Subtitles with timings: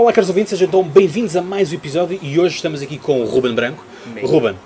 [0.00, 3.20] Olá, caros ouvintes, sejam então bem-vindos a mais um episódio e hoje estamos aqui com
[3.20, 3.84] o Ruben Branco.
[4.06, 4.24] Bem.
[4.24, 4.56] Ruben,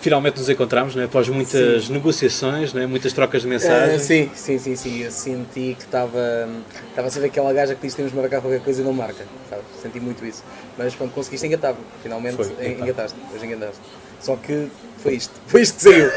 [0.00, 1.06] finalmente nos encontramos, né?
[1.06, 2.86] após muitas negociações, né?
[2.86, 4.00] muitas trocas de mensagens.
[4.02, 5.02] sim, sim, sim, sim.
[5.02, 6.48] Eu senti que estava.
[6.88, 8.92] Estava a ser aquela gaja que diz que temos de marcar qualquer coisa e não
[8.92, 9.26] marca.
[9.50, 9.62] Sabe?
[9.82, 10.44] Senti muito isso.
[10.78, 12.84] Mas pronto, conseguiste engatar Finalmente Foi, en- engatar.
[12.84, 13.18] engataste.
[13.34, 13.80] Hoje engataste.
[14.20, 14.68] Só que
[14.98, 15.34] foi isto.
[15.48, 16.10] Foi isto que saiu.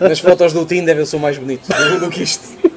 [0.00, 1.68] Nas fotos do Tinder eu sou mais bonito
[2.00, 2.73] do que isto.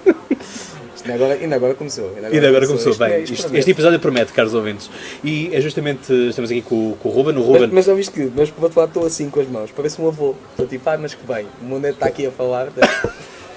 [1.07, 2.11] Ainda agora, ainda agora começou.
[2.31, 3.13] E de agora começou Isto bem.
[3.13, 4.89] é- isto este episódio promete, caros ouvintes.
[5.23, 7.35] E é justamente, estamos aqui com, com o Ruben.
[7.35, 9.71] O Mas, Ruben, mas já viste que, mas vou-te falar, estou assim com as mãos,
[9.75, 10.35] parece um avô.
[10.51, 12.67] Estou tipo, ai, mas que bem, o mundo está aqui a falar.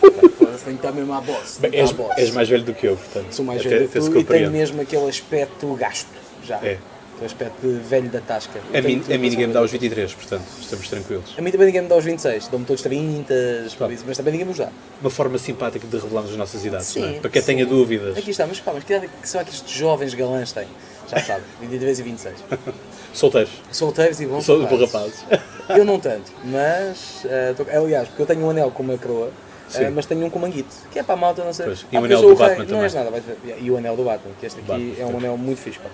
[0.01, 1.59] Foda-se, Tem que estar mesmo à boss.
[1.61, 2.16] bem, és, à boss.
[2.19, 3.33] és mais velho do que eu, portanto.
[3.33, 6.09] Sou mais velho até que tu e tenho mesmo aquele aspecto gasto,
[6.45, 6.56] já.
[6.56, 6.78] É.
[7.20, 8.59] Aquele aspecto de velho da tasca.
[8.73, 9.80] A mim, a me dá os velho.
[9.83, 11.34] 23, portanto, estamos tranquilos.
[11.37, 13.34] A mim também ninguém me dá os 26, dão-me todos 30,
[13.74, 13.95] por Claro.
[14.06, 14.70] mas também ninguém me os dá.
[15.02, 17.12] Uma forma simpática de revelarmos as nossas idades, Sim, não é?
[17.20, 17.47] Para quem sim.
[17.48, 18.16] tenha dúvidas.
[18.16, 20.66] Aqui está, mas pá, mas que idade é que será que estes jovens galãs têm?
[21.11, 22.34] Já sabe, 23 e 26.
[23.12, 23.50] Solteiros.
[23.70, 24.80] Solteiros e bons Sou rapazes.
[24.92, 25.25] rapazes.
[25.77, 27.27] Eu não tanto, mas.
[27.27, 29.30] eh, tô- aliás, porque eu tenho um anel com uma coroa,
[29.69, 29.91] Sim.
[29.91, 31.67] mas tenho um com manguito, que é para a malta, não sei.
[31.67, 32.36] Pois, e Ah, o anel do o rei.
[32.39, 32.83] Batman Não também.
[32.84, 33.36] és nada, vai dizer.
[33.61, 35.17] E o anel do Batman, que este aqui Batman, é um sim.
[35.19, 35.89] anel muito fixe, pá.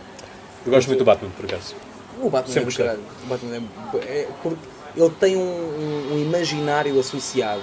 [0.66, 1.74] Eu gosto muito do Batman, por acaso.
[2.20, 2.84] O Batman Sempre é do gostei.
[2.86, 3.02] caralho.
[3.24, 3.62] O Batman
[4.02, 4.58] é, é porque
[4.96, 7.62] ele tem um, um- um imaginário associado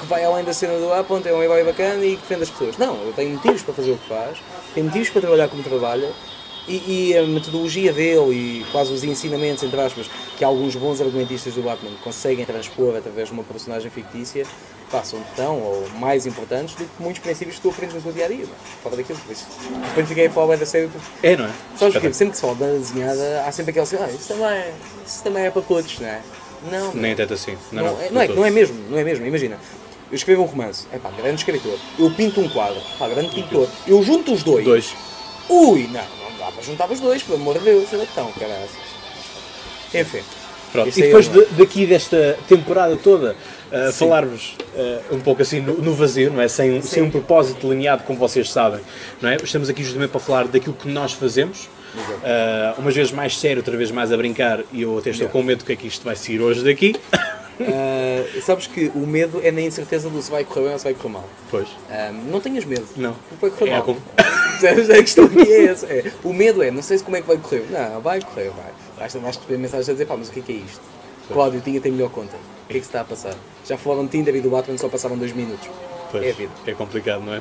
[0.00, 2.42] que vai além da cena do ah, pronto, é um herói bacana e que defende
[2.42, 2.76] as pessoas.
[2.76, 4.38] Não, ele tem motivos para fazer o que faz,
[4.74, 6.10] tem motivos para trabalhar como trabalha
[6.66, 10.06] e, e a metodologia dele e quase os ensinamentos, entre aspas,
[10.36, 14.44] que alguns bons argumentistas do Batman conseguem transpor através de uma personagem fictícia,
[15.04, 18.26] são tão ou mais importantes do que muitos princípios que tu aprendes no teu dia
[18.26, 18.44] a dia.
[18.82, 19.46] Fora daquilo, por isso.
[19.88, 20.90] Depois fiquei a falar da série
[21.22, 21.50] É, não é?
[21.78, 22.12] Sabes porquê?
[22.12, 24.64] Sempre que se fala banda desenhada, há sempre aquela assim, ah, isso também,
[25.06, 26.20] isso também é para todos, não é?
[26.70, 27.56] Não, Nem tanto assim.
[27.72, 28.52] Não, não, não, é, não, é, não é todo.
[28.54, 29.58] mesmo, não é mesmo, imagina.
[30.10, 31.78] Eu escrevo um romance, é pá, grande escritor.
[31.98, 33.68] Eu pinto um quadro, pá, grande pintor.
[33.86, 34.64] Eu junto os dois.
[34.64, 34.94] Dois.
[35.48, 37.88] Ui, não, não dá para juntar os dois, pelo amor de Deus.
[37.92, 38.68] Então, caralho.
[39.94, 40.22] Enfim.
[40.70, 40.88] Pronto.
[40.98, 43.36] E depois é uma- de- daqui desta temporada toda,
[43.72, 46.48] uh, falar-vos uh, um pouco assim no, no vazio, não é?
[46.48, 48.80] Sem, um- sem um propósito delineado, como vocês sabem,
[49.20, 49.36] não é?
[49.36, 53.76] Estamos aqui justamente para falar daquilo que nós fazemos, uh, umas vezes mais sério, outra
[53.76, 56.04] vez mais a brincar, e eu até estou com medo do que é que isto
[56.04, 56.94] vai sair hoje daqui.
[57.60, 60.84] Ah, sabes que o medo é na incerteza do se vai correr bem ou se
[60.84, 61.24] vai correr mal.
[61.50, 61.68] Pois.
[61.90, 62.86] Ah, não tenhas medo.
[62.96, 63.14] Não.
[63.40, 63.82] Vai correr É mal.
[63.82, 64.02] como-?
[64.62, 65.86] A questão aqui é essa.
[65.86, 67.64] É, o medo é, não sei se como é que vai correr.
[67.68, 68.70] Não, vai correr, vai.
[68.96, 70.80] Basta mais receber mensagens a dizer, pá, mas o que é que é isto?
[71.32, 72.36] Cláudio tinha tem melhor conta.
[72.36, 73.34] O que é que se está a passar?
[73.66, 75.68] Já falaram de Tinder e do Batman só passaram dois minutos.
[76.10, 76.50] Pois, É a vida.
[76.66, 77.40] é complicado, não é?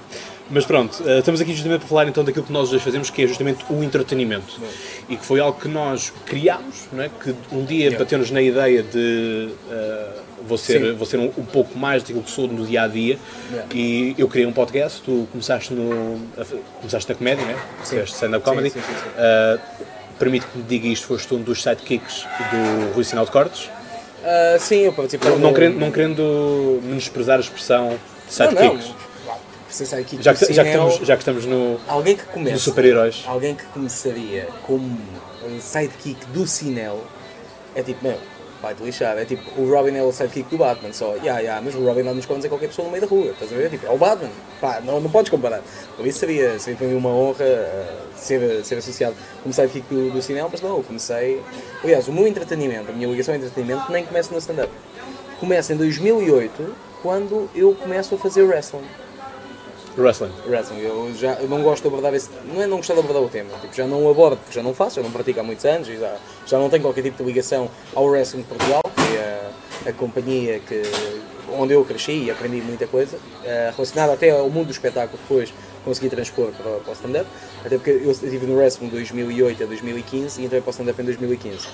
[0.49, 3.21] Mas pronto, uh, estamos aqui justamente para falar então daquilo que nós dois fazemos, que
[3.23, 4.59] é justamente o entretenimento.
[5.09, 7.09] E que foi algo que nós criámos, não é?
[7.09, 7.99] que um dia Yeah.
[7.99, 10.93] bateu-nos na ideia de uh, vou ser, Sim.
[10.93, 13.17] vou ser um, um pouco mais daquilo que sou no dia a dia.
[13.73, 16.45] E eu criei um podcast, tu começaste, no, a,
[16.79, 17.57] começaste na comédia, não é?
[17.83, 18.69] Fizeste stand-up Sim, comedy.
[18.69, 19.09] sim, sim, sim.
[19.09, 19.85] Uh,
[20.17, 23.69] permite que me diga isto, foste um dos sidekicks do Rui Sinal de Cortes.
[24.23, 25.29] Ah, sim, eu participei.
[25.31, 27.97] Não, não, querendo, não querendo menosprezar a expressão
[28.29, 28.93] sidekicks.
[30.21, 32.25] Já que que, o já, que Cinel- estamos, já que estamos no, Alguém que
[32.57, 33.23] super-heróis.
[33.25, 34.97] Alguém que começaria como
[35.45, 37.01] um sidekick do Sinel
[37.73, 38.17] é tipo, meu,
[38.61, 39.17] vai-te lixar.
[39.17, 42.03] É tipo, o Robin é o sidekick do Batman, só, yeah, yeah, mas o Robin
[42.03, 43.69] dá nos cones a qualquer pessoa no meio da rua, estás a ver?
[43.69, 44.29] Tipo, é o Batman,
[44.59, 45.61] pá, não, não podes comparar.
[45.97, 50.11] Por isso seria, seria para mim uma honra uh, ser, ser associado como sidekick do,
[50.11, 51.41] do Sinel, mas não, eu comecei.
[51.83, 54.71] Aliás, o meu entretenimento, a minha ligação ao entretenimento nem começa no stand-up.
[55.39, 58.85] Começa em 2008, quando eu começo a fazer wrestling.
[59.97, 60.31] Wrestling.
[60.47, 62.29] Wrestling, eu já eu não gosto de abordar esse.
[62.45, 64.73] Não é não gostar de abordar o tema, tipo, já não abordo, porque já não
[64.73, 67.23] faço, já não pratico há muitos anos e já, já não tenho qualquer tipo de
[67.23, 69.51] ligação ao Wrestling de Portugal, que é
[69.85, 70.81] a, a companhia que,
[71.57, 75.53] onde eu cresci e aprendi muita coisa, eh, relacionada até ao mundo do espetáculo, depois
[75.83, 77.27] consegui transpor para, para o stand-up,
[77.65, 81.01] até porque eu estive no Wrestling de 2008 a 2015 e entrei para o stand-up
[81.01, 81.67] em 2015.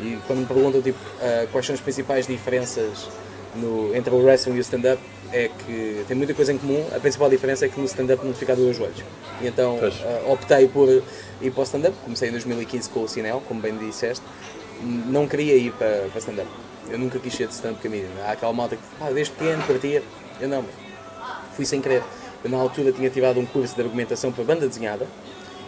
[0.00, 3.08] E quando me perguntam tipo, eh, quais são as principais diferenças
[3.54, 5.00] no, entre o wrestling e o stand-up
[5.32, 6.86] é que tem muita coisa em comum.
[6.94, 9.02] A principal diferença é que no stand-up não fica dois joelhos.
[9.40, 11.96] E então eh, optei por ir para o stand-up.
[12.04, 14.24] Comecei em 2015 com o Sinel, como bem disseste.
[14.82, 16.48] Não queria ir para, para stand-up.
[16.88, 18.08] Eu nunca quis ser de stand-up comedian.
[18.26, 20.02] Há aquela malta que, ah, desde pequeno, partia.
[20.40, 20.64] Eu não,
[21.54, 22.02] fui sem querer.
[22.44, 25.06] Eu na altura tinha tirado um curso de argumentação para banda desenhada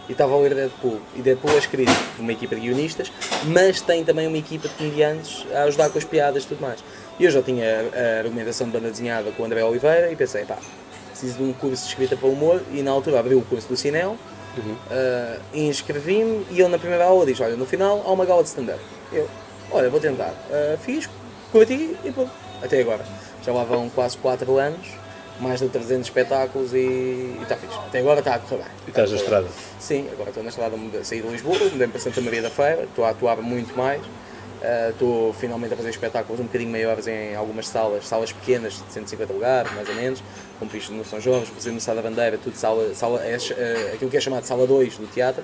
[0.09, 0.99] e estava a ler Deadpool.
[1.15, 3.11] E Deadpool é escrito por uma equipa de guionistas,
[3.45, 6.83] mas tem também uma equipa de comediantes a ajudar com as piadas e tudo mais.
[7.19, 10.43] E eu já tinha a, argumentação de banda desenhada com o André Oliveira e pensei,
[10.45, 10.57] pá,
[11.11, 13.77] preciso de um curso de escrita para humor e na altura abri o curso do
[13.77, 14.17] Cinel,
[14.89, 18.49] ah, inscrevi-me e ele na primeira aula diz, olha, no final há uma gala de
[18.49, 18.79] stand-up.
[19.13, 19.29] Eu,
[19.71, 20.33] olha, vou tentar.
[20.51, 21.07] Ah, fiz,
[21.51, 22.31] curti e pronto,
[22.63, 23.05] até agora.
[23.45, 24.98] Já lá vão quase 4 anos
[25.39, 27.77] mais de 300 espetáculos e está fixe.
[27.77, 28.71] Até agora está a correr bem.
[28.87, 29.47] E estás na estrada?
[29.79, 33.05] Sim, agora estou na estrada, saí de Lisboa, mudei para Santa Maria da Feira, estou
[33.05, 34.01] a atuar muito mais.
[34.61, 38.91] Ah, Estou finalmente a fazer espetáculos um bocadinho maiores em algumas salas, salas pequenas de
[38.91, 40.21] 150 lugares, mais ou menos,
[40.57, 43.91] como fiz no São Jorge, fazer no Sá da Bandeira, tudo sala, sala é, eh,
[43.93, 45.43] aquilo que é chamado sala 2 do teatro,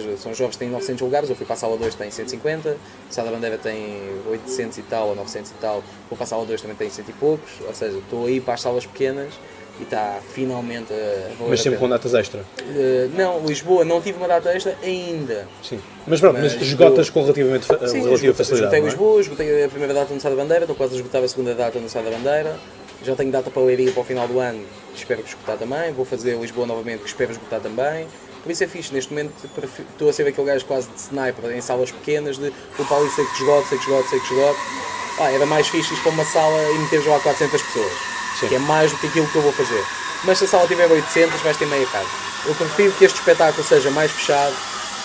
[0.00, 2.76] seja, São Jorge tem 900 lugares, eu fui para a sala 2 tem 150,
[3.10, 3.98] Sá da Bandeira tem
[4.30, 7.04] 800 e tal, ou 900 e tal, vou para a sala 2 também tem 100
[7.08, 9.32] e poucos, ou seja, estou aí para as salas pequenas
[9.80, 11.96] e está finalmente a Mas a sempre com pena.
[11.96, 12.44] datas extra.
[12.60, 15.48] Eh, não, Lisboa não tive uma data extra ainda.
[15.62, 15.80] Sim.
[16.06, 18.66] Mas pronto, mas, Mas esgotas com relativamente fa- Sim, relativa esgotei- facilidade.
[18.76, 18.84] Esgotei é?
[18.84, 21.54] Lisboa, esgotei a primeira data no Sá da Bandeira, estou quase a esgotar a segunda
[21.56, 22.56] data no Sá da Bandeira.
[23.02, 25.58] Já tenho data para a Leiria para o final do ano, que espero que esgotar
[25.58, 25.92] também.
[25.92, 28.06] Vou fazer Lisboa novamente, que espero esgotar também.
[28.44, 29.32] Por isso é fixe, neste momento
[29.88, 33.24] estou a ser aquele gajo quase de sniper, em salas pequenas, de para ali, sei
[33.24, 34.58] que esgoto, sei que esgoto, sei que esgoto.
[35.18, 37.92] Ah, era mais fixe ir para uma sala e meteres lá 400 pessoas,
[38.38, 38.48] Sim.
[38.48, 39.82] que é mais do que aquilo que eu vou fazer.
[40.24, 42.06] Mas se a sala tiver 800, vais ter meia casa.
[42.44, 44.54] Eu prefiro que este espetáculo seja mais fechado,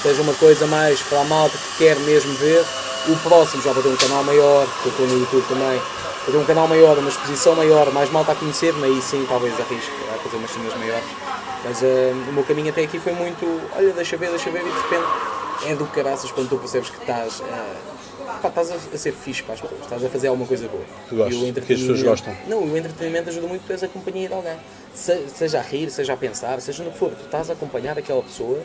[0.04, 2.66] seja uma coisa mais para a malta que quer mesmo ver.
[3.08, 5.82] O próximo já vou ter um canal maior, que eu estou no YouTube também.
[6.26, 9.58] Vou ter um canal maior, uma exposição maior, mais malta a conhecer-me, aí sim talvez
[9.58, 11.29] arrisque a fazer umas cenas maiores.
[11.64, 11.86] Mas ah,
[12.30, 13.46] o meu caminho até aqui foi muito,
[13.76, 15.06] olha, deixa ver, deixa ver, e de repente
[15.68, 19.56] é do caraças quando tu percebes que estás, ah, pá, estás a, ser fixe para
[19.56, 20.84] as pessoas, estás a fazer alguma coisa boa.
[21.10, 22.38] Tu gostas, E o porque as pessoas entretenimento- gostam.
[22.48, 24.58] Não, o entretenimento ajuda muito depois a companhia de alguém.
[24.96, 27.98] Se- seja a rir, seja a pensar, seja no que for, tu estás a acompanhar
[27.98, 28.62] aquela pessoa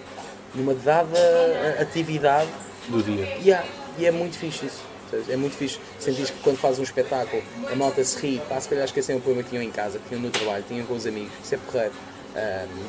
[0.55, 2.49] numa dada ah, atividade
[2.88, 3.37] Do dia.
[3.43, 4.82] e, e é muito fixe isso.
[5.29, 5.79] É muito fixe.
[6.00, 7.40] Sentis que quando fazes um espetáculo,
[7.70, 10.08] a malta se ri, pá, se calhar esquecem o poema que tinham em casa, que
[10.08, 11.31] tinham no trabalho, tinham com os amigos.
[11.44, 11.93] Isso é porreiro.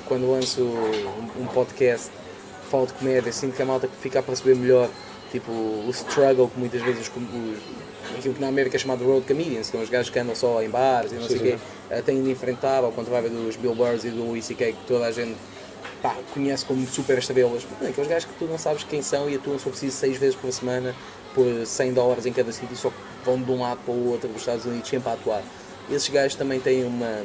[0.07, 2.09] Quando lanço um, um podcast,
[2.69, 4.89] falo de comédia, sinto que a malta fica a perceber melhor
[5.31, 9.67] tipo, o struggle que muitas vezes os, aquilo que na América é chamado road comedians,
[9.67, 11.57] que são os gajos que andam só em bares e não sei o quê,
[11.91, 15.05] ah, têm de enfrentar, ao contrário dos Bill Burrs e do Louis C.K., que toda
[15.05, 15.35] a gente
[16.01, 17.63] pá, conhece como super estrelas.
[17.81, 20.35] Não, aqueles gajos que tu não sabes quem são e atuam só preciso seis vezes
[20.35, 20.95] por semana
[21.33, 22.91] por 100 dólares em cada sítio e só
[23.25, 25.43] vão de um lado para o outro dos Estados Unidos sempre a atuar.
[25.89, 27.23] Esses gajos também têm uma,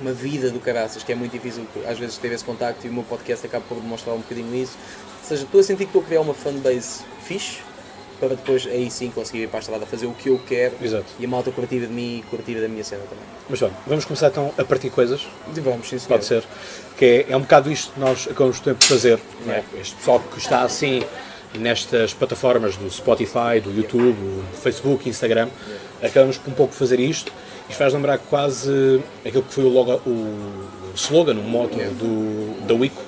[0.00, 2.92] uma vida do caraças que é muito difícil às vezes ter esse contacto e o
[2.92, 4.76] meu podcast acaba por demonstrar um bocadinho isso.
[5.22, 7.58] Ou seja, estou a sentir que estou a criar uma fanbase fixe
[8.18, 11.06] para depois aí sim conseguir ir para a estrada fazer o que eu quero Exato.
[11.18, 13.24] e a malta curtida de mim e curtida da minha cena também.
[13.48, 15.26] Mas bom, vamos começar então a partir coisas.
[15.54, 16.08] E vamos, sim, senhor.
[16.08, 16.44] Pode ser.
[16.96, 19.20] Que é, é um bocado isto que nós acabamos de fazer.
[19.46, 19.62] Não é?
[19.80, 21.02] Este pessoal que está assim
[21.54, 25.48] nestas plataformas do Spotify, do YouTube, do Facebook, Instagram,
[26.02, 27.32] acabamos por um pouco fazer isto.
[27.68, 32.74] Isto faz lembrar quase aquilo que foi o, logo, o slogan, o moto do, da
[32.74, 33.02] Wico,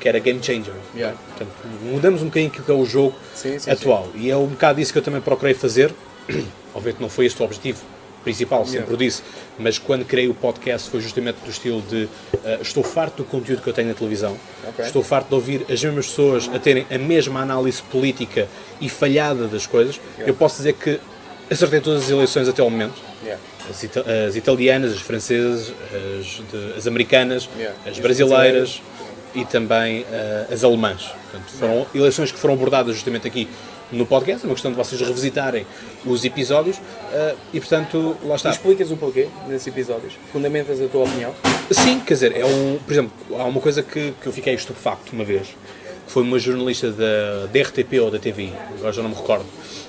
[0.00, 0.74] que era Game Changer.
[0.94, 1.16] Yeah.
[1.28, 1.50] Portanto,
[1.82, 4.08] mudamos um bocadinho aquilo que é o jogo Sim, sim, atual.
[4.14, 5.92] E é um bocado isso que eu também procurei fazer.
[6.74, 7.80] Obviamente não foi este o objetivo
[8.22, 8.94] principal, sempre Yeah.
[8.94, 9.22] o disse,
[9.58, 13.60] mas quando criei o podcast foi justamente do estilo de uh, estou farto do conteúdo
[13.62, 14.34] que eu tenho na televisão,
[14.66, 14.82] Ok.
[14.82, 18.48] estou farto de ouvir as mesmas pessoas a terem a mesma análise política
[18.80, 19.96] e falhada das coisas.
[20.14, 20.30] Yeah.
[20.30, 20.98] Eu posso dizer que
[21.50, 22.94] acertei todas as eleições até ao momento.
[23.70, 25.72] As, ita- as italianas, as francesas,
[26.20, 27.76] as, de- as americanas, Yeah.
[27.86, 28.82] as As brasileiras
[29.34, 31.10] e também eh, as alemãs.
[31.30, 33.48] Portanto, foram eleições que foram abordadas justamente aqui
[33.90, 35.66] no podcast, é uma questão de vocês revisitarem
[36.04, 36.76] os episódios
[37.12, 38.50] eh, e, portanto, lá está.
[38.50, 40.12] explicas o porquê nesses episódios?
[40.32, 41.34] Fundamentas a tua opinião?
[41.70, 45.12] Sim, quer dizer, é um, por exemplo, há uma coisa que, que eu fiquei estupefacto
[45.12, 45.48] uma vez,
[46.06, 49.46] que foi uma jornalista da, da RTP ou da TVI, agora já não me recordo.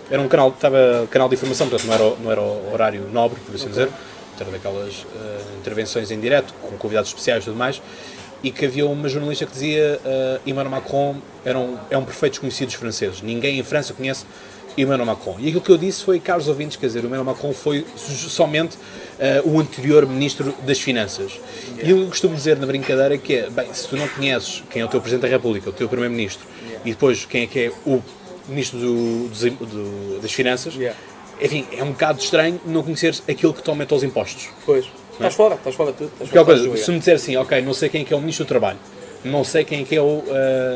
[0.09, 3.55] Era um canal, estava canal de informação, portanto não era, não era horário nobre, por
[3.55, 3.89] assim dizer,
[4.39, 7.81] era daquelas eh, intervenções em direto, com convidados especiais e tudo mais,
[8.43, 12.33] e que havia uma jornalista que dizia uh, Emmanuel Macron era um, é um perfeito
[12.33, 14.25] desconhecido dos franceses, ninguém em França conhece
[14.77, 15.37] Emmanuel Macron.
[15.39, 18.75] E aquilo que eu disse foi, caros ouvintes, quer dizer, o Emmanuel Macron foi somente
[18.75, 21.39] uh, o anterior Ministro das Finanças.
[21.81, 24.85] E eu costumo dizer na brincadeira que é, bem, se tu não conheces quem é
[24.85, 26.45] o teu Presidente da República, o teu Primeiro-Ministro,
[26.83, 28.01] e depois quem é que é o
[28.47, 30.97] Ministro do- im- do- das Finanças, Yeah.
[31.41, 34.49] enfim, é um bocado estranho não conheceres aquilo que te aumenta os impostos.
[34.65, 34.85] Pois.
[35.13, 36.07] Estás fora, estás fora de tudo.
[36.07, 38.13] Estás Porque é fora coisa, se me disser assim, ok, não sei quem é que
[38.13, 38.77] é o Ministro do Trabalho,
[39.23, 40.23] não sei quem é que é o uh,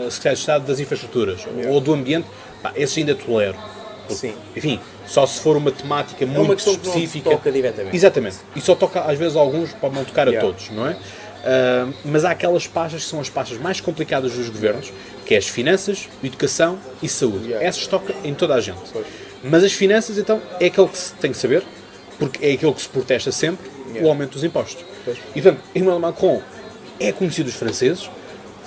[0.10, 2.28] Secretário de Estado das Infraestruturas ou do Ambiente,
[2.64, 3.56] pá, esse ainda tolero.
[4.10, 4.34] Sim.
[4.56, 7.30] Enfim, só se for uma temática muito É uma questão que não específica.
[7.30, 7.96] toca diretamente.
[7.96, 8.38] Exatamente.
[8.56, 10.48] E só toca, às vezes, a alguns, pode não tocar a Yeah.
[10.50, 10.98] todos, não é?
[11.40, 14.92] Uh, mas há aquelas pastas que são as pastas mais complicadas dos governos,
[15.26, 17.54] que é as finanças, educação e saúde.
[17.54, 18.80] Essas toca em toda a gente.
[19.44, 21.64] Mas as finanças, então, é aquilo que se tem que saber,
[22.18, 23.70] porque é aquilo que se protesta sempre,
[24.02, 24.86] o aumento dos impostos.
[25.36, 26.42] E, portanto, Emmanuel Macron
[27.00, 28.10] é conhecido dos franceses,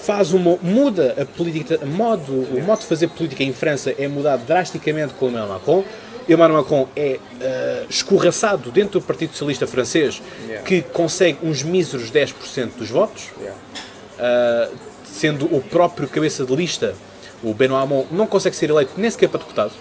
[0.03, 4.45] faz uma, muda a política, modo, o modo de fazer política em França é mudado
[4.45, 5.85] drasticamente com Emmanuel Macron,
[6.29, 10.65] Emmanuel Macron é uh, escorraçado dentro do Partido Socialista francês, Yeah.
[10.67, 13.59] que consegue uns míseros 10% dos votos, Yeah.
[14.19, 16.95] uh, sendo o próprio cabeça de lista,
[17.43, 19.73] o Benoît Hamon, não consegue ser eleito nem sequer para deputado,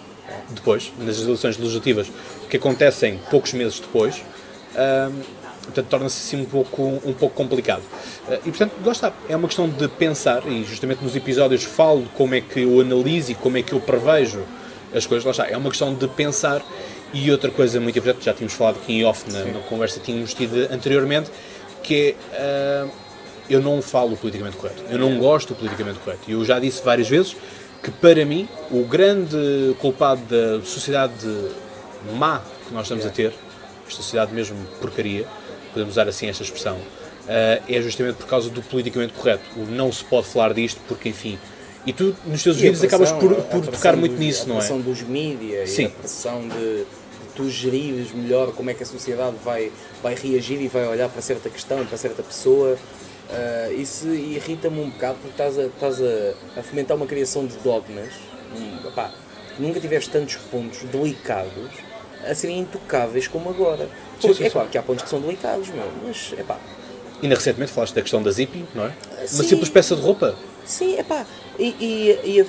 [0.50, 2.08] depois, nas eleições legislativas,
[2.50, 4.18] que acontecem poucos meses depois.
[4.74, 5.14] Uh,
[5.64, 7.82] portanto, torna-se assim um pouco, um pouco complicado.
[8.28, 9.14] Uh, e, portanto, lá está.
[9.30, 13.32] É uma questão de pensar, e justamente nos episódios falo como é que eu analiso
[13.32, 14.44] e como é que eu prevejo
[14.94, 15.48] as coisas, lá está.
[15.48, 16.62] É uma questão de pensar.
[17.14, 20.06] E outra coisa muito importante, já tínhamos falado aqui em off na, na conversa que
[20.06, 21.30] tínhamos tido anteriormente,
[21.84, 22.86] que é.
[22.86, 22.92] uh,
[23.50, 24.82] eu não falo politicamente correto.
[24.90, 26.22] Eu não gosto do politicamente correto.
[26.30, 27.36] E eu já disse várias vezes
[27.84, 31.28] que, para mim, o grande culpado da sociedade
[32.14, 33.34] má que nós estamos a ter,
[33.86, 35.28] esta sociedade mesmo porcaria,
[35.74, 39.44] podemos usar assim esta expressão, uh, é justamente por causa do politicamente correto.
[39.58, 41.38] O não se pode falar disto porque, enfim.
[41.86, 44.44] E tu, nos teus E a vídeos, acabas por, a por tocar muito dos- nisso,
[44.44, 44.58] a não é?
[44.60, 45.86] pressão dos mídias e Sim.
[45.86, 46.86] a pressão de,
[47.36, 49.72] tu gerires melhor como é que a sociedade vai,
[50.04, 52.78] vai reagir e vai olhar para certa questão e para certa pessoa.
[53.32, 57.56] Ah, isso irrita-me um bocado porque estás, a, estás a, a fomentar uma criação de
[57.58, 58.14] dogmas.
[58.56, 59.12] Hum, epá,
[59.58, 61.52] nunca tiveste tantos pontos delicados
[62.30, 63.86] a serem intocáveis como agora.
[64.20, 64.52] Sim, Porque sim, é sim.
[64.52, 66.60] claro que há pontos que são delicados, meu, mas epá,
[67.24, 68.94] Ainda recentemente falaste da questão da zipping, não é?
[69.20, 69.44] Uma Sim.
[69.44, 70.36] simples peça de roupa.
[70.66, 71.26] sim, epá,
[71.62, 72.46] e, e, e ah,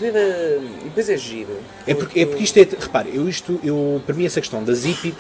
[0.81, 1.57] E depois é giro.
[1.87, 2.62] É porque, é porque isto é.
[2.62, 5.14] Repare, eu isto, eu, para mim essa questão da Zippy,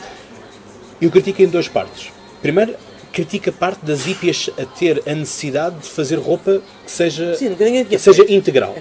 [1.00, 2.10] eu critico em duas partes.
[2.40, 2.74] Primeiro,
[3.12, 7.54] critico a parte da Zippy a ter a necessidade de fazer roupa que seja, Sim,
[7.54, 8.32] que seja feito.
[8.32, 8.74] integral,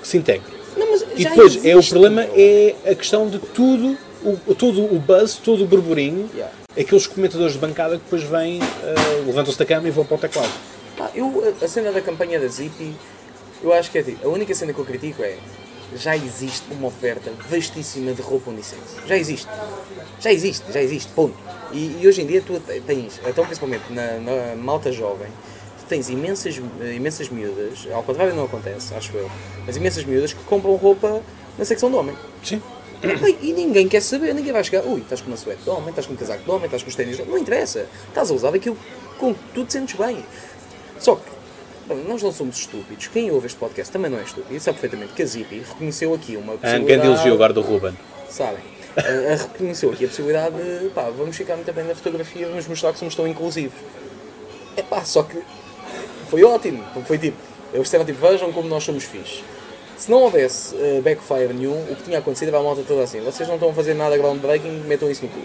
[0.00, 0.58] que se integre.
[0.76, 5.36] Não, E depois, é o problema é a questão de tudo, o, todo o buzz,
[5.36, 6.54] todo o burburinho, Yeah.
[6.78, 10.18] aqueles comentadores de bancada que depois vêm, ah, levantam-se da cama e vão para o
[10.18, 10.52] teclado.
[11.00, 12.92] Ah, eu, a a cena da campanha da Zippy,
[13.62, 15.36] eu acho que é tipo, a única cena que eu critico é
[15.96, 18.82] já existe uma oferta vastíssima de roupa unissex.
[19.06, 19.48] Já existe.
[20.20, 21.34] Já existe, já existe, ponto.
[21.72, 25.28] E, e hoje em dia tu te- tens, então principalmente na, na malta jovem,
[25.78, 26.60] tu tens imensas,
[26.94, 29.30] imensas miúdas, ao contrário não acontece, acho eu,
[29.66, 31.22] mas imensas miúdas que compram roupa
[31.58, 32.16] na secção de homem.
[32.42, 32.60] Sim.
[33.00, 35.88] Bem, E ninguém quer saber, ninguém vai chegar, ui, estás com uma suéte de homem,
[35.90, 37.86] estás com um casaco de homem, estás com os ténis de homem, não interessa.
[38.08, 38.76] Estás a usar aquilo
[39.18, 40.24] com que tu te sentes bem.
[40.98, 41.22] Só que,
[41.88, 43.08] bem, nós não somos estúpidos.
[43.08, 44.58] Quem ouve este podcast também não é estúpido.
[44.60, 46.84] Sabe perfeitamente que a Zippy reconheceu aqui uma possibilidade...
[46.84, 47.96] grande elogio agora do Ruben.
[48.28, 48.58] Sabem?
[48.96, 52.66] A- a- reconheceu aqui a possibilidade de, pá, vamos ficar muito bem na fotografia, vamos
[52.66, 53.78] mostrar que somos tão inclusivos.
[54.76, 55.38] É pá, só que
[56.30, 56.84] foi ótimo.
[57.06, 57.36] Foi tipo,
[57.72, 59.42] eles disseram tipo, vejam como nós somos fixes.
[59.96, 63.20] Se não houvesse eh, backfire nenhum, o que tinha acontecido era a malta toda assim.
[63.20, 65.40] Vocês não estão a fazer nada groundbreaking, metam isso no cu.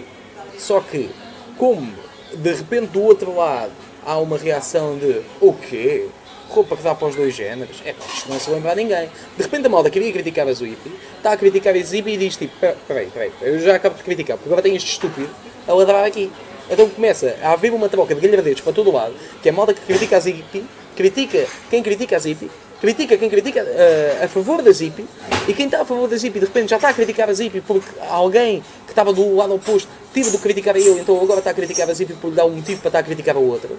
[0.58, 1.10] Só que,
[1.58, 1.92] como
[2.32, 3.72] de repente do outro lado
[4.06, 6.08] há uma reação de o quê?
[6.54, 7.76] Roupa que dá para os dois géneros?
[7.84, 9.08] É pá, isto não se lembra a ninguém.
[9.36, 12.36] De repente a malta queria criticar a Zuipi, está a criticar a Zippy e diz
[12.36, 15.28] tipo, "Pera- peraí, peraí, eu já acabo de criticar, porque agora tem este estúpido
[15.66, 16.30] a ladrar aqui.
[16.70, 19.74] Então começa a haver uma troca de galhardetes para todo lado, que é a malta
[19.74, 20.64] que critica a Zippy,
[20.96, 25.04] critica quem critica a Zippy, critica quem critica eh, a favor da Zippy,
[25.48, 27.60] e quem está a favor da Zippy de repente já está a criticar a Zippy
[27.60, 31.50] porque alguém que estava do lado oposto teve de criticar a ele, então agora está
[31.50, 33.76] a criticar a Zippy por lhe dar um motivo para estar a criticar a outro.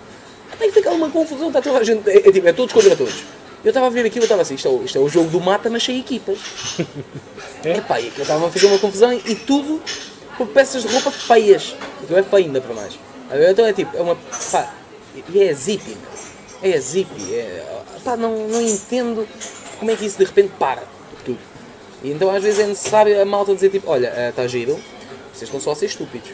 [0.58, 3.24] Que ficar uma confusão, está toda a gente, é, é, tipo, é todos contra todos.
[3.64, 5.30] Eu estava a ver aquilo, eu estava assim, isto é, o- isto é o jogo
[5.30, 6.38] do mata, mas sem equipas.
[7.64, 7.78] É?
[7.78, 9.82] Epá, e aquilo estava a fazer uma confusão e, tudo
[10.38, 11.76] por peças de roupa feias.
[12.04, 12.94] Aquilo é feio ainda para mais.
[13.50, 14.16] Então é tipo, é uma.
[14.52, 14.72] Pá,
[15.34, 15.98] e é meu.
[16.62, 17.34] É a zippy.
[17.34, 17.66] É,
[18.04, 19.28] pá, não, não entendo
[19.80, 20.84] como é que isso de repente para
[21.26, 21.40] tudo.
[22.04, 24.74] E então às vezes é necessário a malta dizer tipo, olha, está giro,
[25.34, 26.30] vocês estão só a ser estúpidos.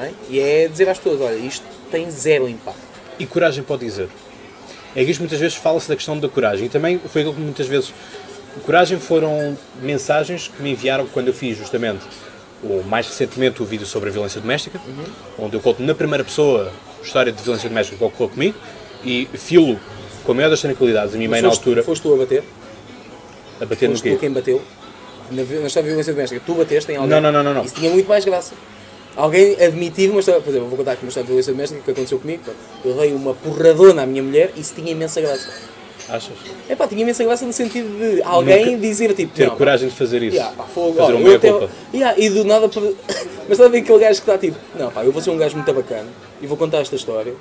[0.00, 0.12] Bem?
[0.28, 2.87] E é dizer às pessoas, olha, isto tem zero impacto.
[3.18, 4.08] E coragem pode dizer.
[4.94, 6.66] É que isto muitas vezes fala-se da questão da coragem.
[6.66, 7.92] E também foi aquilo que muitas vezes.
[8.64, 12.04] Coragem foram mensagens que me enviaram quando eu fiz justamente,
[12.62, 14.80] ou mais recentemente, o vídeo sobre a violência doméstica,
[15.38, 18.56] onde eu conto na primeira pessoa a história de violência doméstica que ocorreu comigo
[19.04, 19.78] e filo
[20.24, 22.42] com a maior das tranquilidades a minha mãe na altura foste tu a bater?
[23.60, 24.18] a bater no Foste tu quê?
[24.20, 24.62] quem bateu?
[25.30, 27.10] Na, na história de violência doméstica, tu bateste em alguém?
[27.10, 27.64] Não, não, não, não, não.
[27.64, 28.54] Isso tinha muito mais graça.
[29.18, 31.90] Alguém admitir uma história, por exemplo, vou contar aqui uma história de violência doméstica que
[31.90, 32.44] aconteceu comigo.
[32.84, 35.50] Eu dei uma porradona à minha mulher e isso tinha imensa graça.
[36.08, 36.36] Achas?
[36.68, 39.34] É pá, tinha imensa graça no sentido de alguém Nunca dizer tipo.
[39.34, 40.36] Ter não, coragem de fazer isso.
[40.36, 41.70] Yeah, pá, fogo, fazer olha, uma eu meia culpa.
[41.92, 42.70] Yeah, e do nada.
[42.70, 45.36] Mas está a ver aquele gajo que está tipo, não pá, eu vou ser um
[45.36, 46.08] gajo muito bacana
[46.40, 47.34] e vou contar esta história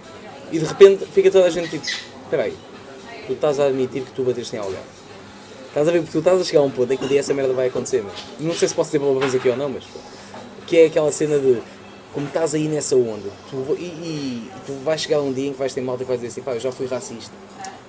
[0.51, 2.55] e de repente fica toda a gente tipo, espera aí,
[3.27, 4.79] tu estás a admitir que tu bateste em alguém.
[5.67, 7.19] Estás a ver, porque tu estás a chegar a um ponto em que um dia
[7.19, 9.83] essa merda vai acontecer, mas não sei se posso dizer palavrões aqui ou não, mas
[10.67, 11.57] que é aquela cena de
[12.13, 15.59] como estás aí nessa onda tu, e, e tu vais chegar um dia em que
[15.59, 17.33] vais ter malta que vais dizer assim, pá, eu já fui racista,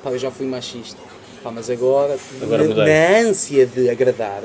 [0.03, 1.01] pá, eu já fui machista,
[1.43, 4.43] pá, mas agora, Agora na, na ânsia de agradar,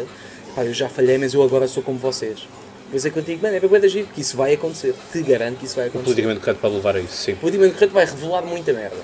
[0.55, 2.47] pá, eu já falhei, mas eu agora sou como vocês.
[2.91, 4.93] Mas é que eu digo, mano, é para agir, que isso vai acontecer.
[5.11, 6.05] Te garanto que isso vai O acontecer.
[6.05, 7.31] politicamente correto pode levar a isso, sim.
[7.33, 8.97] O politicamente correto vai revelar muita merda.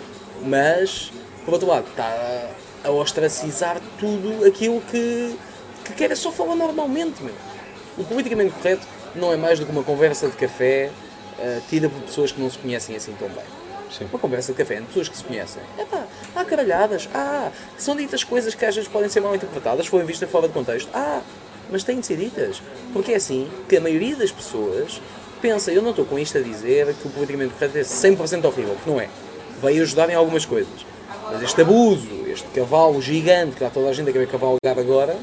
[0.45, 1.11] Mas,
[1.43, 2.49] por outro lado, está
[2.83, 5.35] a ostracizar tudo aquilo que,
[5.83, 7.33] que quer é só falar normalmente, meu.
[7.97, 8.85] O politicamente correto
[9.15, 10.89] não é mais do que uma conversa de café
[11.37, 13.43] uh, tida por pessoas que não se conhecem assim tão bem.
[13.91, 14.05] Sim.
[14.11, 15.61] Uma conversa de café entre pessoas que se conhecem.
[15.77, 17.09] Epá, há caralhadas.
[17.13, 20.53] Ah, são ditas coisas que às vezes podem ser mal interpretadas, foram vistas fora de
[20.53, 20.89] contexto.
[20.93, 21.21] Ah,
[21.71, 22.61] mas têm de ser ditas.
[22.93, 25.01] Porque é assim que a maioria das pessoas
[25.41, 28.75] pensa, eu não estou com isto a dizer que o politicamente correto é 100% horrível,
[28.75, 29.09] porque não é.
[29.61, 30.85] Veio ajudar em algumas coisas.
[31.31, 35.17] Mas este abuso, este cavalo gigante que dá toda a gente a querer cavalgar agora,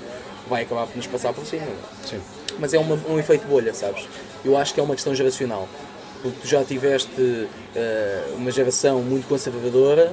[0.49, 1.67] vai acabar por nos passar por cima.
[2.05, 2.21] Sim.
[2.59, 4.09] Mas é uma, um efeito bolha, sabes?
[4.45, 5.69] Eu acho que é uma questão geracional.
[6.23, 10.13] Porque tu já tiveste uh, uma geração muito conservadora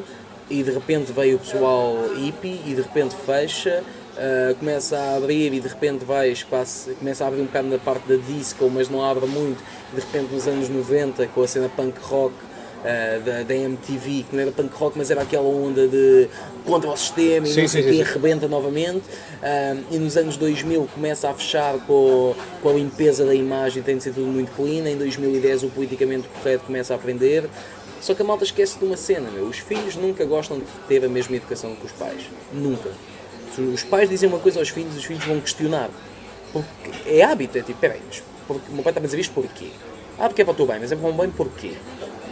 [0.50, 3.84] e de repente veio o pessoal hippie e de repente fecha,
[4.14, 7.78] uh, começa a abrir e de repente vai espaço, começa a abrir um bocado na
[7.78, 9.64] parte da disco, mas não abre muito.
[9.94, 12.36] De repente nos anos 90, com a cena punk rock,
[12.84, 16.28] Uh, da, da, MTV, que não era punk rock, mas era aquela onda de
[16.66, 18.10] contra o sistema e Sim, não sei sim, o quê, sim.
[18.10, 19.06] arrebenta novamente.
[19.08, 23.96] Uh, e nos anos 2000 começa a fechar com, com a limpeza da imagem, tem
[23.96, 24.86] de ser tudo muito clean.
[24.90, 27.50] Em 2010 o politicamente correto começa a aprender.
[28.02, 29.46] Só que a malta esquece de uma cena, meu.
[29.46, 32.24] Os filhos nunca gostam de ter a mesma educação que os pais.
[32.52, 32.90] Nunca.
[33.56, 35.90] Se os pais dizem uma coisa aos filhos, os filhos vão questionar.
[36.52, 39.34] Porque é hábito, é tipo, peraí, mas porque, o meu pai está a dizer isto
[39.34, 39.70] porquê?
[40.20, 41.74] Ah, porque é para o teu bem, mas é para o meu bem porquê?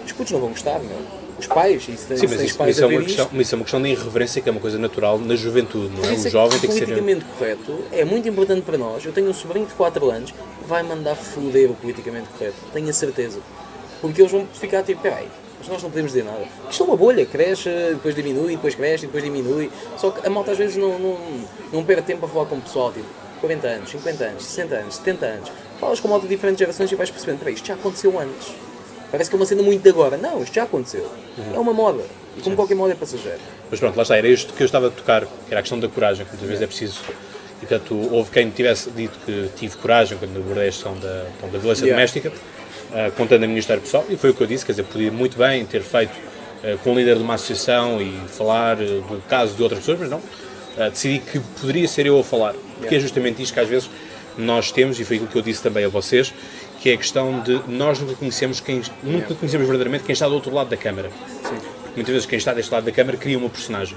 [0.06, 0.98] Os putos não vão gostar, meu.
[1.40, 3.64] Os pais, se, Sim, mas isso, pais isso é uma questão, isto, isso é uma
[3.64, 6.14] questão de irreverência que é uma coisa natural na juventude, não é?
[6.14, 6.86] isso O é jovem tem que ser.
[6.86, 9.04] politicamente correto é muito importante para nós.
[9.04, 12.90] Eu tenho um sobrinho de 4 anos que vai mandar foder o politicamente correto, tenho
[12.90, 13.40] a certeza.
[14.02, 15.28] Porque eles vão ficar tipo, peraí,
[15.58, 16.44] mas nós não podemos dizer nada.
[16.70, 19.72] Isto é uma bolha, cresce, depois diminui, depois cresce, depois diminui.
[19.98, 21.18] Só que a malta às vezes não, não,
[21.72, 23.06] não perde tempo a falar com o pessoal, tipo,
[23.40, 25.52] 40 anos, 50 anos, 60 anos, 70 anos.
[25.80, 28.54] Falas com malta de diferentes gerações e vais percebendo, peraí, isto já aconteceu antes.
[29.12, 30.18] Parece que é uma cena muito de agora.
[30.18, 31.06] Não, isto já aconteceu.
[31.54, 32.04] É uma moda.
[32.38, 33.40] E como qualquer moda é passageira.
[33.70, 35.80] Mas pronto, lá está, era isto que eu estava a tocar, que era a questão
[35.80, 37.02] da coragem, que muitas vezes é preciso.
[37.62, 41.50] E portanto, houve quem tivesse dito que tive coragem quando abordei a questão da, então,
[41.50, 41.96] da violência Yeah.
[41.96, 42.32] doméstica,
[42.94, 45.12] ah, contando a minha história pessoal, e foi o que eu disse, quer dizer, podia
[45.12, 46.12] muito bem ter feito
[46.64, 50.00] ah, com o líder de uma associação e falar ah, do caso de outras pessoas,
[50.00, 50.22] mas não.
[50.90, 53.90] Decidi que poderia ser eu a falar, porque é justamente isto que às vezes
[54.38, 56.34] nós temos, e foi aquilo que eu disse também a vocês,
[56.82, 60.34] que é a questão de nós nunca conhecemos quem nunca conhecemos verdadeiramente quem está do
[60.34, 61.12] outro lado da câmara.
[61.96, 63.96] Muitas vezes quem está deste lado da câmara cria uma personagem.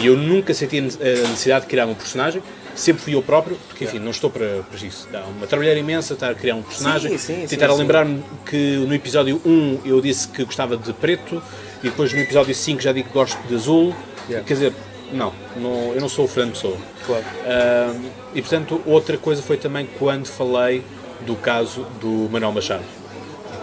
[0.00, 2.40] E eu nunca senti a necessidade de criar uma personagem,
[2.74, 5.08] sempre fui eu próprio, porque enfim, não estou para, para isso.
[5.10, 8.94] Dá uma trabalhar imensa estar a criar um personagem, Sim, sim, tentar lembrar-me que no
[8.94, 11.42] episódio 1 eu disse que gostava de preto,
[11.82, 13.94] e depois no episódio 5 já digo que gosto de azul.
[14.28, 14.46] Yeah.
[14.46, 14.72] Quer dizer,
[15.12, 16.76] não, não, eu não sou o Fernando Pessoa.
[17.06, 17.24] Claro.
[17.44, 17.94] Ah,
[18.34, 20.82] e portanto, outra coisa foi também quando falei
[21.26, 22.84] do caso do Manuel Machado.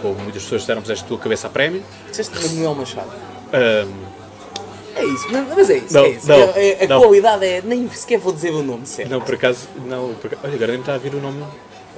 [0.00, 1.82] Como muitas pessoas disseram, puseste a tua cabeça a prémio.
[2.10, 3.10] Disseste Manuel Machado.
[3.52, 3.86] Ah,
[4.94, 5.94] É isso, mas é isso.
[5.94, 6.28] Não, é isso.
[6.28, 7.00] não, É- é- a não.
[7.00, 7.62] qualidade é.
[7.64, 9.08] Nem sequer vou dizer o nome certo.
[9.08, 11.42] não, por acaso, não, por olha, agora nem me está a vir o nome.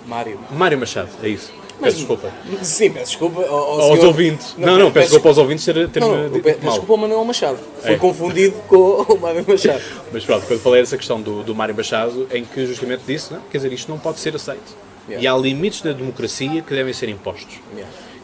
[0.06, 0.38] Mário.
[0.50, 1.50] Mário Machado, é isso.
[1.80, 2.30] Mas- Peço desculpa.
[2.62, 4.54] Sim, peço desculpa ao, ao Aos senhor- ouvintes.
[4.56, 7.58] Não, não, peço desculpa aos ouvintes ter, ter Não, não, peço desculpa ao Manuel Machado.
[7.82, 7.96] Foi É.
[7.96, 9.82] confundido com o Mário Machado.
[10.12, 13.40] Mas pronto, quando falei dessa questão do, do Mário Machado, em que justamente disse, não,
[13.50, 14.76] quer dizer, isto não pode ser aceito.
[15.08, 17.60] E há limites da democracia que devem ser impostos.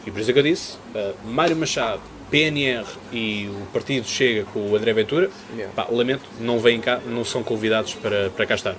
[0.07, 4.45] E por isso é que eu disse, uh, Mário Machado, PNR e o partido chega
[4.45, 5.31] com o André Ventura,
[5.75, 8.77] pá, lamento, não vêm cá, não são convidados para, para cá estar.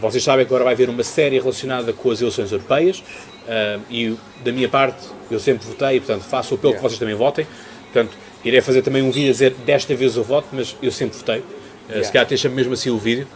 [0.00, 4.16] Vocês sabem que agora vai haver uma série relacionada com as eleições europeias uh, e
[4.44, 7.46] da minha parte eu sempre votei e portanto faço o apelo que vocês também votem.
[7.92, 11.18] Portanto, irei fazer também um vídeo a dizer desta vez eu voto, mas eu sempre
[11.18, 11.38] votei.
[11.38, 11.44] Uh,
[11.88, 12.04] Yeah.
[12.04, 13.26] Se calhar deixa mesmo assim o vídeo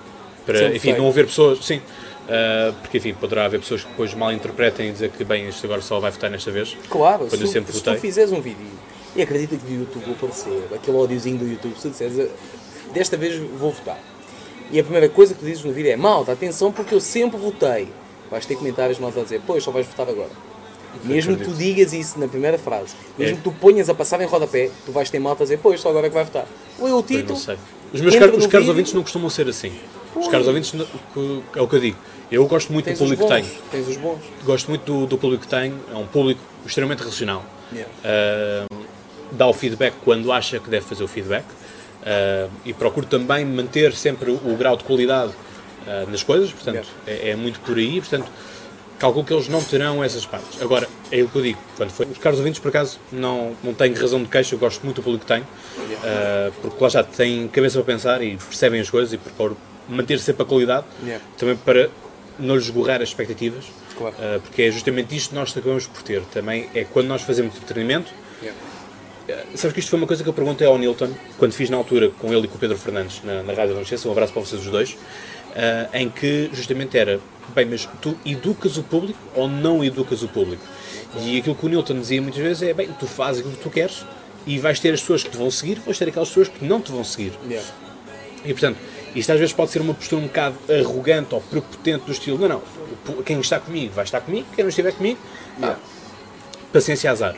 [0.44, 1.02] para Sempre enfim, votei.
[1.02, 1.80] não haver pessoas, sim,
[2.28, 5.64] uh, porque enfim, poderá haver pessoas que depois mal interpretem e dizer que bem, isto
[5.66, 6.76] agora só vai votar nesta vez.
[6.88, 8.00] Claro, Quando se, eu tu- sempre se tu votei.
[8.00, 8.66] fizeres um vídeo
[9.14, 12.30] e acredita que o YouTube aparecer, aquele ódiozinho do YouTube, se tu disseres
[12.94, 13.98] desta vez vou votar.
[14.70, 17.38] E a primeira coisa que tu dizes no vídeo é malta, atenção porque eu sempre
[17.38, 17.88] votei.
[18.30, 20.30] Vais ter comentários malta a dizer, pois só vais votar agora.
[21.04, 23.36] Mesmo que tu digas isso na primeira frase, mesmo É.
[23.38, 25.88] que tu ponhas a passar em rodapé, tu vais ter malta a dizer, pois só
[25.90, 26.46] agora é que vai votar.
[26.78, 27.38] Ou é o Eu título.
[27.92, 29.72] Os meus caros, os caros ouvintes não costumam ser assim.
[30.14, 30.74] Os caros ouvintes,
[31.56, 31.96] é o que eu digo.
[32.32, 33.46] Eu gosto muito Tens do público que tenho.
[33.70, 34.20] Tens os bons.
[34.42, 35.78] Gosto muito do, do público que tenho.
[35.92, 37.44] É um público extremamente racional.
[37.70, 37.92] Yeah.
[38.02, 38.76] Ah,
[39.32, 41.44] dá o feedback quando acha que deve fazer o feedback.
[42.04, 45.32] Ah, e procuro também manter sempre o, o grau de qualidade
[45.86, 46.50] ah, nas coisas.
[46.50, 48.00] Portanto, é, é muito por aí.
[48.00, 48.30] Portanto,
[48.98, 50.62] calculo que eles não terão essas partes.
[50.62, 51.58] Agora, é o que eu digo.
[51.76, 54.54] Quando foi, os caros ouvintes, por acaso, não, não tenho razão de queixa.
[54.54, 55.46] Eu gosto muito do público que tenho.
[56.02, 59.54] ah, porque lá já têm cabeça para pensar e percebem as coisas e procuro
[59.88, 60.86] manter sempre a qualidade.
[61.02, 61.24] Yeah.
[61.36, 61.90] Também para
[62.38, 63.64] não lhes esgorrar as expectativas.
[63.96, 64.14] Claro.
[64.16, 66.22] Uh, porque é justamente isto que nós acabamos por ter.
[66.32, 68.12] Também é quando nós fazemos treinamento.
[68.42, 68.58] Yeah.
[69.28, 71.76] Uh, sabes que isto foi uma coisa que eu perguntei ao Nilton, quando fiz na
[71.76, 74.42] altura com ele e com o Pedro Fernandes na, na Rádio Renascença, um abraço para
[74.42, 77.20] vocês os dois, uh, em que justamente era,
[77.54, 80.62] bem, mas tu educas o público ou não educas o público?
[81.20, 83.70] E aquilo que o Nilton dizia muitas vezes é, bem, tu fazes aquilo que tu
[83.70, 84.04] queres
[84.46, 86.80] e vais ter as pessoas que te vão seguir, vais ter aquelas pessoas que não
[86.80, 87.32] te vão seguir.
[87.48, 87.68] Yeah.
[88.44, 88.78] E portanto,
[89.14, 92.48] isto às vezes pode ser uma postura um bocado arrogante ou prepotente do estilo, não,
[93.06, 95.18] não, quem está comigo vai estar comigo, quem não estiver comigo,
[95.58, 95.78] Yeah.
[96.72, 97.36] paciência azar.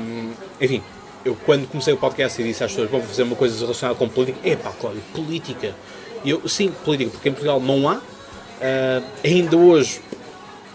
[0.00, 0.82] Hum, enfim,
[1.24, 4.08] eu quando comecei o podcast e disse às pessoas, vou fazer uma coisa relacionada com
[4.08, 5.74] política, epá, Cláudio, política.
[6.24, 8.00] E eu, sim, política, porque em Portugal não há,
[8.62, 10.00] Ah, ainda hoje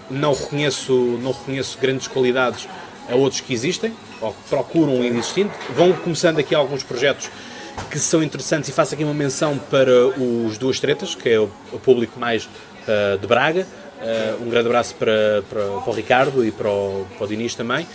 [0.10, 0.92] não reconheço,
[1.22, 2.68] não reconheço grandes qualidades
[3.10, 5.52] a outros que existem, ou que procuram ir existindo.
[5.76, 7.30] Vão começando aqui alguns projetos
[7.90, 11.50] que são interessantes e faço aqui uma menção para os Duas Tretas, que é o,
[11.72, 12.48] o público mais
[12.88, 13.66] ah, de Braga.
[14.02, 17.56] Ah, um grande abraço para, para, para o Ricardo e para o, para o Dinis
[17.56, 17.88] também.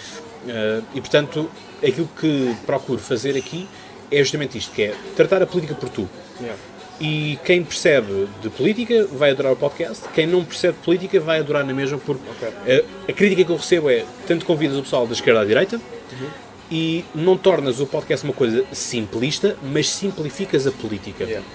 [0.48, 1.50] Ah, e portanto,
[1.82, 3.68] aquilo que procuro fazer aqui
[4.10, 6.08] é justamente isto, que é tratar a política por tu.
[6.40, 6.58] Yeah.
[7.00, 11.38] E quem percebe de política vai adorar o podcast, quem não percebe de política vai
[11.38, 12.48] adorar na mesma, porque Ok.
[12.48, 15.80] a, a crítica que eu recebo é tanto convidas o pessoal da esquerda à direita
[16.12, 16.28] Uhum.
[16.70, 21.24] E não tornas o podcast uma coisa simplista, mas simplificas a política.
[21.24, 21.46] Yeah.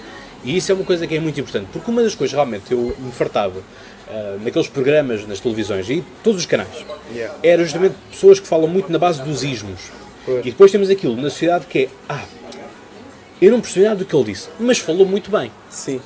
[0.44, 2.94] E isso é uma coisa que é muito importante, porque uma das coisas realmente eu
[2.98, 3.62] me fartava
[4.08, 7.34] ah, naqueles programas, nas televisões e todos os canais, Yeah.
[7.42, 9.80] era justamente pessoas que falam muito na base dos ismos.
[10.24, 10.44] Pois.
[10.44, 12.24] E depois temos aquilo na sociedade que é, ah,
[13.40, 15.50] eu não percebi nada do que ele disse, mas falou muito bem.
[15.70, 16.00] Sim.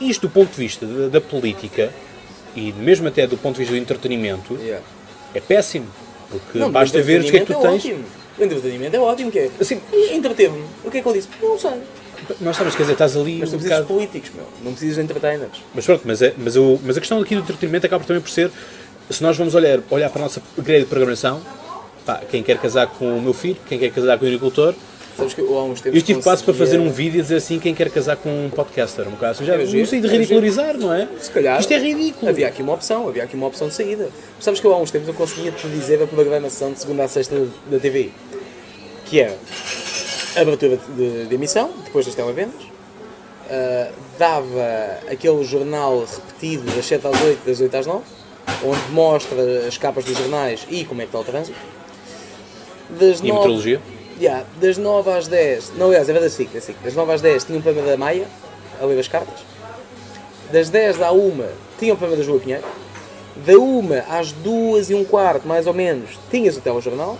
[0.00, 1.92] Isto do ponto de vista da, da política
[2.56, 4.84] e mesmo até do ponto de vista do entretenimento Yeah.
[5.34, 5.86] é péssimo.
[6.30, 7.92] Porque Não, basta ver o que é que tu entretenimento tens.
[7.92, 8.04] ótimo.
[8.40, 9.50] O entretenimento é ótimo, que é.
[9.60, 9.80] Assim,
[10.12, 10.64] Entreteve-me.
[10.84, 11.28] O que é que eu disse?
[11.42, 11.72] Não sei.
[12.40, 14.46] nós sabemos, quer dizer, estás ali Mas tu um precisas de políticos, meu.
[14.64, 15.62] Não precisas de entertainers.
[15.74, 18.30] Mas pronto, mas, é, mas, o, mas a questão aqui do entretenimento acaba também por
[18.30, 18.50] ser,
[19.10, 21.40] se nós vamos olhar, olhar para a nossa grelha de programação,
[22.06, 24.74] pá, quem quer casar com o meu filho, quem quer casar com o agricultor,
[25.16, 25.96] Sabes que eu há uns tempos.
[25.96, 28.48] eu estive quase para fazer um vídeo e dizer assim, quem quer casar com um
[28.48, 31.08] podcaster, um bocado assim, já comecei de ridicularizar, não é?
[31.20, 31.60] Se calhar.
[31.60, 32.30] Isto é ridículo.
[32.30, 34.08] Havia aqui uma opção, havia aqui uma opção de saída.
[34.36, 37.04] Mas sabes que eu há uns tempos eu conseguia te dizer a programação de segunda
[37.04, 38.10] a sexta da TV.
[39.10, 39.36] Que é
[40.36, 42.54] a abertura de, de emissão, depois das televendas.
[43.50, 48.04] ah, dava aquele jornal repetido das 7 às 8, das 8 às 9,
[48.64, 51.58] onde mostra as capas dos jornais e como é que está o trânsito.
[52.90, 53.80] Das E a nove- meteorologia?
[54.20, 56.76] Yeah, das 9 às 10, não aliás, era da SIC, da SIC.
[56.84, 58.26] Das 9 às 10 tinha um programa da Maia,
[58.80, 59.40] a ler as cartas.
[60.52, 61.42] Das 10 à 1
[61.78, 62.64] tinha um programa da Joa Pinheiro.
[63.46, 67.16] Da 1 às 2 e um quarto, mais ou menos, tinhas o telejornal.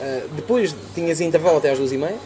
[0.00, 2.16] Ah, depois tinhas intervalo até às 2 e meia.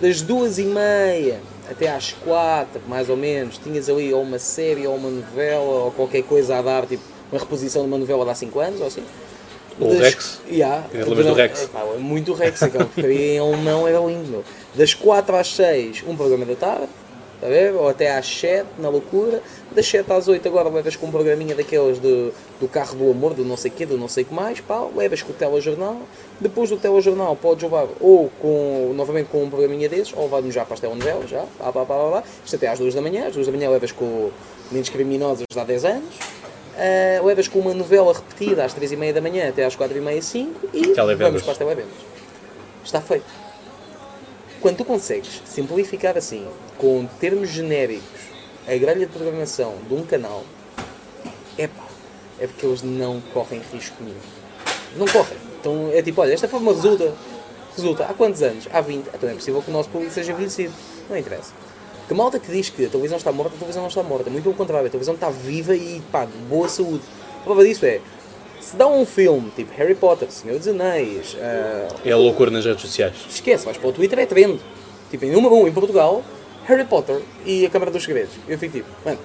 [0.00, 4.86] Das 2 e meia até às 4, mais ou menos, tinhas ali ou uma série
[4.86, 8.30] ou uma novela ou qualquer coisa a dar, tipo uma reposição de uma novela de
[8.30, 9.02] há 5 anos ou assim.
[9.78, 10.40] Ou o Rex.
[10.50, 11.64] Yeah, Lembras do Rex?
[11.64, 14.28] Epá, muito Rex, aquela porcaria em alemão era lindo.
[14.28, 14.44] meu.
[14.74, 16.88] Das 4 às 6, um programa da tarde,
[17.46, 17.74] ver?
[17.74, 19.40] Ou até às 7, na loucura.
[19.70, 23.34] Das 7 às 8, agora levas com um programinha daqueles do, do carro do amor,
[23.34, 26.00] do não sei quê, do não sei o que mais, pá, levas com o telejornal.
[26.40, 30.64] Depois do telejornal, podes levar ou com, novamente com um programinha desses, ou levar-me já
[30.64, 32.24] para as telenovelas, já, pá, pá, pá, pá, pá.
[32.44, 34.30] Isto até às 2 da manhã, às 2 da manhã levas com
[34.70, 36.14] Meninos Criminosos de há 10 anos.
[36.78, 39.98] Uh, levas com uma novela repetida às 3 e meia da manhã até às 4
[39.98, 41.92] e meia, 5 e vamos para as televendas.
[42.84, 43.24] Está feito.
[44.60, 46.44] Quando tu consegues simplificar assim,
[46.76, 48.02] com termos genéricos,
[48.66, 50.44] a grelha de programação de um canal,
[51.56, 51.86] epá,
[52.40, 54.16] é porque eles não correm risco nenhum.
[54.96, 55.38] Não correm.
[55.60, 57.14] Então é tipo, olha, esta forma resulta.
[57.76, 58.04] Resulta.
[58.04, 58.66] Há quantos anos?
[58.72, 59.06] Há 20.
[59.14, 60.72] Então é possível que o nosso público seja envelhecido.
[61.08, 61.52] Não interessa.
[62.10, 64.28] A malta que diz que a televisão está morta, a televisão não está morta.
[64.28, 67.04] Muito pelo contrário, a televisão está viva e pá, boa saúde.
[67.40, 68.00] A prova disso é,
[68.68, 72.64] se dá um filme tipo Harry Potter, Senhor dos Anéis, ah, É a loucura nas
[72.66, 73.14] redes sociais.
[73.28, 74.60] esquece, vais para o Twitter, é trend.
[75.10, 76.22] Tipo, em número 1 em Portugal,
[76.66, 78.34] Harry Potter e a Câmara dos Segredos.
[78.46, 79.18] Eu fico tipo, mano,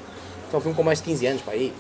[0.52, 1.74] é um filme com mais de 15 anos, pá, aí,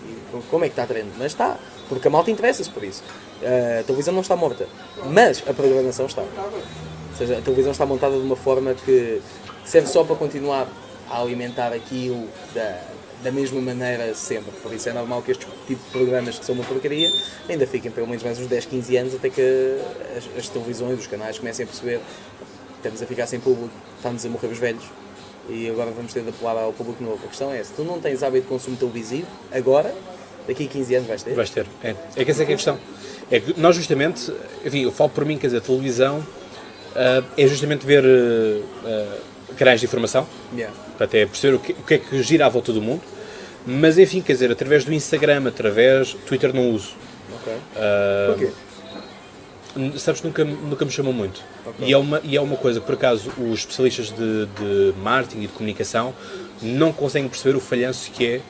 [0.49, 1.07] como é que está trend?
[1.17, 3.01] Mas está, porque a malta interessa-se por isso.
[3.41, 4.67] Ah, a televisão não está morta,
[5.05, 6.21] mas a programação está.
[6.21, 9.21] Ou seja, a televisão está montada de uma forma que
[9.63, 10.67] serve só para continuar
[11.09, 12.81] a alimentar aquilo da,
[13.23, 14.51] da mesma maneira sempre.
[14.61, 17.09] Por isso é normal que este tipo de programas que são uma porcaria
[17.49, 19.79] ainda fiquem pelo menos mais uns 10, 15 anos até que
[20.17, 21.99] as, as televisões, os canais comecem a perceber
[22.77, 24.83] estamos a ficar sem público, estamos a morrer os velhos
[25.49, 27.19] e agora vamos ter de apelar ao público novo.
[27.23, 29.93] A questão é, se tu não tens hábito de consumo televisivo, agora,
[30.47, 31.33] daqui a 15 anos vais ter.
[31.33, 31.65] Vais ter.
[31.83, 32.79] É, é que essa é que é a questão.
[33.31, 34.31] É que nós justamente,
[34.65, 36.25] enfim, eu falo por mim, quer dizer, a televisão
[36.95, 39.17] ah, é justamente ver ah, ah,
[39.57, 40.75] canais de informação, Yeah.
[40.97, 43.01] para até perceber o que, o que é que gira à volta do mundo.
[43.65, 46.13] Mas enfim, quer dizer, através do Instagram, através.
[46.25, 46.93] Twitter não uso.
[47.41, 47.53] Ok.
[47.75, 48.51] Ah, Porquê?
[49.97, 51.41] Sabes, nunca, nunca me chamou muito.
[51.65, 51.87] Ok.
[51.87, 55.43] E, é uma, e é uma coisa que, por acaso, os especialistas de, de marketing
[55.43, 56.13] e de comunicação
[56.61, 58.41] não conseguem perceber o falhanço que é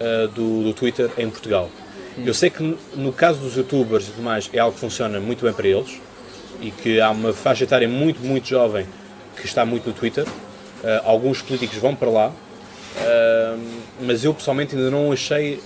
[0.00, 1.68] ah, do, do Twitter em Portugal.
[2.16, 2.22] Hum.
[2.24, 5.44] Eu sei que, no caso dos youtubers e tudo mais, é algo que funciona muito
[5.44, 6.00] bem para eles
[6.60, 8.86] e que há uma faixa etária muito, muito jovem
[9.36, 10.26] que está muito no Twitter.
[10.82, 12.32] Ah, alguns políticos vão para lá,
[12.96, 13.56] ah,
[14.00, 15.60] mas eu pessoalmente ainda não achei,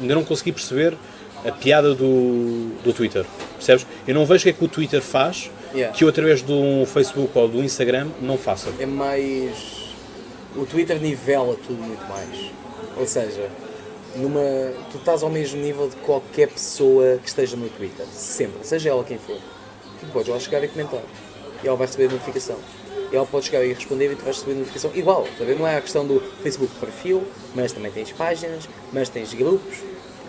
[0.00, 0.96] ainda não consegui perceber
[1.44, 3.24] a piada do, do Twitter.
[3.54, 3.86] Percebes?
[4.06, 5.96] Eu não vejo o que é que o Twitter faz Yeah.
[5.96, 8.68] que eu, através do Facebook ou do Instagram, não faça.
[8.78, 9.94] É mais.
[10.54, 12.50] O Twitter nivela tudo muito mais.
[12.96, 13.48] Ou seja,
[14.16, 14.40] numa...
[14.90, 18.04] tu estás ao mesmo nível de qualquer pessoa que esteja no Twitter.
[18.12, 18.66] Sempre.
[18.66, 19.38] Seja ela quem for.
[20.00, 21.00] Tu podes lá chegar e comentar.
[21.64, 22.58] E ela vai receber a notificação.
[23.12, 24.90] E ela pode chegar e responder e tu vais receber a notificação.
[24.94, 25.58] Igual, ver?
[25.58, 27.22] Não é a questão do Facebook perfil,
[27.54, 29.78] mas também tens páginas, mas tens grupos.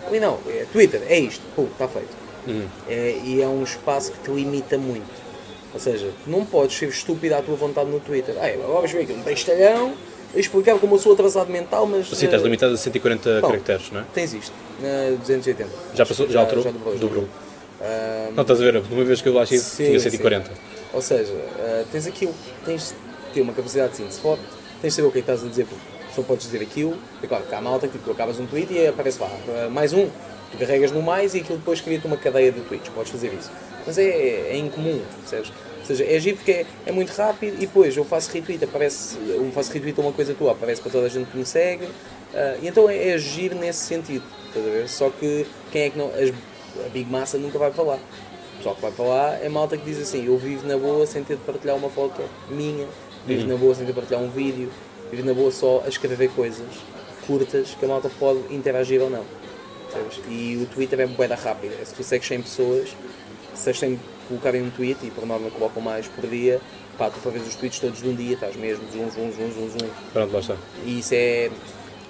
[0.06, 1.42] Ali não, é Twitter, é isto.
[1.56, 2.24] Pum, está feito.
[2.88, 5.24] É, e é um espaço que te limita muito.
[5.72, 8.34] Ou seja, tu não podes ser estúpido à tua vontade no Twitter.
[8.38, 9.94] Ah, vamos ver aqui um textalhão,
[10.34, 12.06] explicar como eu sou atrasado mental, mas.
[12.08, 13.48] Sim, estás eh, limitado a 140 bom.
[13.48, 14.04] caracteres, não é?
[14.12, 15.68] Tens isto, na 280.
[15.94, 16.28] Já passou?
[16.28, 16.62] Já alterou?
[16.62, 16.94] Já dobrou.
[16.94, 17.28] já Dobrou.
[17.80, 18.76] Ah, Não, estás a ver?
[18.90, 20.10] Uma vez que eu lá cheguei, Sim, tinha sim.
[20.94, 20.96] 140.
[20.96, 24.42] Ou seja, ah, tens aquilo, tens de ter uma capacidade de síntese forte,
[24.80, 25.82] tens de saber o que é que estás a dizer, porque
[26.14, 26.96] só podes dizer aquilo.
[27.22, 29.68] É claro, que há malta que tipo, tu acabas um tweet e aparece lá, ah,
[29.68, 30.08] mais um.
[30.52, 33.50] Tu carregas no mais e aquilo depois cria-te uma cadeia de tweets, podes fazer isso.
[33.86, 34.04] Mas é,
[34.50, 35.52] é incomum, percebes?
[35.80, 39.18] Ou seja, é giro porque é, é muito rápido e depois eu faço retweet, aparece,
[39.28, 41.88] eu faço retweet a uma coisa tua, aparece para toda a gente que me segue.
[42.34, 43.16] ah, e então é, é
[43.54, 44.88] nesse sentido, estás a ver?
[44.88, 46.06] Só que quem é que não.
[46.08, 46.32] as-
[46.84, 47.98] a Big Massa nunca vai falar.
[48.64, 51.22] Pessoal que vai para lá é malta que diz assim: eu vivo na boa sem
[51.22, 52.86] ter de partilhar uma foto minha,
[53.26, 54.70] vivo na boa sem ter de partilhar um vídeo,
[55.10, 56.64] vivo na boa só a escrever coisas
[57.26, 59.22] curtas que a malta pode interagir ou não.
[59.92, 60.18] Percebes?
[60.30, 61.74] E o Twitter é boeda rápida.
[61.84, 62.96] Se tu segues 100 pessoas,
[63.54, 66.58] se as 100 colocarem um tweet e por norma colocam mais por dia,
[66.96, 69.50] pá, tu para ver os tweets todos de um dia, estás mesmo, zoom, zoom, zoom,
[69.52, 69.90] zoom, zoom.
[70.10, 70.56] Pronto, lá está.
[70.86, 71.50] E isso é,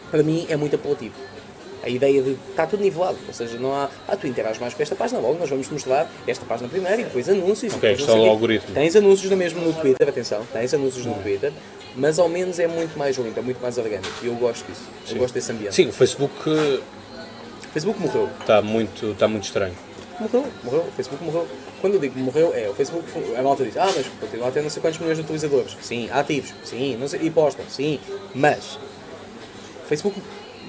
[0.08, 1.14] para mim, é muito apelativo.
[1.84, 3.90] A ideia de está tudo nivelado, ou seja, não há.
[4.08, 7.02] Ah, tu interages mais com esta página, logo nós vamos te mostrar esta página primeiro
[7.02, 7.74] e depois anúncios.
[7.74, 8.74] Ok, é o algoritmo.
[8.74, 11.52] Tens anúncios no mesmo no Twitter, atenção, tens anúncios no Twitter,
[11.94, 14.08] mas ao menos é muito mais limpo, é muito mais orgânico.
[14.22, 15.74] E eu gosto disso, eu gosto desse ambiente.
[15.74, 18.30] Sim, o Facebook O Facebook morreu.
[18.40, 19.74] está muito, está muito estranho.
[20.18, 21.46] Morreu, morreu, o Facebook morreu.
[21.80, 23.04] Quando eu digo morreu, é o Facebook,
[23.36, 25.76] a malta diz, ah, mas continua a ter não sei quantos milhões de utilizadores.
[25.82, 28.00] Sim, ativos, sim, não sei, e postam, sim,
[28.34, 28.78] mas
[29.84, 30.18] o Facebook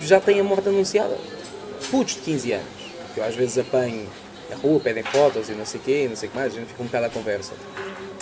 [0.02, 1.18] já tem a morte anunciada.
[1.90, 2.68] Putos de 15 anos,
[3.14, 4.08] que eu às vezes apanho
[4.50, 6.56] na rua, pedem fotos e não sei o quê, não sei o que mais, a
[6.56, 7.54] gente fica um bocado à conversa.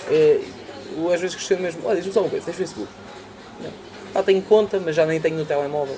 [0.09, 0.41] É,
[0.97, 2.89] eu às vezes questiono mesmo, olha, diz-me só uma coisa, tens Facebook?
[3.61, 3.71] Não.
[4.15, 5.97] Ah, tenho conta, mas já nem tenho no telemóvel.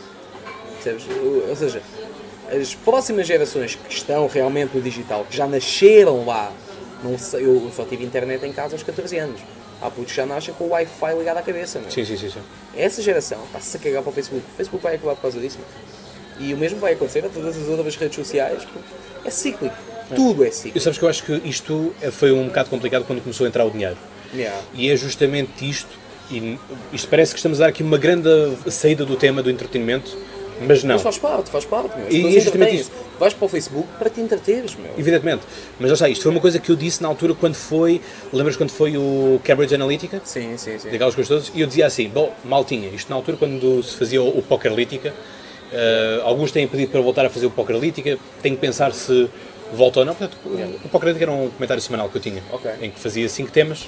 [0.73, 1.05] Percebes?
[1.49, 1.81] Ou seja,
[2.49, 6.51] as próximas gerações que estão realmente no digital, que já nasceram lá,
[7.03, 9.41] não sei, eu só tive internet em casa aos 14 anos.
[9.85, 11.79] Há putos já nascem com o Wi-Fi ligado à cabeça.
[11.79, 11.91] Meu.
[11.91, 12.29] Sim, sim, sim.
[12.29, 12.39] sim.
[12.75, 14.43] Essa geração está-se a cagar para o Facebook.
[14.53, 15.59] O Facebook vai acabar por causa disso.
[16.39, 18.63] E o mesmo vai acontecer a todas as outras redes sociais.
[18.65, 18.79] porque
[19.23, 19.75] É cíclico.
[20.15, 20.79] Tudo é cíclico.
[20.79, 23.71] sabes que eu acho que isto foi um bocado complicado quando começou a entrar o
[23.71, 23.97] dinheiro.
[24.33, 24.59] Yeah.
[24.73, 25.97] E é justamente isto,
[26.29, 26.59] e
[26.91, 28.29] isto parece que estamos a dar aqui uma grande
[28.69, 30.17] saída do tema do entretenimento,
[30.61, 30.95] mas não.
[30.95, 32.07] Mas faz parte, faz parte, meu.
[32.07, 32.91] As E justamente entretêm-se.
[33.19, 34.91] Vais para o Facebook para te entreteres, meu.
[34.97, 35.43] Evidentemente.
[35.79, 38.55] Mas já está, isto foi uma coisa que eu disse na altura quando foi, lembras
[38.57, 40.21] quando foi o Cambridge Analytica?
[40.23, 40.89] Sim, sim, sim.
[40.89, 44.21] daquelas coisas todas, e eu dizia assim, bom, maltinha, isto na altura quando se fazia
[44.21, 45.13] o, o Pokerlítica,
[45.71, 49.29] eh, alguns têm pedido para voltar a fazer o Pokerlítica, tenho que pensar se
[49.73, 52.69] volta ou não, portanto, o, o Pokerlítica era um comentário semanal que eu tinha, Ok.
[52.81, 53.87] em que fazia cinco temas,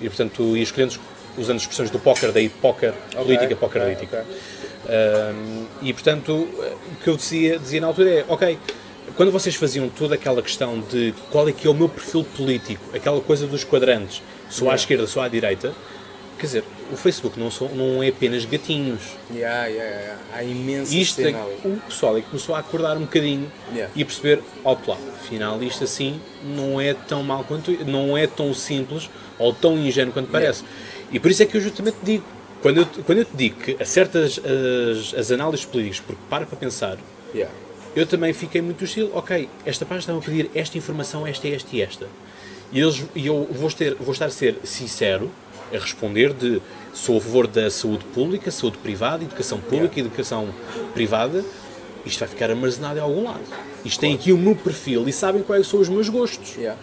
[0.00, 0.98] e portanto ias escolhendo
[1.36, 4.26] usando expressões do póquer, daí póquer, política, ok, Pokerlítica.
[4.84, 8.58] Um, e portanto, o que eu dizia, dizia na altura é, ok,
[9.16, 12.82] quando vocês faziam toda aquela questão de qual é que é o meu perfil político,
[12.94, 14.82] aquela coisa dos quadrantes, sou à Yeah.
[14.82, 15.72] esquerda, sou à direita,
[16.38, 19.00] quer dizer, o Facebook não, são, não é apenas gatinhos.
[19.32, 20.18] Yeah, yeah, yeah.
[20.34, 21.30] Há imensa Isto é,
[21.64, 23.92] o pessoal é que começou a acordar um bocadinho Yeah.
[23.94, 28.52] e a perceber, opa afinal isto assim não é tão mal quanto, não é tão
[28.52, 30.64] simples ou tão ingênuo quanto parece.
[31.12, 32.24] E por isso é que eu justamente digo,
[32.62, 36.46] quando eu, quando eu te digo que a certas as, as análises políticas, porque para
[36.46, 36.96] para pensar,
[37.34, 37.50] Yeah.
[37.96, 41.48] eu também fiquei muito do estilo, ok, esta página está a pedir esta informação, esta,
[41.48, 42.06] esta e esta.
[42.70, 45.30] E, eles, e eu vou, ter, vou estar a ser sincero
[45.74, 46.60] a responder de
[46.92, 50.48] sou a favor da saúde pública, saúde privada, educação pública, educação
[50.92, 51.42] privada.
[52.04, 53.40] Isto vai ficar armazenado em algum lado.
[53.84, 56.54] Isto tem aqui o meu perfil e sabem quais são os meus gostos.
[56.56, 56.78] Yeah.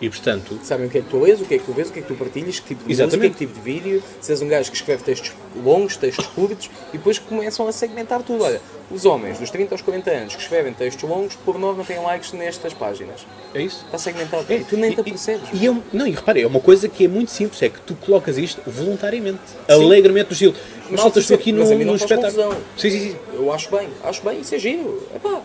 [0.00, 1.88] E portanto, Sabem o que é que tu lês, o que é que tu vês,
[1.88, 3.28] o que é que tu partilhas, que tipo de Exatamente.
[3.28, 5.32] música, que tipo de vídeo, se és um gajo que escreve textos
[5.64, 8.42] longos, textos curtos, e depois começam a segmentar tudo.
[8.44, 12.00] Olha, os homens dos 30 aos 40 anos que escrevem textos longos, por norma têm
[12.00, 13.24] likes nestas páginas.
[13.54, 13.84] é isso.
[13.86, 14.52] Está segmentado.
[14.52, 15.48] E tu nem te apercebes.
[15.52, 17.68] E, e é um- não, e repara, é uma coisa que é muito simples, é
[17.68, 20.54] que tu colocas isto voluntariamente, alegremente no estilo.
[20.90, 22.42] Mas Malta, estou aqui mas num a mim não faz espetáculo.
[22.44, 22.62] confusão.
[22.76, 23.16] Sim, sim, sim.
[23.32, 25.02] Eu acho bem, acho bem, isso é giro.
[25.14, 25.40] Epá,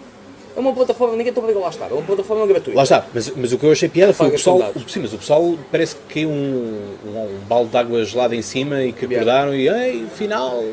[0.60, 2.76] é uma plataforma, ninguém te obriga lá a estar, é uma plataforma gratuita.
[2.78, 4.72] Lá está, mas, mas o que eu achei piada foi o pessoal.
[4.76, 8.36] O, sim, mas o pessoal parece que caiu um, um, um balde de água gelada
[8.36, 9.32] em cima e que Yeah.
[9.32, 10.64] acordaram e ei, final.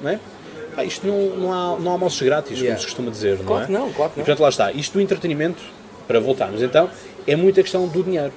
[0.00, 0.18] Não é?
[0.74, 2.68] Pá, isto não, não, há, não há almoços grátis, Yeah.
[2.74, 3.66] como se costuma dizer, não Claro é?
[3.66, 4.24] que não, claro que E não.
[4.24, 4.72] portanto lá está.
[4.72, 5.62] Isto do entretenimento,
[6.06, 6.90] para voltarmos então,
[7.26, 8.32] é muita questão do dinheiro.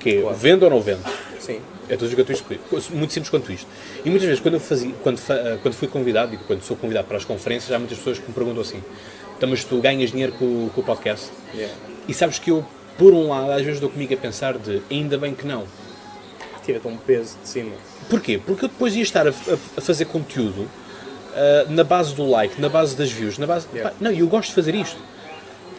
[0.00, 0.36] Que é, Claro.
[0.36, 1.02] vendo ou não vendo?
[1.38, 1.60] Sim.
[1.88, 3.66] É tudo o que eu estou Muito simples quanto isto.
[4.04, 5.20] E muitas vezes, quando, eu fazia, quando,
[5.60, 8.32] quando fui convidado, e quando sou convidado para as conferências, há muitas pessoas que me
[8.32, 8.82] perguntam assim:
[9.36, 11.30] então, mas tu ganhas dinheiro com, com o podcast?
[11.54, 11.74] Yeah.
[12.08, 12.64] E sabes que eu,
[12.98, 15.64] por um lado, às vezes dou comigo a pensar de ainda bem que não.
[16.64, 17.72] Tira-te um peso de cima.
[18.08, 18.40] Porquê?
[18.44, 20.68] Porque eu depois ia estar a, a- fazer conteúdo
[21.34, 23.66] ah, na base do like, na base das views, na base.
[23.72, 23.90] Yeah.
[23.90, 24.96] Pá, não, eu gosto de fazer isto.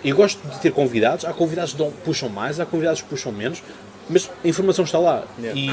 [0.04, 3.32] Eu gosto de ter convidados, há convidados que dão- puxam mais, há convidados que puxam
[3.32, 3.64] menos,
[4.08, 5.24] mas a informação está lá.
[5.40, 5.60] Yeah.
[5.60, 5.72] E,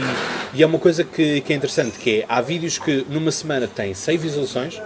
[0.59, 3.67] e é uma coisa que, que é interessante, que é, há vídeos que numa semana
[3.67, 4.81] têm 100 visualizações,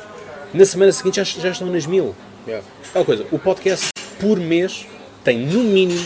[0.52, 2.14] na semana seguinte já, já estão nas mil.
[2.48, 2.66] Yeah.
[2.96, 4.86] Aquela coisa, o podcast por mês
[5.22, 6.02] tem no mínimo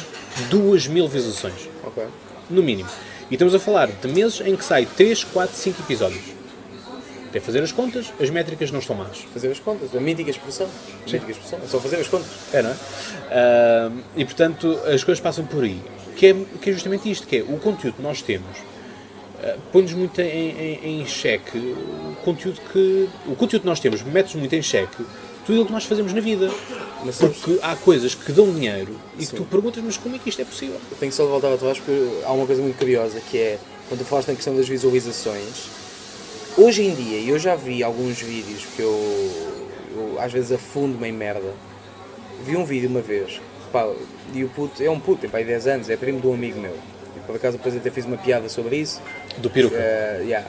[0.50, 1.68] 2 mil visualizações.
[1.84, 2.02] Ok.
[2.50, 2.88] No mínimo.
[3.30, 6.24] E estamos a falar de meses em que sai 3, 4, 5 episódios.
[7.28, 9.18] Até fazer as contas, as métricas não estão más.
[9.32, 10.66] Fazer as contas, a mítica expressão.
[10.66, 11.60] A mítica expressão.
[11.62, 12.26] É só fazer as contas.
[12.52, 12.76] É, não é?
[13.30, 15.80] Ah, e portanto, as coisas passam por aí.
[16.16, 18.56] Que é, que é justamente isto, que é o conteúdo que nós temos
[19.44, 23.08] ah, põe-nos muito em, em, em xeque o conteúdo que.
[23.26, 25.04] O conteúdo que nós temos mete-nos muito em xeque
[25.44, 26.50] tudo aquilo que nós fazemos na vida.
[27.04, 30.28] Mas Porque há coisas que dão dinheiro e que tu perguntas, mas como é que
[30.28, 30.80] isto é possível?
[30.90, 34.00] Eu tenho só de voltar atrás porque há uma coisa muito curiosa que é quando
[34.00, 35.68] tu falaste na questão das visualizações.
[36.58, 39.30] Hoje em dia, eu já vi alguns vídeos que eu,
[39.94, 41.54] eu às vezes afundo-me em merda.
[42.44, 43.40] Vi um vídeo uma vez,
[43.72, 43.90] pá,
[44.34, 46.34] e o puto, é um puto, tem pá, aí 10 anos, é primo de um
[46.34, 46.76] amigo meu.
[47.16, 49.00] E por acaso depois até fiz uma piada sobre isso.
[49.38, 49.76] Do peruca.
[49.76, 50.46] Eh, yeah.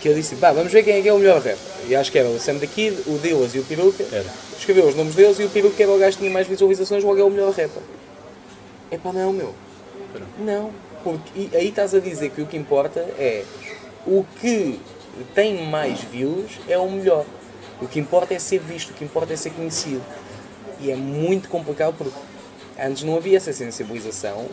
[0.00, 1.58] Que ele disse, pá, vamos ver quem é que é o melhor rap.
[1.86, 4.04] E acho que era o Sam the Kid, o Dillas e o Peruca.
[4.10, 4.26] Era.
[4.58, 7.18] Escreveu os nomes deles e o Peruca era o gajo que tinha mais visualizações, logo
[7.20, 7.82] é o melhor rapper.
[8.90, 9.54] É pá, não, meu.
[10.38, 10.70] Não.
[11.04, 13.44] Porque aí estás a dizer que o que importa é
[14.06, 14.80] o que
[15.34, 17.24] tem mais views é o melhor.
[17.80, 20.02] O que importa é ser visto, o que importa é ser conhecido.
[20.80, 22.16] E é muito complicado porque
[22.78, 24.48] antes não havia essa sensibilização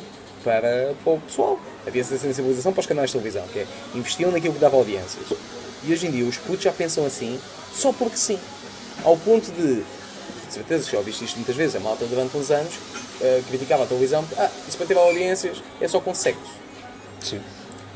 [0.48, 1.60] para, para o pessoal.
[1.86, 5.26] Havia essa sensibilização para os canais de televisão, que é investiam naquilo que dava audiências.
[5.84, 7.38] E hoje em dia os putos já pensam assim
[7.74, 8.40] só porque sim.
[9.04, 9.84] Ao ponto de, de
[10.54, 12.74] certeza que já ouviste isto muitas vezes, a malta durante uns anos
[13.22, 16.42] eh, criticava a televisão, porque, ah, isso para ter audiências é só com sexo.
[17.20, 17.40] Sim.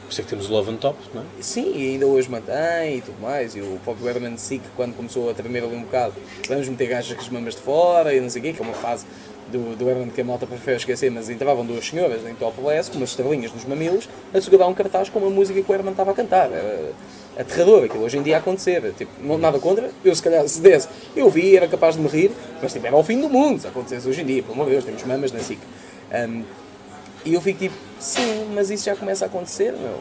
[0.03, 1.25] Por isso é que temos o Love and Top, não é?
[1.39, 3.55] Sim, e ainda hoje mantém e tudo mais.
[3.55, 6.13] E o próprio Herman Sick, quando começou a tremer ali um bocado,
[6.49, 8.65] vamos meter gajas com as mamas de fora e não sei o quê, que é
[8.65, 9.05] uma fase
[9.51, 12.97] do, do Herman que a malta prefere esquecer, mas entravam duas senhoras em topless com
[12.97, 16.11] umas estrelinhas nos mamilos a segurar um cartaz com uma música que o Herman estava
[16.11, 16.51] a cantar.
[16.51, 16.91] Era
[17.37, 18.93] aterrador aquilo hoje em dia acontecer.
[18.97, 22.31] Tipo, nada contra, eu se calhar se desse, eu vi, era capaz de me rir,
[22.61, 24.71] mas tipo, era ao fim do mundo se acontecesse hoje em dia, pelo amor de
[24.71, 25.59] Deus, temos mamas na SIC.
[26.13, 26.43] Um,
[27.23, 29.99] e eu fico tipo, sim, mas isso já começa a acontecer, meu.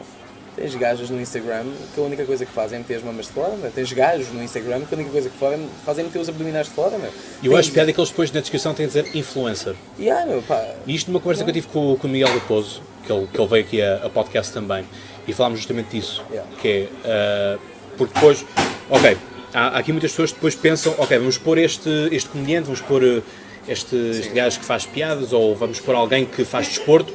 [0.55, 1.63] Tens gajas no Instagram
[1.95, 3.71] que a única coisa que fazem é meter as mamas de fora, meu.
[3.71, 6.67] Tens gajos no Instagram que a única coisa que fazem fazem é meter os abdominais
[6.67, 7.09] de fora, meu.
[7.41, 9.75] E eu Tens- acho piada que eles depois na descrição têm a dizer influencer.
[9.97, 12.27] E ah, meu, pá, E isto numa conversa que eu tive com, com o Miguel
[12.33, 14.83] Raposo, que ele, que ele veio aqui a, a podcast também,
[15.27, 16.49] e falámos justamente disso, Yeah.
[16.61, 17.57] que é, ah,
[17.97, 18.45] porque depois,
[18.89, 19.17] ok,
[19.53, 22.81] há, há aqui muitas pessoas que depois pensam, ok, vamos pôr este, este comediante, vamos
[22.81, 23.21] pôr eh,
[23.69, 27.13] este, este gajo que faz piadas, ou vamos pôr alguém que faz desporto,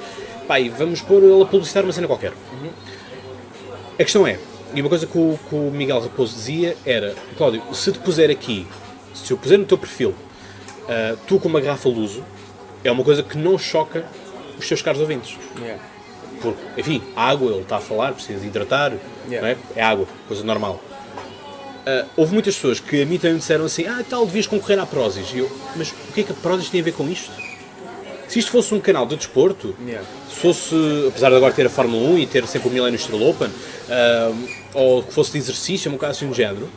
[0.48, 2.32] pá, e vamos pôr ele a publicitar uma cena qualquer.
[3.98, 4.38] A questão é,
[4.74, 8.30] e uma coisa que o, que o Miguel Raposo dizia era, Cláudio, se te puser
[8.30, 8.66] aqui,
[9.14, 10.14] se eu puser no teu perfil,
[10.88, 12.22] ah, tu com uma garrafa luso,
[12.84, 14.04] é uma coisa que não choca
[14.58, 15.38] os seus caros ouvintes.
[15.58, 15.82] yeah.
[16.42, 18.92] Porque, enfim, água, ele está a falar, precisa de hidratar,
[19.28, 19.40] Yeah.
[19.40, 19.80] não é?
[19.80, 20.80] é água, coisa normal.
[21.86, 24.78] Ah, houve muitas pessoas que a mim também me disseram assim, ah, tal, devias concorrer
[24.78, 25.32] à Prozis.
[25.32, 27.32] E eu, mas o que é que a Prozis tem a ver com isto?
[28.28, 30.06] Se isto fosse um canal de desporto, Yeah.
[30.28, 30.74] se fosse,
[31.08, 33.48] apesar de agora ter a Fórmula 1 e ter sempre o Millennium Steel Open,
[33.88, 34.32] ah,
[34.74, 36.68] ou que fosse de exercício, um caso assim de género,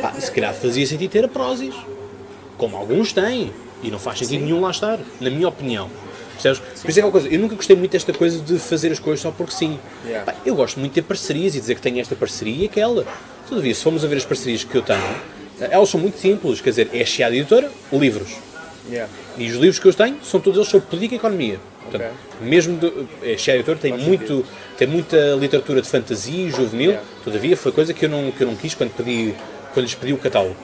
[0.00, 1.74] pá, se calhar fazia sentido ter a Prozis.
[2.58, 3.52] Como alguns têm.
[3.82, 5.90] E não faz sentido nenhum lá estar, na minha opinião.
[6.34, 6.60] Percebes?
[6.80, 9.20] Por isso é aquela coisa, eu nunca gostei muito desta coisa de fazer as coisas
[9.20, 9.78] só porque sim.
[10.04, 10.30] Yeah.
[10.30, 13.04] Pá, eu gosto muito de ter parcerias e dizer que tenho esta parceria e aquela.
[13.48, 15.02] Todavia, se formos a ver as parcerias que eu tenho,
[15.58, 16.60] elas são muito simples.
[16.60, 18.36] Quer dizer, é a Chiada Editora, livros.
[18.90, 19.10] Yeah.
[19.38, 21.58] E os livros que eu tenho são todos eles sobre política e economia.
[21.82, 24.44] Portanto, mesmo do, é, Shea Editor tem, Faz muito,
[24.76, 27.06] tem muita literatura de fantasia juvenil, Yeah.
[27.24, 29.34] todavia foi coisa que eu não, que eu não quis quando, pedi,
[29.72, 30.56] quando lhes pedi o catálogo.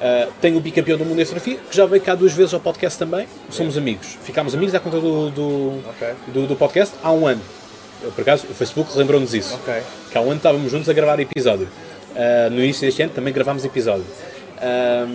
[0.00, 2.60] Ah, tenho o bicampeão do mundo em fotografia, que já veio cá duas vezes ao
[2.60, 3.26] podcast também.
[3.50, 4.18] Somos amigos.
[4.24, 6.08] Ficámos amigos à conta do, do, Ok.
[6.28, 7.40] do, do podcast há um ano.
[8.02, 9.54] Eu, Por acaso, o Facebook lembrou-nos isso.
[9.54, 9.74] Ok.
[10.10, 11.68] Que há um ano estávamos juntos a gravar episódio.
[12.16, 14.04] Ah, no início deste ano também gravámos episódio.
[14.58, 15.06] Ah,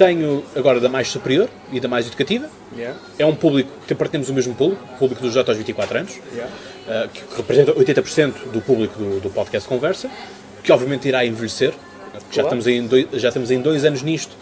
[0.00, 2.48] tenho agora da mais superior e da mais educativa.
[2.74, 2.98] Yeah.
[3.18, 6.52] É um público que o mesmo público, o público dos J aos 24 anos, Yeah.
[6.88, 10.10] ah, que representa 80% do público do, do podcast Conversa,
[10.64, 11.74] que obviamente irá envelhecer.
[12.32, 14.34] Já, estamos em dois, já estamos em dois anos nisto.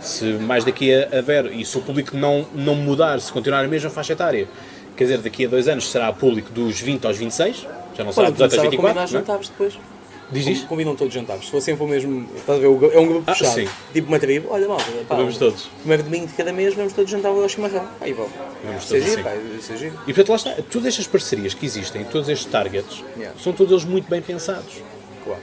[0.00, 3.64] Se mais daqui a, a ver, e se o público não, não mudar, se continuar
[3.64, 4.48] a mesma faixa etária,
[4.96, 8.30] quer dizer, daqui a dois anos será público dos 20 aos 26, já não será
[8.30, 8.94] dos 18 aos começava a combinar 24.
[8.94, 9.06] não é?
[9.06, 9.91] jantares depois.
[10.32, 10.66] Diz isto?
[10.66, 11.44] Combinam todos jantares.
[11.44, 12.26] Se for sempre o mesmo.
[12.34, 12.66] Estás a ver?
[12.94, 13.68] É um grupo Ah, sim.
[13.92, 14.48] Tipo uma tribo.
[14.50, 14.84] Olha, malta.
[15.06, 15.68] Pá, Vamos todos.
[15.80, 17.86] Primeiro domingo de cada mês, vamos todos jantar ao chimarrão.
[18.00, 18.28] Aí vão.
[18.64, 19.22] Vamos é todos giro, assim.
[19.22, 19.74] pá.
[19.74, 19.94] É giro.
[20.06, 23.38] E portanto, lá está, todas estas parcerias que existem, todos estes targets, Yeah.
[23.38, 24.82] são todos eles muito bem pensados.
[25.24, 25.40] Claro.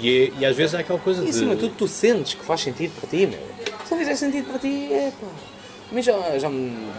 [0.00, 1.30] E, é- e às vezes há aquela coisa E de.
[1.30, 3.38] acima de tudo, tu sentes que faz sentido para ti, meu.
[3.84, 5.26] Se não fizer sentido para ti, é pá.
[5.90, 6.48] A mim já, já,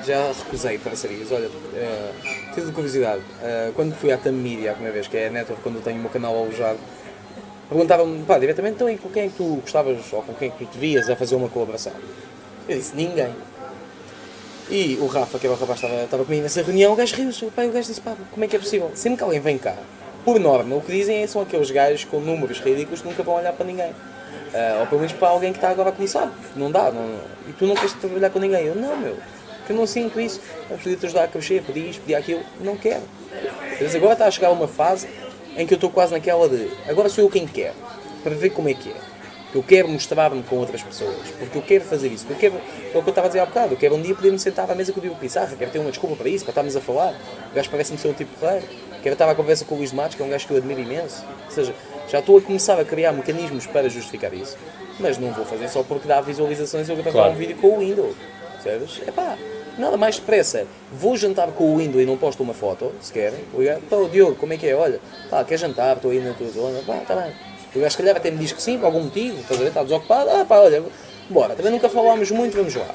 [0.06, 1.32] já recusei parcerias.
[1.32, 3.22] Olha, uh, tive de curiosidade.
[3.42, 5.82] eh, quando fui à TAM Media a primeira vez, que é a network, quando eu
[5.82, 6.78] tenho o meu canal alojado,
[7.72, 10.52] perguntavam-me, pá, diretamente, então e com quem é que tu gostavas ou com quem é
[10.52, 11.94] que tu te vias a fazer uma colaboração?
[12.68, 13.34] Eu disse, ninguém.
[14.70, 17.16] E o Rafa, que era o rapaz que estava, estava comigo nessa reunião, o gajo
[17.16, 17.46] riu-se.
[17.46, 18.92] Pá, e o gajo disse, pá, como é que é possível?
[18.94, 19.76] Sempre que alguém vem cá,
[20.26, 23.36] por norma, o que dizem é são aqueles gajos com números ridículos que nunca vão
[23.36, 23.94] olhar para ninguém.
[24.54, 26.30] Ah, ou pelo menos para alguém que está agora a começar.
[26.58, 26.92] Não dá.
[26.92, 28.66] Não, e tu não queres trabalhar com ninguém.
[28.66, 29.16] Eu, não, meu.
[29.60, 30.42] Porque eu não sinto isso.
[30.70, 32.42] Eu podia te ajudar a crescer, podia isto, podia aquilo.
[32.60, 33.04] Não quero.
[33.80, 35.08] Mas agora está a chegar uma fase
[35.58, 37.74] em que eu estou quase naquela de agora sou eu quem quer.
[38.24, 38.96] Para ver como é que é.
[39.54, 42.26] Eu quero mostrar-me com outras pessoas, porque eu quero fazer isso.
[42.30, 44.16] Eu quero, é o que eu estava a dizer há bocado, eu quero um dia
[44.16, 46.52] poder-me sentar à mesa com o Diogo Pissarra, quero ter uma desculpa para isso, para
[46.52, 47.14] estarmos a falar.
[47.52, 48.66] O gajo parece-me ser um tipo porreiro.
[49.04, 50.58] Quero estar à conversa com o Luís de Matos, que é um gajo que eu
[50.58, 51.26] admiro imenso.
[51.48, 51.74] Ou seja,
[52.08, 54.56] já estou a começar a criar mecanismos para justificar isso.
[55.00, 57.32] Mas não vou fazer só porque dá visualizações eu gravar Claro.
[57.34, 58.16] um vídeo com o Windows.
[58.64, 59.02] Percebes?
[59.06, 59.36] É pá,
[59.78, 60.66] nada mais depressa.
[60.92, 63.40] Vou jantar com o Windows e não posto uma foto, se querem.
[63.58, 64.76] Ligar, pá, Diogo, como é que é?
[64.76, 65.00] Olha,
[65.30, 65.96] pá, quer jantar?
[65.96, 66.80] Estou aí na tua zona.
[66.86, 67.34] Pá, está bem.
[67.74, 69.70] O gajo, se calhar, até me diz que sim, por algum motivo, estás a ver?
[69.70, 70.30] Está desocupado.
[70.30, 70.84] Ah, pá, olha,
[71.30, 71.56] bora.
[71.56, 72.94] Também nunca falámos muito, vamos lá.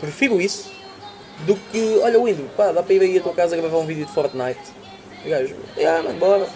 [0.00, 0.72] Prefiro isso
[1.46, 4.06] do que, olha, Windows, pá, dá para ir aí à tua casa gravar um vídeo
[4.06, 4.60] de Fortnite.
[5.24, 6.48] O gajo, ah, mano, bora.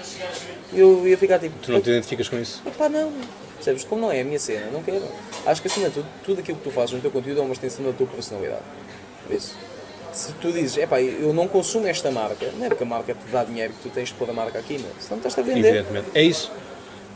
[0.73, 2.63] E eu ia ficar tipo, Tu não te identificas com isso?
[2.67, 3.13] Epá, não.
[3.55, 3.85] Percebes?
[3.85, 5.03] Como não é a minha cena, não quero.
[5.45, 7.53] Acho que acima de tudo, tudo aquilo que tu fazes no teu conteúdo é uma
[7.53, 8.63] extensão da tua personalidade.
[9.31, 9.55] Isso,
[10.13, 13.31] se tu dizes, epá, eu não consumo esta marca, não é porque a marca te
[13.31, 14.91] dá dinheiro que tu tens de pôr a marca aqui, meu.
[14.99, 15.69] Senão estás a vender.
[15.69, 16.07] Evidentemente.
[16.15, 16.51] É isso.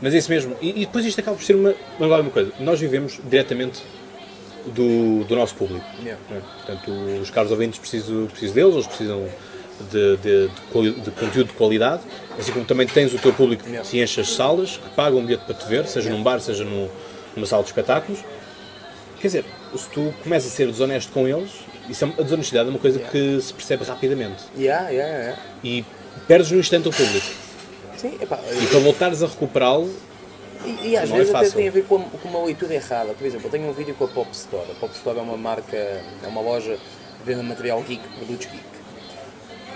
[0.01, 0.55] Mas é isso mesmo.
[0.61, 2.51] E, e depois isto acaba por ser uma, uma, uma coisa.
[2.59, 3.81] Nós vivemos diretamente
[4.67, 5.85] do, do nosso público.
[6.03, 6.21] Yeah.
[6.29, 6.41] não é?
[6.41, 6.91] Portanto,
[7.21, 9.27] os caros ouvintes precisam, precisam deles, eles precisam
[9.91, 12.03] de, de, de de conteúdo de qualidade,
[12.37, 13.87] assim como também tens o teu público Yeah.
[13.89, 16.63] que enche as salas, que paga um bilhete para te ver, seja num bar, seja
[16.63, 16.89] num-
[17.35, 18.19] numa sala de espetáculos.
[19.19, 19.45] Quer dizer,
[19.75, 21.49] se tu começas a ser desonesto com eles,
[21.89, 23.11] isso é, a desonestidade é uma coisa Yeah.
[23.11, 24.43] que se percebe rapidamente.
[24.57, 25.41] Yeah, yeah, yeah.
[25.63, 25.85] E
[26.27, 27.27] perdes no instante o público.
[27.97, 29.93] Sim, epá, E para voltares a recuperá-lo,
[30.65, 31.53] E, e às é vezes até fácil.
[31.57, 33.13] tem a ver com, com uma leitura errada.
[33.13, 34.65] Por exemplo, eu tenho um vídeo com a Pop Store.
[34.71, 36.73] A Pop Store é uma marca, é uma loja
[37.19, 38.63] que vende material geek, produtos geek.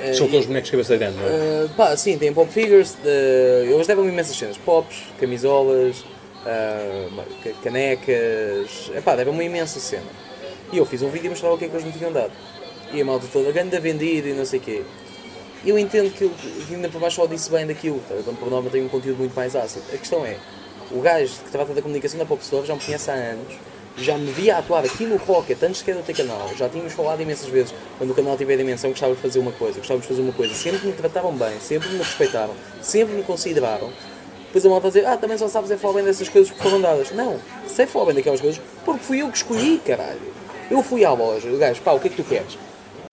[0.02, 1.66] Eh, são aqueles bonecos de cabeça grande, não é?
[1.66, 6.00] Uh, pá, sim, tem pop figures, de, eles levam imensas cenas, pops, camisolas,
[6.46, 10.04] uh, ca- canecas, epá, levam uma imensa cena.
[10.76, 12.34] E eu fiz um vídeo e mostrava o que é que eles me tinham dado.
[12.92, 14.84] E a malta toda, grande vendida e não sei o quê.
[15.66, 18.16] Eu entendo que, que ainda por baixo só disse bem daquilo, tá?
[18.20, 19.86] então por norma tem um conteúdo muito mais ácido.
[19.94, 20.36] A questão é,
[20.92, 23.56] o gajo que trata da comunicação da Pop Store já me conhece há anos,
[23.98, 26.92] já me via atuar aqui no Rocket antes sequer de eu ter canal, já tínhamos
[26.92, 30.08] falado imensas vezes, quando o canal tiver dimensão, gostava de fazer uma coisa, gostava de
[30.08, 33.94] fazer uma coisa, sempre me trataram bem, sempre me respeitaram, sempre me consideraram.
[34.48, 36.82] Depois a malta dizer, ah, também só sabes é falar bem dessas coisas porque foram
[36.82, 37.12] dadas.
[37.12, 40.35] Não, sei falar bem daquelas coisas porque fui eu que escolhi, caralho.
[40.70, 42.58] Eu fui à loja, o gajo, pá, o que é que tu queres?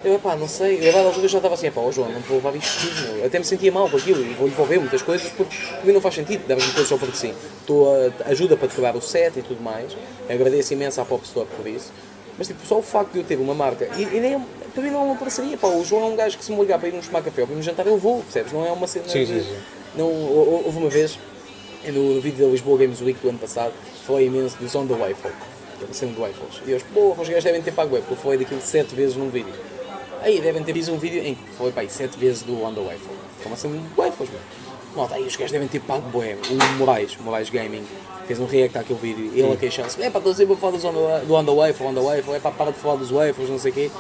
[0.05, 2.21] Eu, pá, não sei, eu a dada altura já estava assim, pá, ó João, não
[2.23, 3.19] vou levar isto tudo, meu.
[3.19, 5.93] Eu até me sentia mal com aquilo e vou devolver muitas coisas porque para mim
[5.93, 7.35] não faz sentido, davas-me coisas só porque sim.
[7.61, 9.97] Estou a, ajuda para decorar o set e tudo mais,
[10.29, 11.93] agradeço imenso à Pop Store por isso,
[12.37, 14.41] mas tipo, só o facto de eu ter uma marca, e, e nem,
[14.75, 16.61] para mim não é uma parceria, pá, o João é um gajo que se me
[16.61, 18.53] ligar para ir nos tomar café ou para ir nos jantar, eu vou, percebes?
[18.53, 19.57] Não é uma cena Sim, sim, sim.
[19.95, 21.17] Não, hou- houve uma vez,
[21.87, 23.73] no vídeo da Lisboa Games Week do ano passado,
[24.05, 27.45] falei imenso dos On The Waffle, que é de waffles, e eles, porra, os gajos
[27.45, 29.53] devem ter pago web, porque eu falei daquilo sete vezes num vídeo.
[30.23, 32.81] Aí devem ter visto um vídeo em que pá, aí, sete vezes do On The
[32.81, 33.17] Waffle.
[33.43, 34.45] Como assim, waffles, mano.
[34.95, 36.37] malta, aí os gajos devem ter pago bué.
[36.49, 37.85] O Moraes, o Moraes Gaming,
[38.27, 40.85] fez um react àquele vídeo, ele a queixar-se, é pá, estou sempre a falar dos
[40.85, 43.11] on the, do On The Waffle, On The Waffle, é pá, para de falar dos
[43.11, 43.91] waffles, não sei o quê.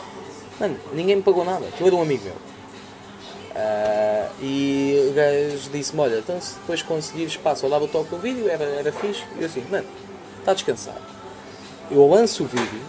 [0.60, 2.34] Mano, ninguém me pagou nada, aquilo era um amigo meu.
[3.54, 8.12] Ah, e o gajo disse-me, olha, então se depois conseguir espaço, eu dava o toque
[8.12, 9.24] no vídeo, era, era fixe.
[9.36, 9.86] E eu assim, mano,
[10.38, 11.11] está descansado.
[11.90, 12.80] Eu lanço o vídeo,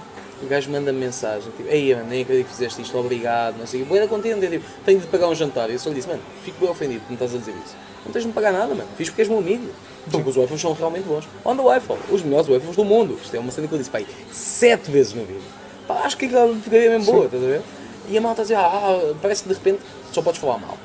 [0.41, 3.81] o gajo manda-me mensagem, tipo, ei, mano, nem acredito que fizeste isto, obrigado, não sei
[3.81, 3.89] o quê.
[3.89, 5.69] Boa contente, eu digo, tenho de pagar um jantar.
[5.69, 7.75] E eu só lhe disse, mano, fico bem ofendido por me estás a dizer isso.
[8.05, 9.67] Não tens de me pagar nada, mano, fiz porque és meu amigo.
[10.11, 11.25] Porque os waffles são realmente bons.
[11.45, 13.17] On the waffle, os melhores waffles do mundo.
[13.21, 15.41] Isto é uma cena que eu disse, pai, sete vezes no vídeo.
[15.87, 17.61] Pá, acho que aquela é mesmo boa, estás a ver?
[18.09, 19.79] E a malta a dizer, ah, parece que de repente
[20.11, 20.77] só podes falar mal.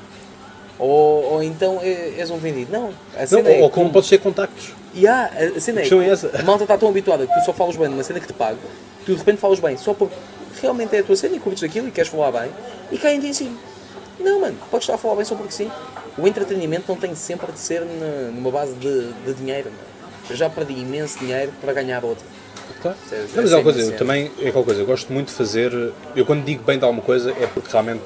[0.79, 2.71] Ou, ou então é- és um vendido.
[2.71, 4.73] Não, a Não, cena ou, é ou como podes ter contactos.
[4.93, 6.31] e há, a- a cena é, questão é essa.
[6.39, 8.57] a malta está tão habituada que tu só falas bem numa cena que te pago,
[9.05, 10.15] tu de repente falas bem só porque
[10.61, 12.49] realmente é a tua cena e curtes aquilo e queres falar bem
[12.91, 13.57] e caem-te em cima.
[14.19, 15.69] Não, mano, podes estar a falar bem só porque sim.
[16.17, 17.81] O entretenimento não tem sempre de ser
[18.33, 19.83] numa base de, de dinheiro, mano.
[20.29, 22.25] Eu já perdi imenso dinheiro para ganhar outro.
[22.81, 22.97] Claro.
[23.09, 23.35] Percebes?
[23.35, 25.71] Não, mas É uma coisa, eu também é aquela coisa, eu gosto muito de fazer.
[26.15, 28.03] Eu quando digo bem de alguma coisa é porque realmente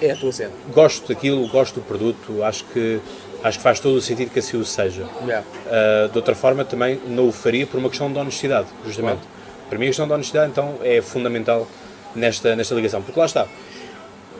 [0.00, 0.50] É a tua cena.
[0.72, 3.00] gosto daquilo, gosto do produto, acho que,
[3.42, 5.06] acho que faz todo o sentido que assim o seja.
[5.24, 5.46] Yeah.
[5.66, 9.20] Uh, de outra forma, também não o faria por uma questão de honestidade, justamente.
[9.68, 11.66] Para mim, a questão da honestidade, então, é fundamental
[12.14, 13.02] nesta, nesta ligação.
[13.02, 13.46] Porque lá está.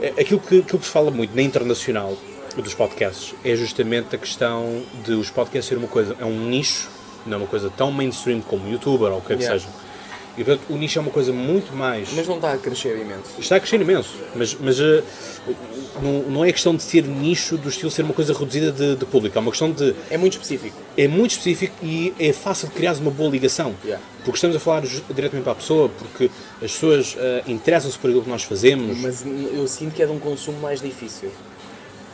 [0.01, 2.17] É- Aquilo que, aquilo que se fala muito na internacional
[2.57, 6.89] dos podcasts é justamente a questão de os podcasts ser uma coisa, é um nicho,
[7.27, 9.61] não é uma coisa tão mainstream como youtuber ou o que é que Yeah.
[9.61, 9.73] seja.
[10.39, 12.11] E portanto, o nicho é uma coisa muito mais.
[12.13, 13.23] Mas não está a crescer imenso.
[13.39, 15.03] Está a crescer imenso, mas, mas eh,
[16.03, 19.07] não, não é questão de ser nicho do estilo ser uma coisa reduzida de, de
[19.07, 19.95] público, é uma questão de.
[20.11, 20.77] É muito específico.
[20.97, 23.75] É muito específico e é fácil de criar uma boa ligação.
[23.83, 24.05] Yeah.
[24.19, 26.31] Porque estamos a falar diretamente para a pessoa, porque
[26.63, 28.99] as pessoas eh, interessam-se por aquilo que nós fazemos.
[28.99, 31.31] Mas eu sinto que é de um consumo mais difícil.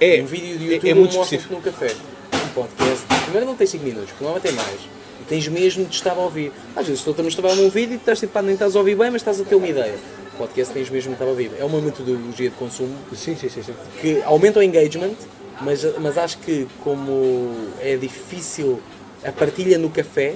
[0.01, 1.55] é, Um vídeo de é- YouTube é, muito mostra-te específico.
[1.55, 1.93] num café.
[2.45, 3.05] Um podcast.
[3.25, 4.79] Primeiro não tem 5 minutos, porque não tem mais.
[5.23, 6.53] E tens mesmo de estar a ouvir.
[6.75, 8.97] Às vezes estou a mostrar num vídeo e estás tipo, pá, nem estás a ouvir
[8.97, 9.95] bem, mas estás a ter uma ideia.
[10.35, 11.51] O podcast tens mesmo de estar a ouvir.
[11.59, 13.63] É uma metodologia de consumo Sim, sim, sim.
[14.01, 15.15] que aumenta o engagement,
[15.61, 18.81] mas, mas acho que como é difícil
[19.25, 20.35] a partilha no café,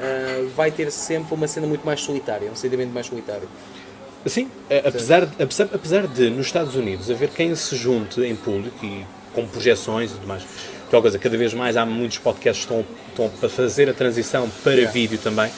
[0.00, 3.48] ah, vai ter sempre uma cena muito mais solitária, um sentimento mais solitário.
[4.26, 4.50] Sim,
[4.84, 9.06] apesar, de- apesar, apesar de nos Estados Unidos haver quem se junte em público e
[9.32, 12.66] com projeções e tudo mais, que é uma coisa, cada vez mais há muitos podcasts
[12.66, 12.84] que estão,
[13.26, 14.92] estão a fazer a transição para Yeah.
[14.92, 15.50] vídeo também,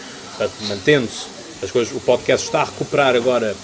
[0.68, 1.26] mantendo-se
[1.62, 1.94] as coisas.
[1.94, 3.54] O podcast está a recuperar agora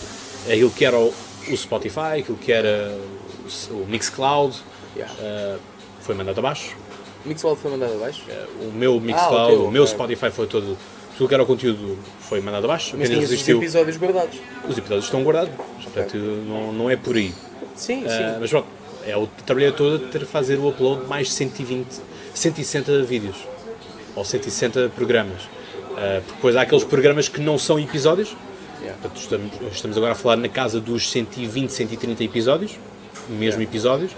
[0.46, 1.12] aquilo que era o,
[1.48, 2.94] o Spotify, aquilo que era
[3.70, 4.56] o, o Mixcloud,
[4.96, 5.14] Yeah.
[5.20, 5.56] eh,
[6.00, 6.74] foi mandado abaixo.
[7.24, 9.94] O Mixwell foi mandado abaixo, Eh, o meu Mixcloud, ok, o meu ok.
[9.94, 10.76] Spotify foi todo.
[11.18, 13.56] Tudo que era o conteúdo foi mandado abaixo, mas tinhas os existiu.
[13.58, 14.38] episódios guardados.
[14.68, 15.50] Os episódios estão guardados,
[15.82, 17.32] portanto não, não é por aí.
[17.74, 18.06] Sim, sim.
[18.22, 18.66] Ah, mas pronto,
[19.06, 21.86] é o trabalho todo de ter fazer o upload de mais de 120,
[22.34, 23.36] 160 vídeos
[24.16, 25.42] ou 160 programas.
[26.24, 28.34] Porque depois há aqueles programas que não são episódios,
[28.82, 29.00] Yeah.
[29.00, 32.78] portanto, estamos, estamos agora a falar na casa dos 120, 130 episódios,
[33.28, 34.10] mesmo episódios.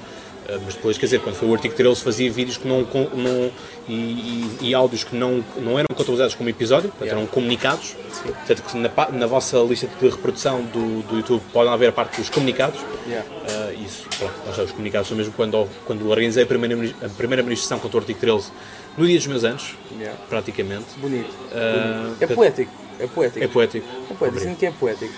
[0.48, 3.08] ah, mas depois, quer dizer, quando foi o artigo 13 fazia vídeos que não, com-
[3.14, 3.50] não
[3.88, 7.20] e, e- e áudios que não, não eram contabilizados como episódio, portanto, Yeah.
[7.22, 7.94] eram comunicados.
[8.24, 12.18] Portanto, que na, na vossa lista de reprodução do, do YouTube podem haver a parte
[12.18, 12.80] dos comunicados.
[13.06, 13.26] Yeah.
[13.48, 16.74] Ah, isso, pronto, sabemos, os comunicados são mesmo quando, quando organizei a primeira,
[17.04, 18.50] a primeira administração contra o artigo 13,
[18.96, 20.18] no dia dos meus anos, Yeah.
[20.28, 20.86] praticamente.
[20.98, 21.30] Bonito.
[21.52, 22.70] Ah, É poético.
[23.00, 23.44] É poético.
[23.44, 23.86] É poético.
[24.10, 24.40] É poético.
[24.40, 25.12] Sinto que é poético.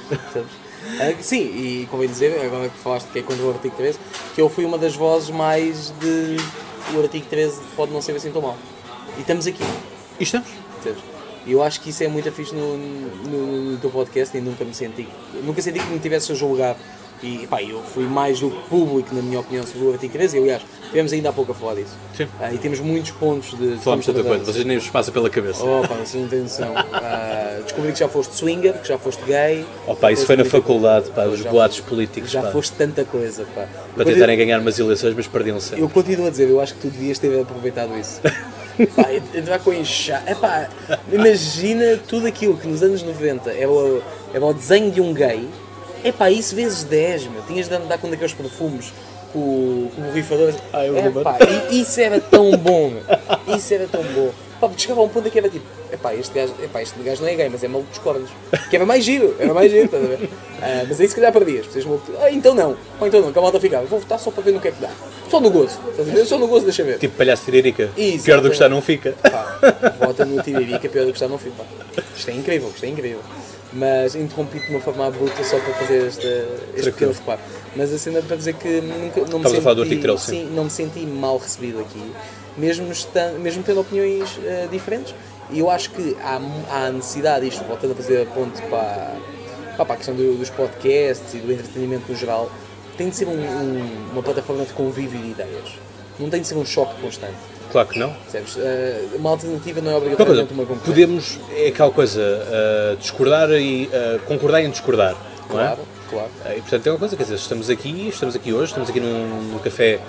[0.99, 3.99] Ah, sim, e convém dizer, agora que falaste que é contra o artigo 13,
[4.35, 6.37] que eu fui uma das vozes mais de.
[6.97, 8.57] O artigo 13 pode não ser assim tão mal.
[9.17, 9.63] E estamos aqui.
[10.19, 10.49] E estamos.
[10.83, 11.03] percebes?
[11.47, 14.65] E eu acho que isso é muito fixe no, no, no teu podcast e nunca
[14.65, 15.07] me senti.
[15.45, 16.77] Nunca senti que me tivesse a julgar.
[17.23, 20.39] E pá, eu fui mais do que público, na minha opinião, sobre o artigo 13.
[20.39, 21.95] E, aliás, tivemos ainda há pouco a falar disso.
[22.17, 22.27] Sim.
[22.41, 23.77] Ah, e temos muitos pontos de.
[23.77, 25.63] Falamos outra coisa, vocês nem vos passa pela cabeça.
[25.63, 26.73] Oh, pá, vocês não têm noção.
[26.77, 29.67] Ah, descobri que já foste swinger, que já foste gay.
[29.87, 33.45] Oh, pá, isso foi na faculdade, pá, os boatos políticos, Já pá, foste tanta coisa,
[33.55, 33.67] pá.
[33.95, 35.85] para Eu tentarem ganhar umas eleições, mas perdiam continuo- sempre.
[35.85, 38.21] Eu continuo a dizer, eu acho que tu devias ter aproveitado isso.
[38.97, 40.23] pá, entrar com enxá.
[40.25, 40.69] É pá,
[41.13, 44.03] imagina tudo aquilo que nos anos 90 era o,
[44.33, 45.47] era o desenho de um gay.
[46.05, 47.43] É pá, isso vezes 10, meu.
[47.43, 48.93] Tinhas de andar com daqueles perfumes
[49.33, 50.53] com, o- com o borrifador.
[50.73, 51.23] Ah, eu é lembro.
[51.23, 51.39] pá,
[51.71, 53.57] e- isso era tão bom, meu.
[53.57, 54.31] Isso era tão bom.
[54.61, 56.99] Pá, porque chegava a um ponto em que era tipo, epá, este gajo, epá, este
[57.03, 58.29] gajo não é gay, mas é maluco dos cornos.
[58.69, 60.29] Que era mais giro, era mais giro, estás a ver?
[60.61, 62.13] Ah, mas aí se calhar perdias, precisas maluco.
[62.21, 64.53] Ah, então não, ou então não, que a malta ficava, vou votar só para ver
[64.53, 64.91] no que é que dá.
[65.31, 66.27] Só no gozo, estás a ver?
[66.27, 66.99] Só no gozo, deixa ver.
[66.99, 67.85] Tipo palhaço tiririca.
[67.97, 68.23] Exatamente.
[68.25, 69.15] Pior do que está não fica.
[69.23, 69.59] Pá,
[69.99, 71.65] vota no Tiririca, pior do que está no fim, pá.
[72.15, 73.21] Isto é incrível, isto é incrível.
[73.73, 76.27] Mas interrompi-te de uma forma abrupta só para fazer esta,
[76.77, 77.41] este pequeno reparo.
[77.77, 80.31] Mas a cena para dizer que nunca, não me senti, falar do artigo 13, sim.
[80.33, 82.13] sim, não me senti mal recebido aqui.
[82.57, 85.15] mesmo, estan- mesmo tendo opiniões eh, diferentes.
[85.51, 86.41] E eu acho que há,
[86.71, 89.17] há necessidade, isto voltando a fazer a ponte para,
[89.77, 92.51] para a questão do- dos podcasts e do entretenimento no geral,
[92.97, 95.71] tem de ser um- um- uma plataforma de convívio de ideias.
[96.19, 97.35] Não tem de ser um choque constante.
[97.71, 98.13] Claro que não.
[98.13, 98.57] Percebes?
[98.59, 100.93] Eh, uma alternativa não é obrigatoriamente uma concorrência.
[100.93, 105.15] podemos, é aquela coisa, uh, discordar e uh, concordar em discordar,
[105.49, 105.65] não é?
[105.67, 106.29] Claro, claro.
[106.45, 109.01] Uh, E portanto é uma coisa, quer dizer, estamos aqui, estamos aqui hoje, estamos aqui
[109.01, 110.01] num, num café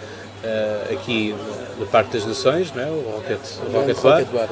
[0.43, 1.35] uh, aqui
[1.79, 2.85] da Parque das Nações, não é?
[2.87, 4.19] o Rocket, o Rocket Bar.
[4.19, 4.49] Rocket Bar,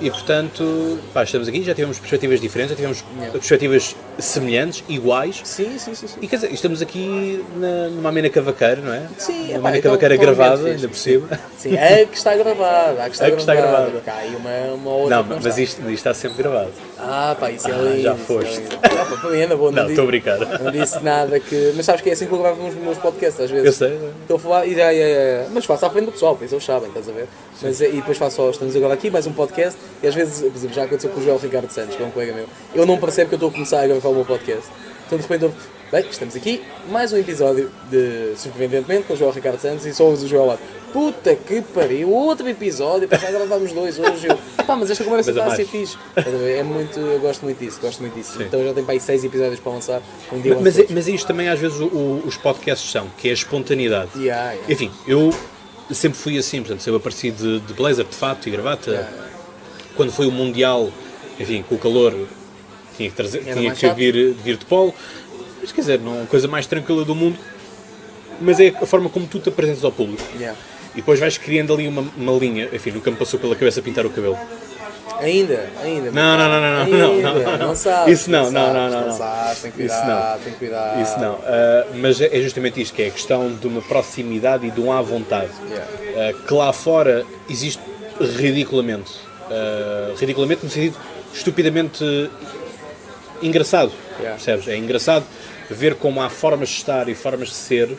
[0.00, 3.32] E portanto, pá, estamos aqui, já tivemos perspectivas diferentes, já tivemos Yeah.
[3.38, 5.40] perspectivas semelhantes, iguais.
[5.44, 6.06] Sim, sim, sim.
[6.06, 6.18] sim.
[6.20, 9.02] E quer dizer, estamos aqui na, numa amena cavaqueira, não é?
[9.16, 11.28] Sim, uma amena então, cavaqueira gravada, ainda por cima.
[11.56, 13.90] Sim, a que está gravada, a que está A que está gravada.
[14.06, 15.60] aí uma, uma outra Não, não mas está.
[15.62, 16.70] isto, isto está sempre gravado.
[16.98, 18.02] Ah, pá, isso é Ah, lindo.
[18.02, 18.60] já é foste.
[19.30, 20.38] mim anda bom, Não, estou a brincar.
[20.62, 21.72] não disse nada que.
[21.76, 23.66] Mas sabes que é assim que eu gravo nos meus podcasts às vezes.
[23.66, 23.98] Eu sei.
[24.22, 26.54] Estou a falar e já, já, já, mas faço à frente do pessoal, por isso
[26.54, 27.26] eles sabem, estás a ver?
[27.62, 30.40] Mas, é- e depois faço só, estamos agora aqui, mais um podcast, e às vezes,
[30.40, 32.86] por exemplo, já aconteceu com o Joel Ricardo Santos, que é um colega meu, eu
[32.86, 34.64] não percebo que eu estou a começar a gravar o meu podcast.
[35.06, 35.52] Então de repente eu,
[35.92, 40.04] bem, estamos aqui, mais um episódio de Surpreendentemente com o Joel Ricardo Santos e só
[40.04, 40.58] ouves o Joel lá.
[40.96, 44.28] Puta que pariu, outro episódio, para já gravámos dois hoje.
[44.28, 45.98] Eu, pá, mas esta conversa Mas a está a ser fixe.
[46.56, 48.42] É muito, eu gosto muito disso, gosto muito disso.
[48.42, 50.00] Então já tenho para aí seis episódios para lançar.
[50.32, 52.90] Um dia Mas, lanço é- mas é isto também às vezes o- o- os podcasts
[52.90, 54.08] são, que é a espontaneidade.
[54.16, 54.72] Yeah, yeah.
[54.72, 55.34] Enfim, eu
[55.90, 58.90] sempre fui assim, portanto, sempre apareci de, de blazer, de fato e gravata.
[58.90, 59.10] Yeah.
[59.96, 60.90] Quando foi o Mundial,
[61.38, 62.14] enfim, com o calor,
[62.96, 64.94] tinha que, trazer, tinha que vir, vir de polo.
[65.60, 67.36] Mas quer dizer, não é coisa mais tranquila do mundo,
[68.40, 70.22] mas é a forma como tu te apresentas ao público.
[70.96, 74.04] E depois vais criando ali uma, uma linha, enfim, nunca me passou pela cabeça pintar
[74.06, 74.36] o cabelo.
[75.20, 76.10] Ainda, ainda.
[76.10, 77.66] Não, não, não, não, não, não, Ainda, não, não.
[77.68, 79.16] não sabes, Isso não, não, não, não, não.
[79.16, 80.38] sabes, tem que Isso não.
[80.40, 81.00] tem que cuidar.
[81.00, 84.70] Isso não, Ah, mas é justamente isto, que é a questão de uma proximidade e
[84.70, 85.50] de um à vontade.
[85.70, 85.86] Yeah.
[86.16, 87.80] Ah, que lá fora existe
[88.20, 89.12] ridiculamente.
[89.50, 90.96] Ah, ridiculamente no sentido
[91.32, 92.04] estupidamente
[93.42, 93.92] engraçado.
[94.18, 94.36] Yeah.
[94.36, 94.68] Percebes?
[94.68, 95.24] É engraçado
[95.70, 97.96] ver como há formas de estar e formas de ser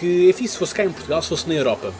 [0.00, 1.92] que, enfim, se fosse cá em Portugal, se fosse na Europa.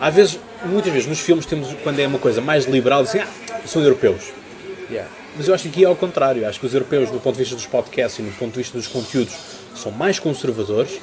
[0.00, 3.28] Às vezes, muitas vezes nos filmes temos, quando é uma coisa mais liberal, assim, ah,
[3.64, 4.32] são europeus.
[4.90, 5.10] Yeah.
[5.36, 6.46] Mas eu acho que aqui é ao contrário.
[6.48, 8.76] Acho que os europeus, do ponto de vista dos podcasts e do ponto de vista
[8.76, 9.34] dos conteúdos,
[9.74, 10.98] são mais conservadores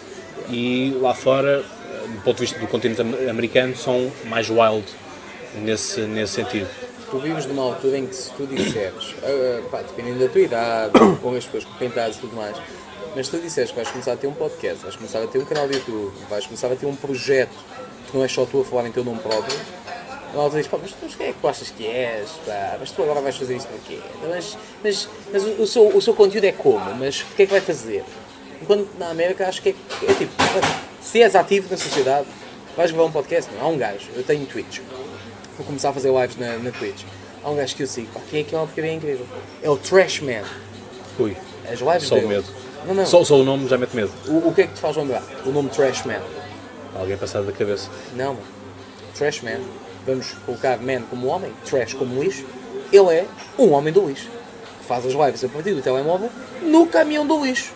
[0.50, 1.64] e lá fora,
[2.08, 4.86] do ponto de vista do continente am- americano, são mais wild
[5.62, 6.68] nesse, nesse sentido.
[7.10, 10.92] Tu vives numa altura em que se tu disseres, ah, pá, dependendo da tua idade,
[11.22, 12.58] com as pessoas estás e tudo mais,
[13.16, 15.46] mas tu disseres que vais começar a ter um podcast, vais começar a ter um
[15.46, 17.56] canal de YouTube, vais começar a ter um projeto
[18.10, 19.58] que não é só tu a falar em teu nome próprio,
[20.34, 22.30] a malta diz, pá, mas, mas quem é que tu achas que és?
[22.46, 24.00] Pá, mas tu agora vais fazer isto porquê?
[24.28, 26.96] Mas, mas, mas o, o seu, o seu conteúdo é como?
[26.96, 28.04] Mas o que é que vai fazer?
[28.62, 29.76] Enquanto na América acho que é,
[30.10, 30.32] é tipo,
[31.02, 32.26] se és ativo na sociedade,
[32.76, 33.62] vais gravar um podcast, não?
[33.62, 34.80] Há um gajo, eu tenho Twitch,
[35.58, 37.04] vou começar a fazer lives na, na Twitch.
[37.44, 39.28] Há um gajo que eu sigo, pá, quem é que é uma porcaria incrível?
[39.62, 40.44] É o Trash Man.
[41.20, 41.38] Ui,
[41.72, 42.28] As lives só o dele.
[42.36, 42.63] medo.
[42.86, 43.06] Não, não.
[43.06, 44.12] Só, só o nome já mete medo.
[44.28, 45.24] O, o que é que te faz lembrar?
[45.46, 46.22] O nome Trash Man.
[46.96, 47.90] Alguém passado da cabeça.
[48.16, 48.46] Não, mano.
[49.16, 49.60] Trash Man.
[50.06, 52.46] Vamos colocar man como homem, trash como lixo.
[52.92, 53.26] Ele é
[53.58, 54.30] um homem do lixo.
[54.80, 56.30] Que faz as lives a partir do telemóvel
[56.62, 57.72] no caminhão do lixo.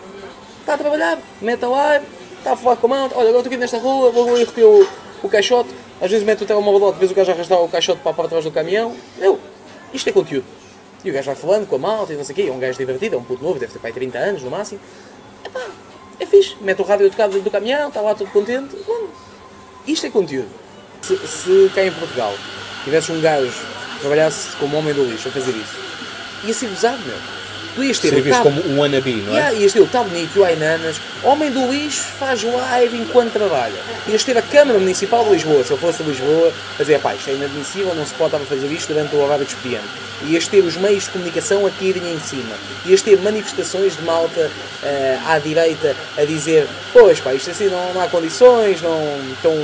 [0.60, 2.06] Está a trabalhar, mete a live,
[2.36, 3.04] está a falar com a mão.
[3.14, 4.86] Olha, agora estou aqui nesta rua, vou ali recolher o,
[5.22, 5.70] o caixote.
[6.00, 8.14] Às vezes mete o telemóvel de lado, vês o gajo arrastar o caixote para a
[8.14, 8.94] parte de trás do caminhão.
[9.18, 9.40] Eu,
[9.92, 10.44] isto é conteúdo.
[11.04, 12.46] E o gajo vai falando com a malta e não sei o quê.
[12.48, 14.80] É um gajo divertido, é um puto novo, deve ter pai 30 anos no máximo.
[15.44, 15.66] Epá,
[16.18, 16.56] é fixe.
[16.60, 18.76] Mete o rádio tocar dentro do caminhão, está lá todo contente.
[18.86, 19.08] Mano,
[19.86, 20.48] isto é conteúdo.
[21.02, 22.34] Se, se cá em Portugal
[22.84, 23.52] tivesse um gajo
[23.94, 25.78] que trabalhasse como homem do lixo a fazer isso,
[26.44, 27.16] ia ser gozado, meu.
[27.78, 29.36] Tu ias ter cabo, como um wannabe, não é?
[29.36, 33.76] Yeah, ias ter o tal bonito, o Ainanas, homem do lixo faz live enquanto trabalha.
[34.08, 37.14] Ias ter a Câmara Municipal de Lisboa, se eu fosse de Lisboa, a dizer, pá,
[37.14, 39.86] isto é inadmissível, não se pode estar a fazer isto durante o horário de expediente.
[40.26, 42.56] Ias ter os meios de comunicação a caírem em cima.
[42.84, 44.50] Ias ter manifestações de malta
[44.82, 49.00] eh, à direita a dizer, pois pá, isto assim não, não há condições, não
[49.32, 49.54] estão,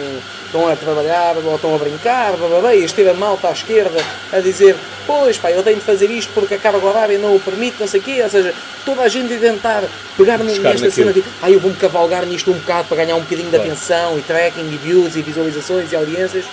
[0.47, 2.73] estão a trabalhar ou estão a brincar, blá.
[2.73, 4.01] ias ter a malta à esquerda
[4.33, 7.41] a dizer, pois pá, eu tenho de fazer isto porque a carga horária não o
[7.41, 9.83] permite, não sei o quê, ou seja, toda a gente tentar
[10.17, 13.21] pegar Buscar nesta cena de ah, eu vou-me cavalgar nisto um bocado para ganhar um
[13.21, 13.71] bocadinho de Claro.
[13.71, 16.45] atenção e tracking e views e visualizações e audiências,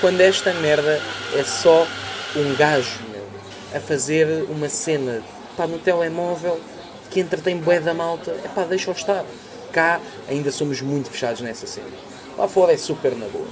[0.00, 1.00] quando esta merda
[1.34, 1.86] é só
[2.36, 3.24] um gajo meu,
[3.74, 5.22] a fazer uma cena
[5.56, 6.60] pá, no telemóvel
[7.10, 9.24] que entretém bué da malta, é pá, deixa-o estar.
[9.72, 11.86] Cá ainda somos muito fechados nessa cena.
[12.36, 13.46] Lá fora é super na boa.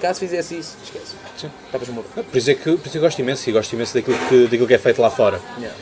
[0.00, 1.14] Caso fizesse isso, esquece.
[1.36, 1.50] Sim.
[1.66, 2.08] Estavas morto.
[2.24, 4.44] Por isso é que, por isso é eu gosto imenso e gosto imenso daquilo que,
[4.44, 5.40] daquilo que é feito lá fora.
[5.58, 5.76] Yeah.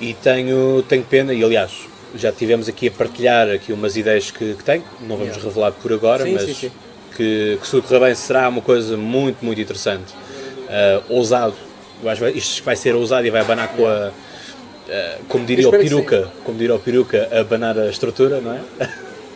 [0.00, 1.72] E tenho, tenho pena, e aliás,
[2.14, 5.44] já tivemos aqui a partilhar aqui umas ideias que, que tenho, não vamos Yeah.
[5.44, 6.72] revelar por agora, Sim, mas sim, sim.
[7.16, 10.12] que, que se tudo correr bem será uma coisa muito, muito interessante.
[10.12, 11.54] Uh, ousado,
[12.02, 14.08] eu acho que vai- isto vai ser ousado e vai abanar com a.
[14.08, 18.60] uh, como diria o peruca, como diria o peruca, abanar a estrutura, não é?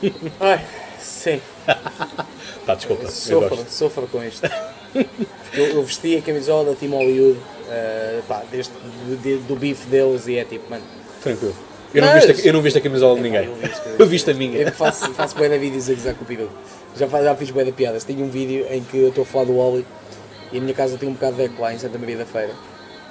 [0.41, 0.65] Ai,
[0.99, 1.41] sim.
[2.65, 4.49] Pá, desculpa, Sofro, sofro com isto.
[5.53, 7.39] Eu, eu vesti a camisola da Team Hollywood
[7.71, 10.83] eh, pá, desde do, de- do bife deles e é tipo, mano.
[11.23, 11.55] Tranquilo.
[11.95, 13.45] Eu não, Mas- viste, a- eu não viste a camisola de ninguém.
[13.47, 14.59] eu viste, eu Eu viste a minha.
[14.59, 16.51] Eu faço, faço bué da vídeos a gozar com o peru.
[16.97, 18.05] Já, já fiz bué da piadas.
[18.05, 19.87] Tenho um vídeo em que eu estou a falar do Oli
[20.53, 22.53] e a minha casa tem um bocado de eco lá em Santa Maria da Feira.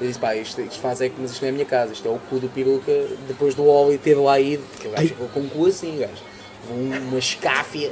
[0.02, 1.94] Eu disse, pá, isto, isto faz eco, mas isto não é a minha casa.
[1.94, 2.92] Isto é o cu do peruca
[3.28, 4.64] depois do Oli ter lá ido.
[4.72, 6.14] Porque o gajo ficou com o cu assim, gajo.
[6.72, 7.92] Um- Uma escáfia.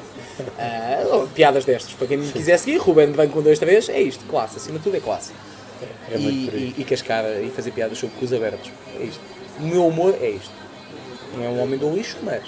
[1.13, 1.93] Oh, piadas destas.
[1.93, 3.87] Para quem me quiser seguir, Ruben vem com dois, três.
[3.89, 4.57] É isto, classe.
[4.57, 5.31] Acima de tudo é classe.
[6.11, 8.71] É e, e, e cascar e fazer piadas sobre cus abertos.
[8.99, 9.21] É isto.
[9.59, 10.51] O meu humor é isto.
[11.35, 12.43] Não é um homem do lixo, mas.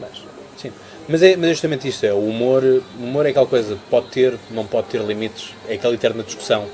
[0.00, 0.22] mas
[0.56, 0.72] Sim.
[1.08, 4.06] Mas é, mas é justamente isto, é o humor, o humor é aquela coisa, pode
[4.08, 6.64] ter, não pode ter limites, é aquela eterna discussão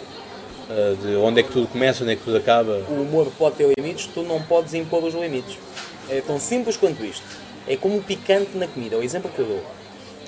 [0.68, 2.82] uh, de onde é que tudo começa, onde é que tudo acaba.
[2.90, 5.58] o humor pode ter limites, tu não podes impor os limites.
[6.10, 7.24] É tão simples quanto isto.
[7.66, 9.64] É como o picante na comida, é o exemplo que eu dou.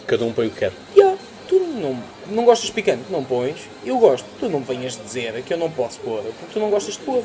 [0.07, 0.73] Cada um põe o que quer.
[0.97, 1.19] Yeah,
[1.51, 1.99] tu não,
[2.29, 3.57] não gostas de picante, não pões.
[3.85, 4.25] Eu gosto.
[4.39, 7.23] Tu não venhas dizer que eu não posso pôr, porque tu não gostas de pôr.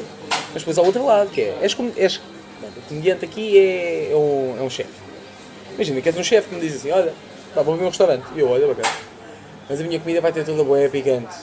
[0.52, 4.16] Mas depois há outro lado, que é, és, como- és o comediante aqui é, é
[4.16, 4.90] um, é um chefe.
[5.76, 7.14] Imagina que és um chefe que me diz assim, olha,
[7.54, 8.26] pá, vou ver um restaurante.
[8.36, 8.90] E eu, olha, bacana.
[9.70, 11.34] Mas a minha comida vai ter toda boa picante.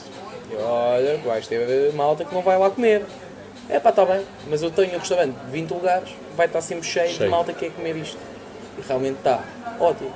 [0.51, 3.05] E eu, olha, vais ter malta que não vai lá comer.
[3.69, 6.85] É pá, está bem, mas eu tenho um restaurante de 20 lugares, vai estar sempre
[6.85, 7.31] cheio, de Cheio.
[7.31, 8.17] malta que quer comer isto.
[8.77, 9.41] E realmente está.
[9.79, 10.11] Ótimo.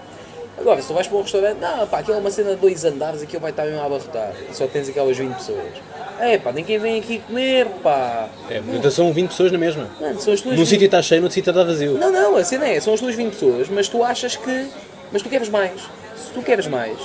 [0.60, 2.84] Agora, se tu vais para um restaurante, não, pá, aquilo é uma cena de dois
[2.84, 4.34] andares, aquilo vai estar mesmo a abarrotar.
[4.52, 5.74] Só tens aquelas 20 pessoas.
[6.20, 8.28] É pá, ninguém vem aqui comer, pá.
[8.50, 9.88] É, então são 20 pessoas na mesma.
[10.02, 11.94] Mano, são as tuas Num 20 sítio está cheio, no outro sítio está vazio.
[11.98, 14.68] não, não, a cena é, são as tuas 20 pessoas, mas tu achas que.
[15.12, 15.80] Mas tu queres mais.
[16.16, 16.98] Se tu queres mais,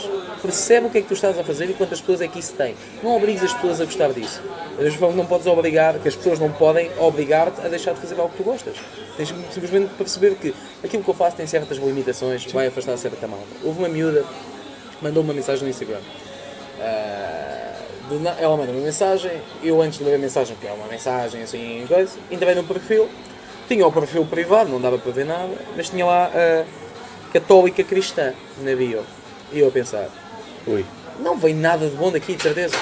[0.42, 2.52] percebe o que é que tu estás a fazer e quantas pessoas é que isso
[2.54, 2.74] tem.
[3.02, 4.42] Não obrigues as pessoas a gostar disso.
[5.14, 8.38] Não podes obrigar, que as pessoas não podem obrigar-te a deixar de fazer algo que
[8.38, 8.74] tu gostas.
[9.16, 13.26] Tens simplesmente de perceber que aquilo que eu faço tem certas limitações, vai afastar certa
[13.28, 13.46] malta.
[13.62, 14.24] Houve uma miúda
[15.00, 15.98] mandou uma mensagem no Instagram.
[18.20, 19.32] Na- ela manda uma mensagem,
[19.62, 23.08] eu antes de ler a mensagem, que é uma mensagem assim, coisa, entrei no perfil,
[23.66, 26.64] tinha o perfil privado, não dava para ver nada, mas tinha lá a
[27.32, 29.02] católica cristã na bio.
[29.50, 30.08] E eu a pensar,
[30.66, 30.84] Ui.
[31.20, 32.76] não vem nada de bom daqui, de certeza.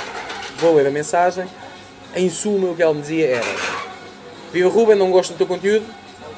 [0.59, 1.47] Vou ler a mensagem,
[2.15, 3.47] em suma o que ela me dizia era
[4.53, 5.87] Viva Ruben, não gosto do teu conteúdo,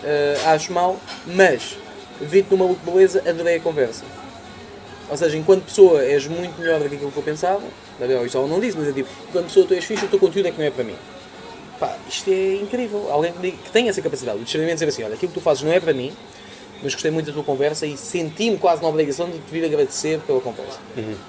[0.05, 1.77] eh, acho mal, mas
[2.21, 4.05] vi-te no Maluco Beleza, adorei a conversa.
[5.11, 7.63] Ou seja, enquanto pessoa és muito melhor do que aquilo que eu pensava,
[8.25, 10.47] isto ela não disse, mas é tipo, enquanto pessoa tu és fixe, o teu conteúdo
[10.47, 10.97] é que não é para mim.
[11.79, 13.09] Pá, isto é incrível.
[13.11, 15.73] Alguém que, tenha essa capacidade, de discernimento dizer assim, olha, aquilo que tu fazes não
[15.73, 16.13] é para mim,
[16.83, 20.19] mas gostei muito da tua conversa e senti-me quase na obrigação de te vir agradecer
[20.21, 20.79] pela conversa.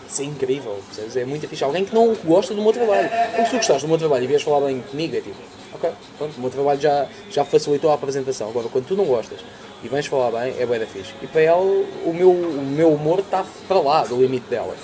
[0.10, 1.16] Isso é incrível, percebes?
[1.16, 1.64] É muito fixe.
[1.64, 3.10] Alguém que não gosta do meu trabalho.
[3.36, 5.36] Como se tu gostaste do meu trabalho e vieres falar bem comigo, é tipo,
[5.76, 8.50] ok, pronto, o meu trabalho já, já facilitou a apresentação.
[8.50, 9.40] Agora, quando tu não gostas
[9.84, 11.14] e vens falar bem, é bué da fixe.
[11.22, 14.76] E para ela, o meu, o meu humor está para lá do limite dela.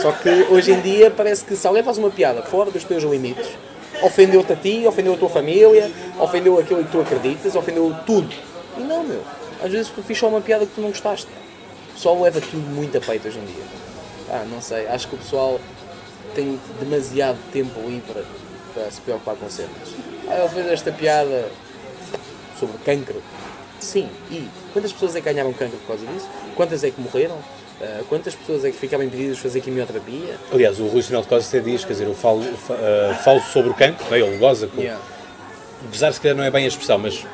[0.00, 3.02] Só que hoje em dia parece que se alguém faz uma piada fora dos teus
[3.02, 3.46] limites,
[4.02, 5.90] ofendeu-te a ti, ofendeu a tua família,
[6.20, 8.34] ofendeu aquilo que tu acreditas, ofendeu tudo.
[8.76, 9.22] E não, meu.
[9.66, 11.26] Às vezes tu fiz só uma piada que tu não gostaste.
[11.90, 13.64] O pessoal leva tudo muito a peito hoje em dia.
[14.30, 14.86] Ah, não sei.
[14.86, 15.60] Acho que o pessoal
[16.34, 18.22] tem demasiado tempo livre
[18.74, 19.70] para se preocupar com cenas.
[20.28, 21.48] Ah, eu fiz esta piada
[22.60, 23.20] sobre cancro.
[23.80, 26.28] Sim, e quantas pessoas é que ganharam cancro por causa disso?
[26.54, 27.38] Quantas é que morreram?
[27.80, 30.36] Ah, quantas pessoas é que ficaram impedidas de fazer quimioterapia?
[30.52, 33.40] Aliás, o Rui Sinal de Costa até diz, quer dizer, eu falo, fa- uh, falo
[33.40, 34.20] sobre o cancro, é?
[34.20, 35.00] ele goza com, Yeah.
[35.88, 37.26] apesar de se calhar não é bem a expressão, mas uh,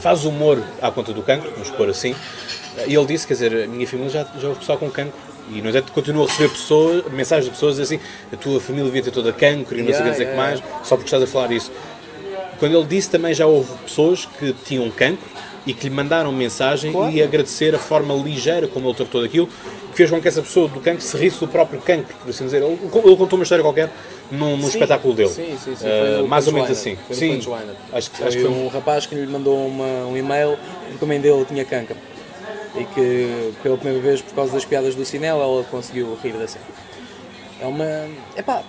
[0.00, 2.14] faz humor à conta do cancro, vamos pôr assim.
[2.86, 5.14] E ele disse, quer dizer, a minha família já, já houve pessoal com cancro.
[5.50, 8.00] E, no entanto, continua a receber pessoas, mensagens de pessoas assim:
[8.32, 10.30] a tua família devia ter toda cancro e não sei o que Yeah, dizer que
[10.30, 11.70] yeah, mais, só porque estás a falar isso.
[12.58, 15.28] Quando ele disse, também já houve pessoas que tinham cancro
[15.66, 17.12] e que lhe mandaram mensagem Claro.
[17.12, 20.68] e agradecer a forma ligeira como ele tratou daquilo, que fez com que essa pessoa
[20.68, 22.62] do cancro se risse do próprio cancro, por assim dizer.
[22.62, 23.90] Ele, ele contou uma história qualquer
[24.30, 25.28] num, espetáculo dele.
[25.30, 25.86] Sim, sim, sim.
[25.86, 26.96] Uh, mais ou menos assim.
[27.06, 27.40] Foi Sim,
[27.92, 30.58] acho que, Foi acho que foi um rapaz que lhe mandou uma- um e-mail
[31.06, 31.96] mãe dele tinha cancro.
[32.76, 36.48] E que pela primeira vez, por causa das piadas do cinema, ela conseguiu rir da
[36.48, 36.64] cena.
[37.60, 37.84] É uma.
[38.36, 38.62] Epá,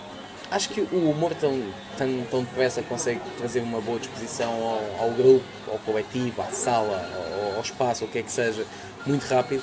[0.56, 1.62] acho que o humor tão,
[1.98, 7.06] tão, tão depressa consegue trazer uma boa disposição ao, ao grupo, ao coletivo, à sala,
[7.52, 8.66] ao, ao espaço, o que é que seja,
[9.06, 9.62] muito rápido,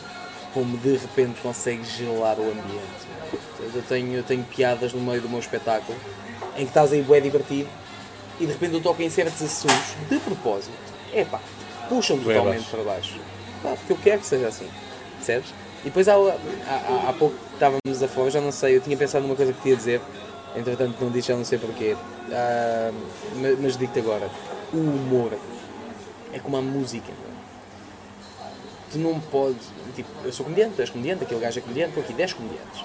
[0.53, 3.13] como de repente consegue gelar o ambiente.
[3.75, 5.97] Eu tenho, eu tenho piadas no meio do meu espetáculo
[6.57, 7.69] em que estás aí bué divertido
[8.39, 10.73] e de repente eu toco em certos assuntos de propósito.
[11.15, 11.41] É pá,
[11.89, 13.19] puxam Bué totalmente para baixo.
[13.63, 14.69] Pá, porque eu quero que seja assim,
[15.17, 15.49] percebes?
[15.81, 19.25] E depois há, há, há- pouco estávamos a falar, já não sei, eu tinha pensado
[19.27, 20.01] numa coisa que te ia dizer,
[20.57, 21.97] entretanto não disse, já não sei porquê.
[22.31, 22.93] Ah,
[23.61, 24.29] mas digo-te agora,
[24.73, 25.33] o humor
[26.33, 27.13] é como a música.
[28.91, 29.67] Tu não podes.
[29.95, 32.85] Tipo, eu sou comediante, tu és comediante, aquele gajo é comediante, estou aqui 10 comediantes.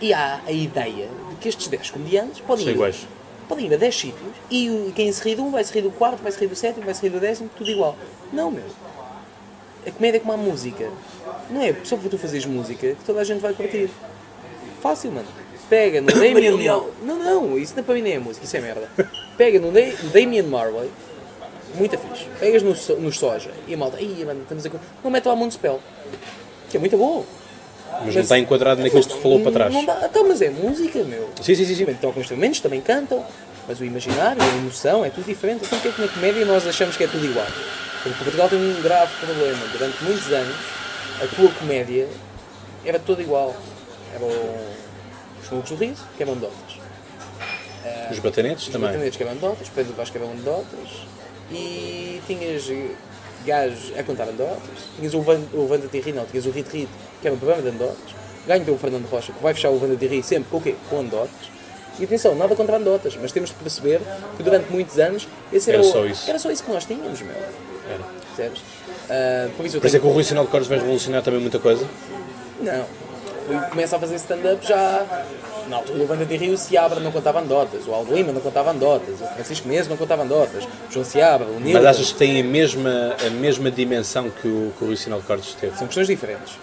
[0.00, 3.06] E há a ideia de que estes 10 comediantes podem São ir, iguais.
[3.48, 5.90] podem ir a 10 sítios e quem se ri de um vai se rir do
[5.90, 7.96] quarto, vai se rir do sétimo, vai se rir do décimo, tudo igual.
[8.32, 8.64] Não, meu.
[9.86, 10.90] A comédia é como a música.
[11.50, 13.90] Não é só porque tu fazes música que toda a gente vai curtir.
[14.80, 15.28] Fácil, mano.
[15.68, 16.92] Pega no Damien Marley.
[17.02, 18.88] Não, não, isso não para mim nem é música, isso é merda.
[19.36, 20.90] Pega no, Da- no Damien Marley,
[21.74, 22.26] muito fixe.
[22.40, 24.70] Pegas no, so- no soja e a malta, aí, mano, estamos a.
[24.70, 25.80] co-" Não mete lá Mundo Spell,
[26.70, 27.24] que é muito bom.
[28.04, 29.72] Mas não está enquadrado naquilo que tu falou para trás.
[29.72, 31.28] Não dá, então, mas é música, meu.
[31.42, 31.74] Sim, sim, sim.
[31.74, 31.84] sim.
[31.84, 33.24] Também tocam instrumentos, também cantam,
[33.66, 35.64] mas o imaginário, a emoção é tudo diferente.
[35.64, 37.46] Então, porque é que na comédia nós achamos que é tudo igual?
[38.02, 39.58] Porque Portugal tem um grave problema.
[39.72, 40.54] Durante muitos anos,
[41.22, 42.06] a tua comédia
[42.84, 43.56] era toda igual.
[44.14, 44.28] Eram
[45.42, 46.78] os malucos do riso, que eram dotas.
[48.10, 48.88] Os batanetes Os também.
[48.88, 51.06] batanetes que eram dotas, Pedro Vasco eram dotas.
[51.50, 52.64] E tinhas
[53.46, 54.60] gajos a contar anedotas.
[54.96, 56.88] Tinhas o Van, o Vanda Tirri, não, tinhas o Rit Rit,
[57.20, 58.14] que era um programa de anedotas.
[58.46, 60.74] Ganho tem o Fernando Rocha, que vai fechar o Vanda Tirri sempre com o quê?
[60.90, 61.30] Com anedotas.
[61.98, 64.00] E atenção, nada contra anedotas, mas temos de perceber
[64.36, 66.28] que durante muitos anos esse era, Era o- só isso.
[66.28, 67.34] Era só isso que nós tínhamos, meu.
[67.34, 68.04] Era.
[68.36, 68.62] Percebes?
[69.10, 70.02] Ah, por isso Por isso é tenho...
[70.02, 71.86] que o Rui Sinal de Cortes vai revolucionar também muita coisa.
[72.60, 72.84] Não.
[73.48, 75.04] Fui- Começa a fazer stand-up já.
[75.68, 79.20] Na altura o de Rio Seabra não contava anedotas, o Aldo Lima não contava anedotas,
[79.20, 81.72] o Francisco Menezes não contava anedotas, o João Seabra, o Nilton.
[81.74, 85.20] Mas achas que tem a mesma, a mesma dimensão que o, que o Rui Sinal
[85.20, 85.76] de Cortes teve?
[85.76, 86.54] São questões diferentes.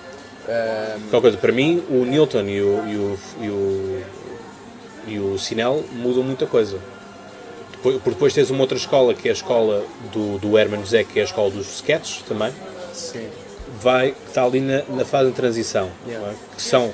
[1.09, 4.03] Qual coisa, para mim, o Newton e o, e o, e o,
[5.07, 6.79] e o Sinel mudam muita coisa.
[7.71, 11.03] Depois, porque depois tens uma outra escola, que é a escola do, do Herman José,
[11.03, 12.51] que é a escola dos sketches também,
[12.91, 13.27] sim.
[13.81, 15.89] Vai, que está ali na, na fase de transição.
[16.07, 16.29] Yeah.
[16.31, 16.33] é?
[16.55, 16.93] Que são,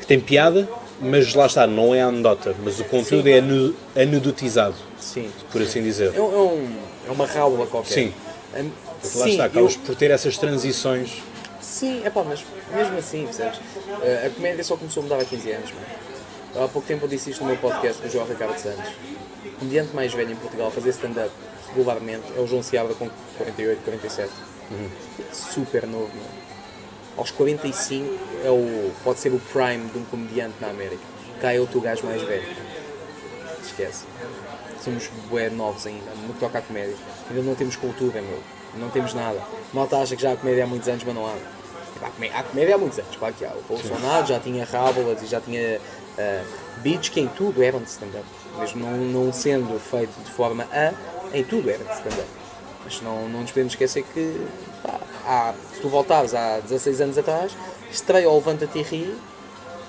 [0.00, 0.68] que tem piada,
[1.00, 3.30] mas lá está, não é anedota, mas o conteúdo Sim.
[3.32, 5.30] é anu- anedotizado, Sim.
[5.50, 6.12] por assim dizer.
[6.14, 6.76] É, um- é um,
[7.08, 7.92] é uma rábula qualquer.
[7.94, 8.14] Sim.
[9.00, 11.22] Porque lá sim, está, eu- acabas por ter essas transições.
[11.60, 13.58] Sim, é pá, mas mesmo assim, percebes?
[14.02, 15.86] Eh, a comédia só começou a mudar há 15 anos, mano.
[16.64, 18.90] Há pouco tempo eu disse isto no meu podcast com o João Ricardo Santos.
[19.44, 21.30] O comediante mais velho em Portugal a fazer stand-up
[21.74, 23.08] regularmente é o João Seabra com
[23.38, 24.30] 48, 47.
[25.32, 26.42] Super novo, mano.
[27.16, 31.02] Aos 45 é o, pode ser o prime de um comediante na América.
[31.40, 32.46] Cá é o teu gajo mais velho.
[33.62, 34.04] Esquece.
[34.82, 36.96] Somos bué novos ainda, no que toca à comédia.
[37.28, 38.40] Ainda não temos cultura, meu.
[38.76, 39.40] Não temos nada.
[39.72, 41.34] Malta acha que já há comédia há muitos anos, mas não há.
[42.02, 43.52] Há comédia, há comédia há muitos anos, claro que há.
[43.52, 46.46] O Bolsonaro já tinha rábulas e já tinha uh,
[46.78, 48.24] beats que em tudo eram de stand-up.
[48.58, 50.92] Mesmo não, não sendo feito de forma a,
[51.36, 52.41] em tudo era de stand-up.
[52.84, 54.46] Mas não, não nos podemos esquecer que,
[54.82, 57.56] pá, há, se tu voltares há 16 anos atrás,
[57.90, 59.18] estreia o Levanta-te e Ri,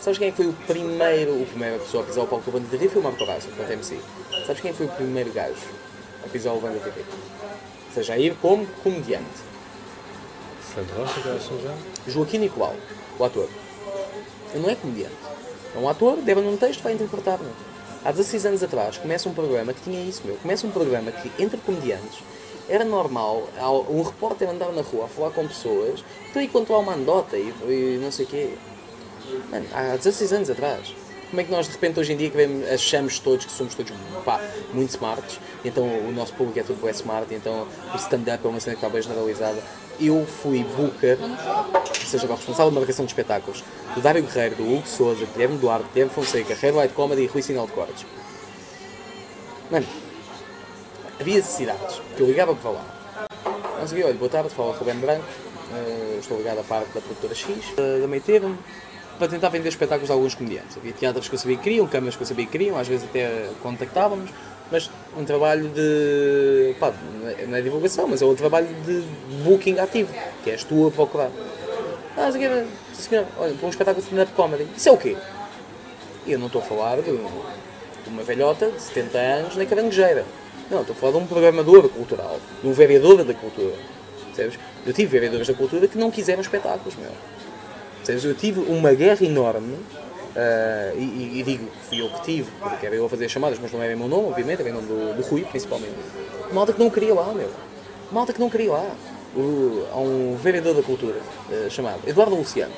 [0.04, 2.60] Sabes quem é que foi o primeiro, o primeiro pessoa a pisar o palco do
[2.60, 2.90] de Rio?
[2.90, 3.98] Foi o Marco Horácio, enquanto MC.
[4.46, 5.56] Sabes quem foi o primeiro gajo
[6.26, 7.06] a pisar o de Rio?
[7.88, 9.24] Ou seja, a ir como comediante.
[10.60, 12.12] Fernando Rocha, que era já.
[12.12, 12.76] Joaquim Nicolau,
[13.18, 13.48] o ator.
[14.54, 15.16] Ele não é comediante.
[15.74, 17.40] É um ator, deve num texto, vai interpretar.
[17.40, 17.54] Meu.
[18.04, 20.36] Há 16 anos atrás, começa um programa que tinha isso, meu.
[20.36, 22.20] Começa um programa que, entre comediantes,
[22.68, 23.44] era normal
[23.90, 27.54] um repórter andar na rua a falar com pessoas, então quando há uma andota e,
[27.68, 28.50] e não sei o quê.
[29.50, 30.94] Mano, há 16 anos atrás.
[31.30, 32.32] Como é que nós de repente hoje em dia
[32.72, 33.92] achamos todos que somos todos
[34.24, 34.40] pá,
[34.72, 38.60] muito smarts, então o nosso público é tudo bem smart, então o stand-up é uma
[38.60, 39.58] cena que está bem generalizada.
[40.00, 43.64] Eu fui booker, ou seja, o responsável de marcação de espetáculos,
[43.96, 47.42] do Dário Guerreiro, do Hugo Souza, Guilherme Duarte, Guilherme Fonseca, Red Light Comedy e Rui
[47.42, 48.06] Sinal de Cortes.
[49.72, 49.88] Mano,
[51.20, 52.86] havia necessidades, que eu ligava para lá.
[53.80, 55.26] Não sei, olha, boa tarde, o Ruben Branco,
[55.76, 58.58] eh, estou ligado à parte da produtora X, eh, da Meio Termo,
[59.18, 60.78] para tentar vender espetáculos a alguns comediantes.
[60.78, 63.06] Havia teatros que eu sabia que queriam, câmaras que eu sabia que queriam, às vezes
[63.06, 64.30] até contactávamos,
[64.72, 66.76] mas um trabalho de.
[66.80, 66.92] pá,
[67.22, 69.02] não é- é divulgação, mas é um trabalho de
[69.44, 70.12] booking ativo,
[70.44, 71.30] que és tu a procurar.
[72.18, 74.68] Ah, sei que, sim, senhor, olha, para um espetáculo de stand-up comedy.
[74.76, 75.16] Isso é o quê?
[76.26, 80.26] E eu não estou a falar de, de uma velhota de 70 anos na caranguejeira.
[80.70, 83.74] Não, estou a falar de um programador cultural, de um vereador da cultura.
[84.28, 84.58] Percebes?
[84.86, 87.12] Eu tive vereadores da cultura que não quiseram espetáculos, meu.
[87.98, 88.24] Percebes?
[88.26, 89.78] Eu tive uma guerra enorme,
[90.36, 93.32] ah, e, e- digo que fui eu que tive, porque era eu a fazer as
[93.32, 95.94] chamadas, mas não era em meu nome, obviamente, era em nome do, do Rui, principalmente.
[96.52, 97.50] Malta que não queria lá, meu.
[98.12, 98.86] Malta que não queria lá.
[99.94, 101.16] Há um vereador da cultura,
[101.52, 102.74] ah, chamado Eduardo Luciano,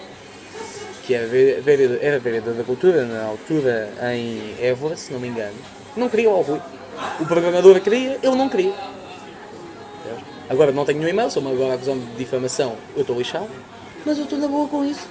[1.05, 5.27] que era ve- vereador, era vereador da cultura na altura em Évora, se não me
[5.27, 5.55] engano,
[5.95, 6.59] não queria lá o Rui.
[7.19, 8.73] O programador queria, ele não queria.
[10.49, 13.49] Agora não tenho nenhum e-mail, sou-me agora acusando de difamação, eu estou lixado,
[14.05, 15.07] mas eu estou na boa com isso.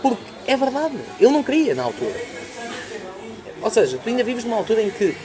[0.00, 2.14] Porque é verdade, ele não queria na altura.
[3.60, 5.16] Ou seja, tu ainda vives numa altura em que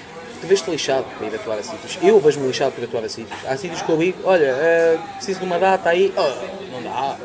[0.41, 1.97] tu vês-te lixado para ir atuar a sítios.
[2.01, 3.37] Eu vejo-me lixado para atuar a sítios.
[3.45, 6.11] Há sítios que eu olha, uh, preciso de uma data aí.
[6.17, 7.17] Oh, não dá,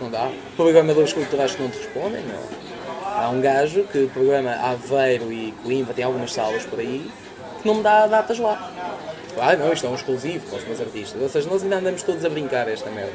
[0.00, 0.30] não dá.
[0.56, 2.58] Programadores culturais que não te respondem, não.
[3.04, 7.10] Há um gajo que programa Aveiro e Coimbra, tem algumas salas por aí,
[7.60, 8.70] que não me dá datas lá.
[9.40, 11.20] Ah, não, isto é um exclusivo para os meus artistas.
[11.22, 13.12] Ou seja, nós ainda andamos todos a brincar esta merda.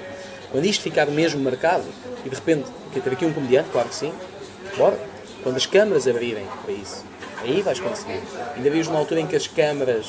[0.51, 1.83] Quando isto ficar mesmo marcado,
[2.25, 4.13] e de repente, quer ter aqui um comediante, claro que sim,
[4.77, 4.97] bora.
[5.41, 7.03] Quando as câmaras abrirem para isso,
[7.41, 8.21] aí vais conseguir.
[8.55, 10.07] Ainda vives numa altura em que as câmaras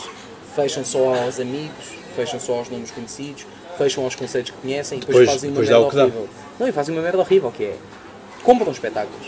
[0.54, 3.44] fecham só aos amigos, fecham só aos nomes conhecidos,
[3.76, 6.28] fecham aos conceitos que conhecem e depois, Depois- fazem uma depois merda horrível.
[6.60, 7.76] Não, e fazem uma merda horrível que é
[8.44, 9.26] compram espetáculos.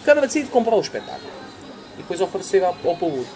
[0.00, 1.28] A Câmara decide comprar o espetáculo
[1.94, 3.28] e depois oferecer ao, ao público.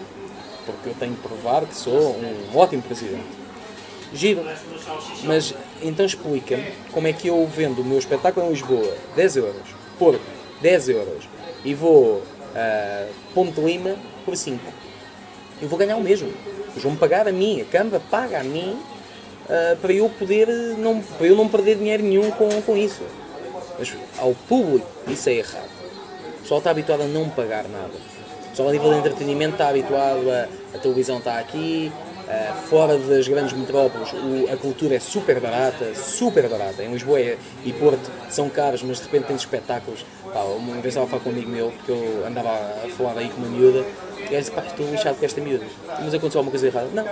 [0.73, 3.25] Porque eu tenho que provar que sou um ótimo presidente.
[4.13, 4.43] Giro.
[5.25, 9.63] Mas então explica-me como é que eu vendo o meu espetáculo em Lisboa 10 euros,
[9.99, 10.21] Porto
[10.63, 11.25] 10 euros
[11.65, 12.23] e vou
[12.55, 14.61] a Ponte de Lima por 5.
[15.61, 16.33] Eu vou ganhar o mesmo.
[16.71, 18.79] Eles vão pagar a mim, a Câmara paga a mim
[19.49, 20.49] ah, para eu poder
[20.79, 23.03] não, para eu não perder dinheiro nenhum com, com isso.
[23.79, 25.71] Mas ao público isso é errado.
[26.39, 27.93] O pessoal está habituado a não pagar nada.
[28.59, 31.93] Pessoal a nível de entretenimento está habituado a a televisão está aqui,
[32.29, 36.83] ah, fora das grandes metrópoles o- a cultura é super barata, super barata.
[36.83, 40.05] Em Lisboa é- e Porto são caros, mas de repente tens espetáculos.
[40.35, 43.17] Pá, uma vez estava a falar com um amigo meu, porque eu andava a falar
[43.19, 43.85] aí com uma miúda,
[44.29, 45.65] e eu disse, pá, estou lixado com esta miúda.
[46.01, 46.89] Mas aconteceu alguma coisa errada?
[46.93, 47.05] Não,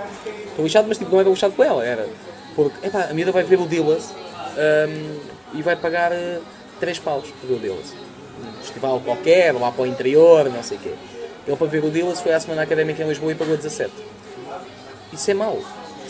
[0.49, 2.09] estou lixado, mas tipo, não era lixado com ela, era.
[2.57, 4.13] Porque, epá, a miúda vai ver o Dillas
[4.57, 5.17] ahm,
[5.53, 6.11] e vai pagar
[6.77, 7.93] 3 paus por ver o Dillas.
[8.37, 10.93] Um festival qualquer, lá para o interior, não sei o quê.
[11.47, 13.91] Ele para ver o Dillas foi à Semana Académica em Lisboa e pagou 17.
[15.13, 15.63] Isso é mau.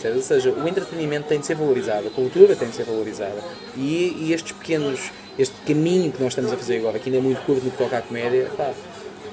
[0.04, 3.42] Ou seja, o entretenimento tem de ser valorizado, a cultura tem de ser valorizada.
[3.76, 7.22] E, e estes pequenos, este caminho que nós estamos a fazer agora, que ainda é
[7.22, 8.72] muito curto no que toca à comédia, pá,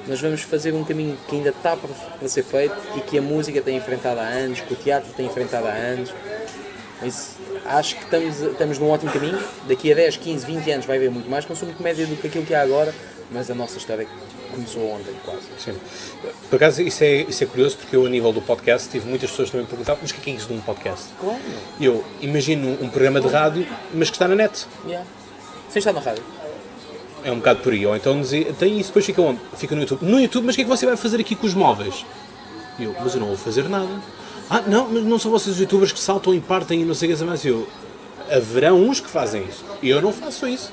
[0.07, 3.21] nós vamos fazer um caminho que ainda está para, para ser feito e que a
[3.21, 6.13] música tem enfrentado há anos, que o teatro tem enfrentado há anos.
[7.03, 9.39] Isso, acho que estamos, estamos num ótimo caminho.
[9.67, 12.27] Daqui a 10, 15, 20 anos vai haver muito mais consumo de comédia do que
[12.27, 12.93] aquilo que há agora,
[13.31, 14.07] mas a nossa história
[14.51, 15.41] começou ontem, quase.
[15.57, 15.75] Sim.
[16.49, 19.29] Por acaso, isso é, isso é curioso porque eu, a nível do podcast, tive muitas
[19.29, 21.05] pessoas também a perguntar: mas o que é isso de um podcast?
[21.19, 21.39] Claro.
[21.79, 24.65] Eu imagino um programa de rádio, mas que está na net.
[24.85, 25.05] Yeah.
[25.69, 26.23] Sem estar na rádio.
[27.23, 27.85] É um bocado por aí.
[27.85, 29.39] Ou então dizer, tem isso, depois fica onde?
[29.57, 30.05] Fica no YouTube.
[30.05, 32.05] No YouTube, mas o que é que você vai fazer aqui com os móveis?
[32.77, 33.89] E eu, mas eu não vou fazer nada.
[34.49, 37.11] Ah, não, mas não são vocês os youtubers que saltam e partem e não sei
[37.11, 37.43] o que mais.
[37.43, 37.67] Eu,
[38.31, 39.63] haverão uns que fazem isso.
[39.81, 40.71] E eu não faço isso.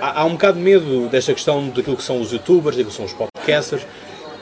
[0.00, 2.96] Há, há um bocado de medo desta questão daquilo que são os youtubers, daquilo que
[2.96, 3.86] são os podcasters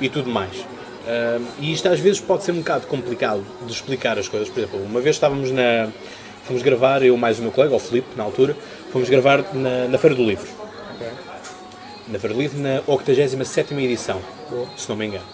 [0.01, 0.65] e tudo mais.
[1.07, 4.49] Ahm, e isto às vezes pode ser um bocado complicado de explicar as coisas.
[4.49, 5.89] Por exemplo, uma vez estávamos na.
[6.45, 8.57] Fomos gravar, eu mais o meu colega, o Filipe, na altura,
[8.93, 10.49] fomos gravar na, na Feira do Livro.
[12.09, 14.21] Na Feira do Livro, na 87 edição,
[14.77, 15.25] se não me engano.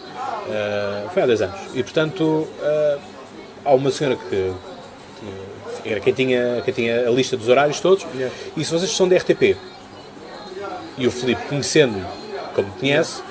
[0.51, 1.61] Ah, foi há 10 anos.
[1.75, 2.99] E portanto, ah,
[3.65, 4.53] há uma senhora que.
[5.83, 8.07] que Era quem tinha, quem tinha a lista dos horários todos.
[8.15, 8.35] Yeah.
[8.57, 9.57] E se vocês são da RTP,
[10.99, 12.05] e o Filipe, conhecendo
[12.55, 13.23] como me conhece,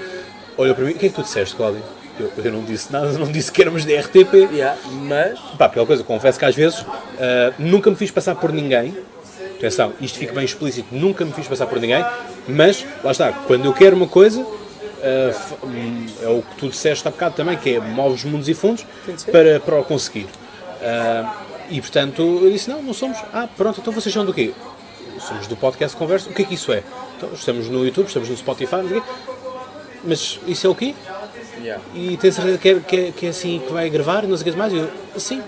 [0.58, 1.82] olhou para mim: o que é que tu disseste, Cláudio?
[2.20, 4.52] Eu, eu não disse nada, não disse que éramos da RTP.
[4.52, 4.78] Yeah.
[5.04, 6.84] Mas, Pá, pela coisa, confesso que às vezes
[7.20, 8.98] ah, nunca me fiz passar por ninguém.
[9.58, 12.06] Atenção, isto fica bem explícito, nunca me fiz passar por ninguém,
[12.48, 17.12] mas lá está, quando eu quero uma coisa, hum, é o que tu disseste há
[17.12, 18.86] bocado também, que é moves mundos e fundos
[19.32, 20.28] para, para o conseguir.
[20.82, 23.18] Ah, e portanto eu disse: não, não somos.
[23.34, 24.54] Ah, pronto, então vocês são do quê?
[25.20, 26.30] Somos do podcast Conversa.
[26.30, 26.84] O que é que isso é?
[27.18, 29.02] Então, estamos no YouTube, estamos no Spotify,
[30.04, 30.94] mas isso é o quê?
[31.60, 31.84] yeah.
[31.94, 34.50] E tem certeza que é, que, é, que é assim que vai gravar, não sei
[34.50, 34.72] o que mais?
[34.72, 35.42] E eu, sim.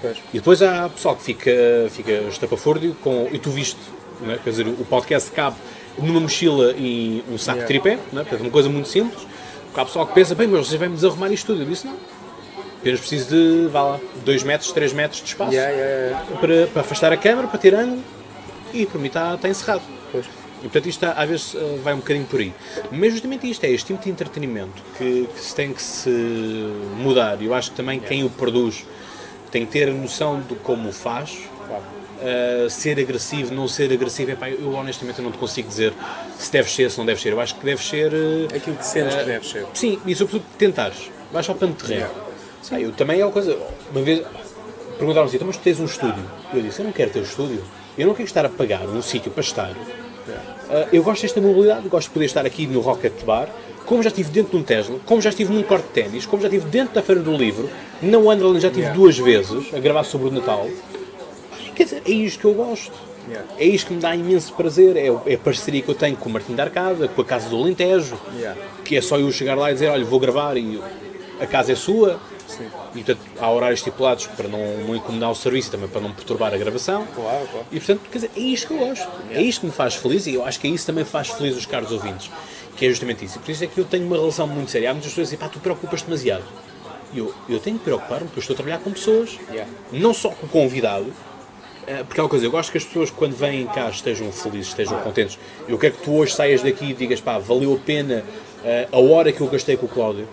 [0.00, 0.18] Pois.
[0.32, 1.50] E depois há pessoal que fica,
[1.90, 3.28] fica estapafúrdio com.
[3.32, 3.80] E tu viste,
[4.20, 4.36] não é?
[4.38, 5.56] quer dizer, o podcast cabe
[5.98, 7.66] numa mochila e um saco de Yeah.
[7.66, 8.24] tripé, não é?
[8.24, 9.26] portanto, uma coisa muito simples.
[9.74, 11.62] Há pessoal que pensa, bem, mas vocês vão-me desarrumar isto tudo.
[11.62, 11.96] Eu disse, não.
[12.80, 16.24] Apenas preciso de, vá lá, 2 metros, 3 metros de espaço Yeah, yeah.
[16.40, 18.02] Para, para afastar a câmera, para ter ângulo
[18.72, 19.82] e para mim está, está encerrado.
[20.10, 20.26] Pois.
[20.58, 22.52] E portanto isto às vezes eh, vai um bocadinho por aí.
[22.90, 26.10] Mas justamente isto é este tipo de entretenimento que, que se tem que se
[26.98, 27.40] mudar.
[27.40, 28.84] E eu acho que também quem o produz
[29.50, 31.38] tem que ter a noção de como o faz.
[32.18, 35.92] Uh, ser agressivo, não ser agressivo, epá, eu honestamente eu não te consigo dizer
[36.36, 37.32] se deve ser, se não deve ser.
[37.32, 38.12] Eu acho que deve ser.
[38.12, 39.66] uh, Aquilo que sentes que uh, deve ser.
[39.72, 41.12] Sim, e sobretudo tentares.
[41.30, 42.00] Vais ao pano de terreno.
[42.06, 42.20] Yeah.
[42.72, 43.56] Ah, eu também é uma coisa.
[43.92, 44.26] Uma vez
[44.98, 46.24] perguntaram assim: então, mas tu tens um estúdio?
[46.52, 47.62] Eu disse: eu não quero ter um estúdio.
[47.96, 49.72] Eu não quero estar a pagar um sítio para estar.
[50.32, 53.48] Uh, eu gosto desta mobilidade, gosto de poder estar aqui no Rocket Bar,
[53.86, 56.42] como já estive dentro de um Tesla, como já estive num corte de ténis, como
[56.42, 57.70] já estive dentro da Feira do Livro,
[58.02, 58.98] na Wonderland já estive Yeah.
[59.00, 60.68] duas vezes a gravar sobre o Natal.
[61.74, 62.92] quer dizer, é isto que eu gosto.
[63.28, 63.48] Yeah.
[63.58, 64.96] É isto que me dá imenso prazer.
[64.96, 67.48] É, é a parceria que eu tenho com o Martim da Arcada, com a Casa
[67.48, 68.58] do Alentejo, Yeah.
[68.84, 70.80] que é só eu chegar lá e dizer: olha, vou gravar e
[71.40, 72.18] a casa é sua.
[72.48, 72.66] Sim.
[72.94, 76.12] E portanto, há horários estipulados para não, não incomodar o serviço e também para não
[76.12, 77.06] perturbar a gravação.
[77.14, 77.66] Claro, claro.
[77.70, 79.08] E portanto, quer dizer, é isto que eu gosto.
[79.30, 81.28] É isto que me faz feliz e eu acho que é isso que também faz
[81.28, 82.30] feliz os caros ouvintes.
[82.76, 83.38] Que é justamente isso.
[83.38, 84.90] E por isso é que eu tenho uma relação muito séria.
[84.90, 86.44] Há muitas pessoas que dizem, pá, tu preocupas demasiado.
[87.12, 89.38] E eu, eu tenho que preocupar-me porque eu estou a trabalhar com pessoas.
[89.50, 89.70] Yeah.
[89.92, 91.12] Não só com o convidado,
[91.86, 94.68] eh, porque é uma coisa, eu gosto que as pessoas quando vêm cá estejam felizes,
[94.68, 95.38] estejam contentes.
[95.66, 98.24] Eu quero que tu hoje saias daqui e digas, pá, valeu a pena
[98.64, 100.26] eh, a hora que eu gastei com o Cláudio,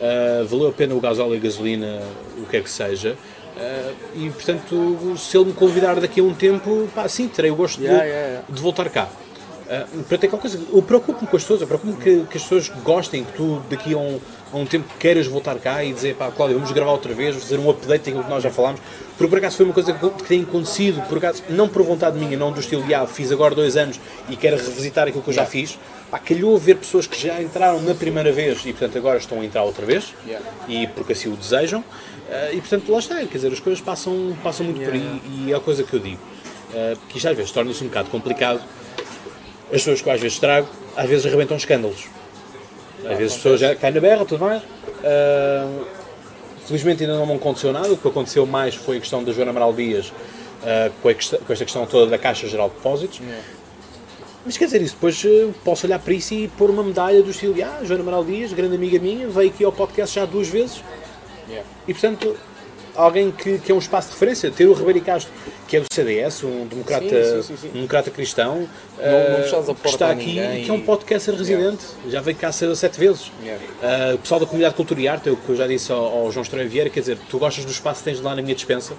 [0.00, 2.00] eh, valeu a pena o gasóleo e a gasolina,
[2.38, 3.16] o que é que seja.
[3.58, 7.56] eh, e portanto, se ele me convidar daqui a um tempo, pá, sim, terei o
[7.56, 9.08] gosto de, Yeah, yeah, de voltar cá.
[9.66, 12.42] Uh, portanto, é aquela coisa, eu preocupo-me com as pessoas, eu preocupo-me que, que as
[12.44, 14.20] pessoas gostem, que tu daqui a um,
[14.52, 17.58] a um tempo queiras voltar cá e dizer, pá, Cláudio, vamos gravar outra vez, fazer
[17.58, 18.80] um update daquilo que nós já falámos,
[19.18, 22.16] porque por acaso foi uma coisa que, que tem acontecido, por acaso, não por vontade
[22.16, 23.98] minha, não do estilo de, ah, fiz agora dois anos
[24.28, 25.76] e quero revisitar aquilo que eu já fiz,
[26.10, 29.44] pá, calhou ver pessoas que já entraram na primeira vez e, portanto, agora estão a
[29.44, 30.46] entrar outra vez, Yeah.
[30.68, 34.36] e porque assim o desejam, uh, e, portanto, lá está, quer dizer, as coisas passam,
[34.42, 36.20] passam muito por aí, e é a coisa que eu digo,
[36.70, 38.60] uh, que isto às vezes torna-se um bocado complicado,
[39.66, 42.06] as pessoas que eu às vezes trago, às vezes arrebentam escândalos.
[43.04, 44.62] Às vezes as pessoas já caem na berra, tudo mais.
[45.04, 45.68] Ah,
[46.66, 47.92] felizmente ainda não me aconteceu nada.
[47.92, 50.12] O que aconteceu mais foi a questão da Joana Amaral Dias
[50.64, 53.20] ah, com, a com esta questão toda da Caixa Geral de Depósitos.
[54.46, 57.30] Mas quer dizer, isso depois eh, posso olhar para isso e pôr uma medalha do
[57.30, 60.84] estilo ah, Joana Amaral Dias, grande amiga minha, veio aqui ao podcast já duas vezes.
[61.48, 61.68] Yeah.
[61.88, 62.36] E portanto,
[62.94, 65.32] alguém que, que é um espaço de referência, ter o Ribeiro Castro,
[65.66, 67.68] que é do CDS, um democrata, Sim, sim, sim.
[67.70, 70.82] Um democrata cristão, não eh, fechares a que está aqui, ninguém que é um e-
[70.82, 73.32] podcaster residente, já veio cá ser sete vezes.
[73.42, 73.64] Yeah.
[73.82, 76.30] Eh, o pessoal da comunidade Cultura e Arte, o que eu já disse ao, ao
[76.30, 78.94] João Estranho Vieira, quer dizer, tu gostas do espaço que tens lá na minha dispensa.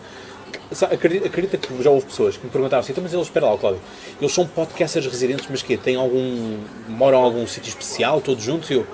[0.91, 3.57] Acredita, acredita que já houve pessoas que me perguntaram assim, então, mas eles, espera lá,
[3.57, 3.81] Cláudio,
[4.21, 6.57] eles são podcasters residentes, mas que têm algum,
[6.89, 8.69] moram em algum sítio especial, todos juntos?
[8.69, 8.87] E eu,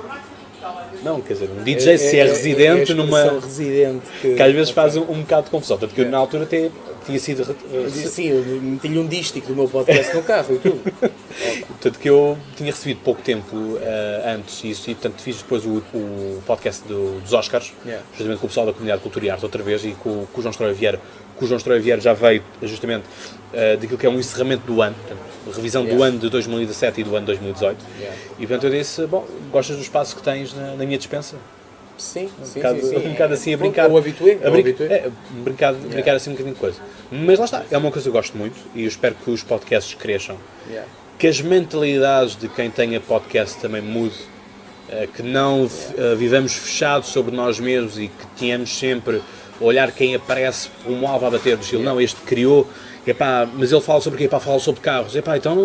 [1.03, 3.23] não, quer dizer, um DJ se é, residente a numa...
[3.23, 5.77] residente que, Que às vezes faz um, um bocado de confusão.
[5.77, 6.71] Tanto que eu, na altura até
[7.05, 7.55] tinha sido.
[7.91, 10.81] Disse, Sim, eu meti-lhe um dístico do meu podcast no carro e tudo.
[11.81, 15.83] Tanto que eu tinha recebido pouco tempo eh, antes isso e portanto fiz depois o,
[15.93, 18.05] o podcast do- dos Oscars, Yeah.
[18.11, 20.41] justamente com o pessoal da comunidade Cultura e Arte outra vez e com, com o
[20.41, 20.99] João Estroia Vieira,
[21.37, 23.03] que o João Estroia Vieira já veio justamente
[23.53, 26.05] eh, daquilo que é um encerramento do ano, portanto, revisão do Yeah.
[26.07, 27.77] ano de 2017 e do ano de 2018.
[27.99, 28.17] Yeah.
[28.39, 31.35] E portanto eu disse, bom, gostas do espaço que tens na, na minha dispensa?
[32.03, 32.95] Sim, Um sim, bocado, sim, sim.
[33.07, 33.89] um bocado assim a brincar.
[33.89, 34.85] Ou habitué, a habitué.
[34.87, 35.09] é,
[35.43, 36.79] brincar, brincar assim um bocadinho de coisa.
[37.11, 39.41] Mas lá está, é uma coisa que eu gosto muito e eu espero que os
[39.43, 40.37] podcasts cresçam.
[40.69, 40.87] Yeah.
[41.17, 44.15] Que as mentalidades de quem tenha podcast também mude.
[44.89, 49.21] eh, Que não eh, vivamos fechados sobre nós mesmos e que tenhamos sempre
[49.61, 51.83] a olhar quem aparece um alvo a bater do estilo.
[51.83, 52.67] Não, este criou,
[53.05, 54.25] epá, mas ele fala sobre quê?
[54.25, 55.15] Epá, fala sobre carros.
[55.15, 55.55] Epá, então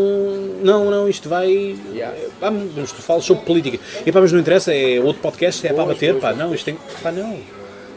[0.63, 1.77] não, não, isto vai.
[1.93, 2.17] Yeah.
[2.19, 3.79] Epá, mas tu falas sobre política.
[4.07, 6.15] Epá, mas não interessa, é outro podcast, é para bater.
[6.17, 6.79] Pá, não, isto tem.
[7.03, 7.39] Pá, não.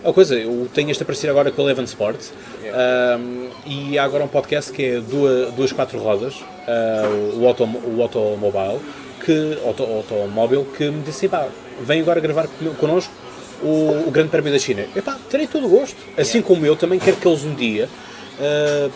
[0.03, 2.17] Uma coisa, eu tenho este a aparecer agora com a Eleven Sport
[3.19, 7.63] um, e há agora um podcast que é duas, duas quatro rodas, uh, o, auto,
[7.65, 8.79] o Automobile,
[9.23, 11.47] que, auto, automóvel, que me disse, pá,
[11.81, 13.13] vem agora gravar con- connosco
[13.61, 14.85] o, o Grande Prémio da China.
[14.95, 15.95] Epá, terei todo o gosto.
[16.17, 17.87] Assim como eu também quero que eles um dia,
[18.39, 18.91] uh,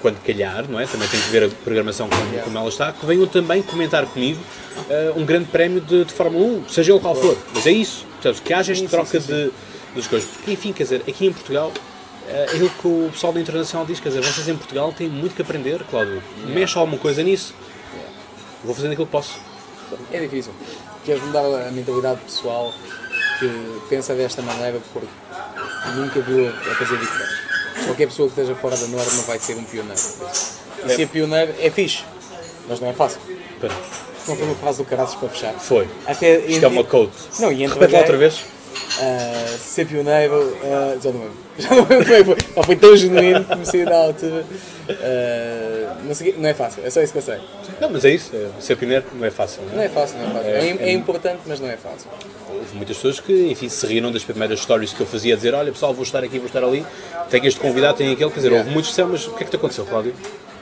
[0.00, 0.86] quando calhar, não é?
[0.86, 4.40] Também tem que ver a programação como, como ela está, que venham também comentar comigo
[4.88, 7.36] uh, um grande prémio de, de Fórmula 1, seja ele qual for.
[7.54, 8.40] Mas é isso, percebes?
[8.40, 9.52] que haja esta troca de,
[9.94, 10.28] das coisas.
[10.28, 11.72] Porque, enfim, quer dizer, aqui em Portugal,
[12.28, 15.34] é aquilo que o pessoal da Internacional diz, quer dizer, vocês em Portugal têm muito
[15.34, 16.22] que aprender, Cláudio.
[16.46, 17.54] Mexe alguma coisa nisso.
[18.64, 19.40] Vou fazendo aquilo que posso.
[20.12, 20.52] É difícil.
[21.04, 22.72] Queres mudar a mentalidade pessoal
[23.38, 25.08] que pensa desta maneira porque
[25.96, 27.49] nunca viu a fazer diferente.
[27.86, 30.00] Qualquer pessoa que esteja fora da norma vai ser um pioneiro.
[30.84, 32.04] E ser pioneiro é fixe,
[32.68, 33.20] mas não é fácil.
[34.28, 35.54] Não foi uma frase do caraças para fechar.
[35.54, 35.88] Foi.
[36.06, 37.10] Até Isto é uma code.
[37.38, 38.44] Não, e Repete lá outra vez.
[39.58, 41.36] Ser pioneiro, ah, já não lembro.
[41.58, 42.36] Já não lembro é foi.
[42.54, 44.44] Pá, foi tão genuíno que comecei na altura.
[44.88, 47.38] Ah, não, sei, não é fácil, é só isso que eu sei.
[47.80, 48.30] Não, mas é isso.
[48.34, 49.62] é, Ser pioneiro não é fácil.
[49.64, 49.86] Não Não é?
[49.86, 50.50] é fácil, não é fácil.
[50.50, 52.08] É, é importante, mas não é fácil.
[52.48, 55.54] Houve muitas pessoas que, enfim, se riram das primeiras stories que eu fazia, a dizer:
[55.54, 56.84] Olha pessoal, vou estar aqui, vou estar ali,
[57.30, 58.30] tenho este convidado, tenho aquele.
[58.30, 58.64] Quer dizer, Yeah.
[58.64, 60.14] houve muitos que Mas o que é que te aconteceu, Cláudio?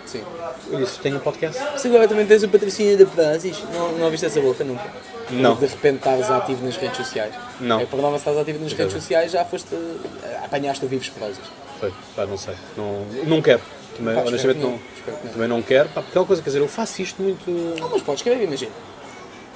[0.06, 0.22] Sim.
[0.70, 1.60] Eu disse: Tenho um podcast.
[1.72, 3.56] Mas agora também tens o patrocínio da Prancis.
[3.72, 4.84] Não, não ouviste essa boca nunca?
[5.30, 5.54] Não.
[5.56, 7.34] De repente estás ativo nas redes sociais.
[7.60, 7.80] Não.
[7.80, 9.74] É por norma, se estás ativo nas redes sociais, já foste.
[9.74, 11.44] ah, apanhaste o Vives Prosas.
[11.80, 12.54] Foi, pá, não sei.
[12.76, 13.60] Não, não quero.
[13.96, 14.70] Também, Pá, honestamente, que não.
[14.70, 14.78] não,
[15.24, 15.32] não.
[15.32, 15.88] também não quero.
[15.88, 17.50] Pá, porque é uma coisa, quer dizer, eu faço isto muito.
[17.50, 18.70] Não, mas podes escrever, imagina.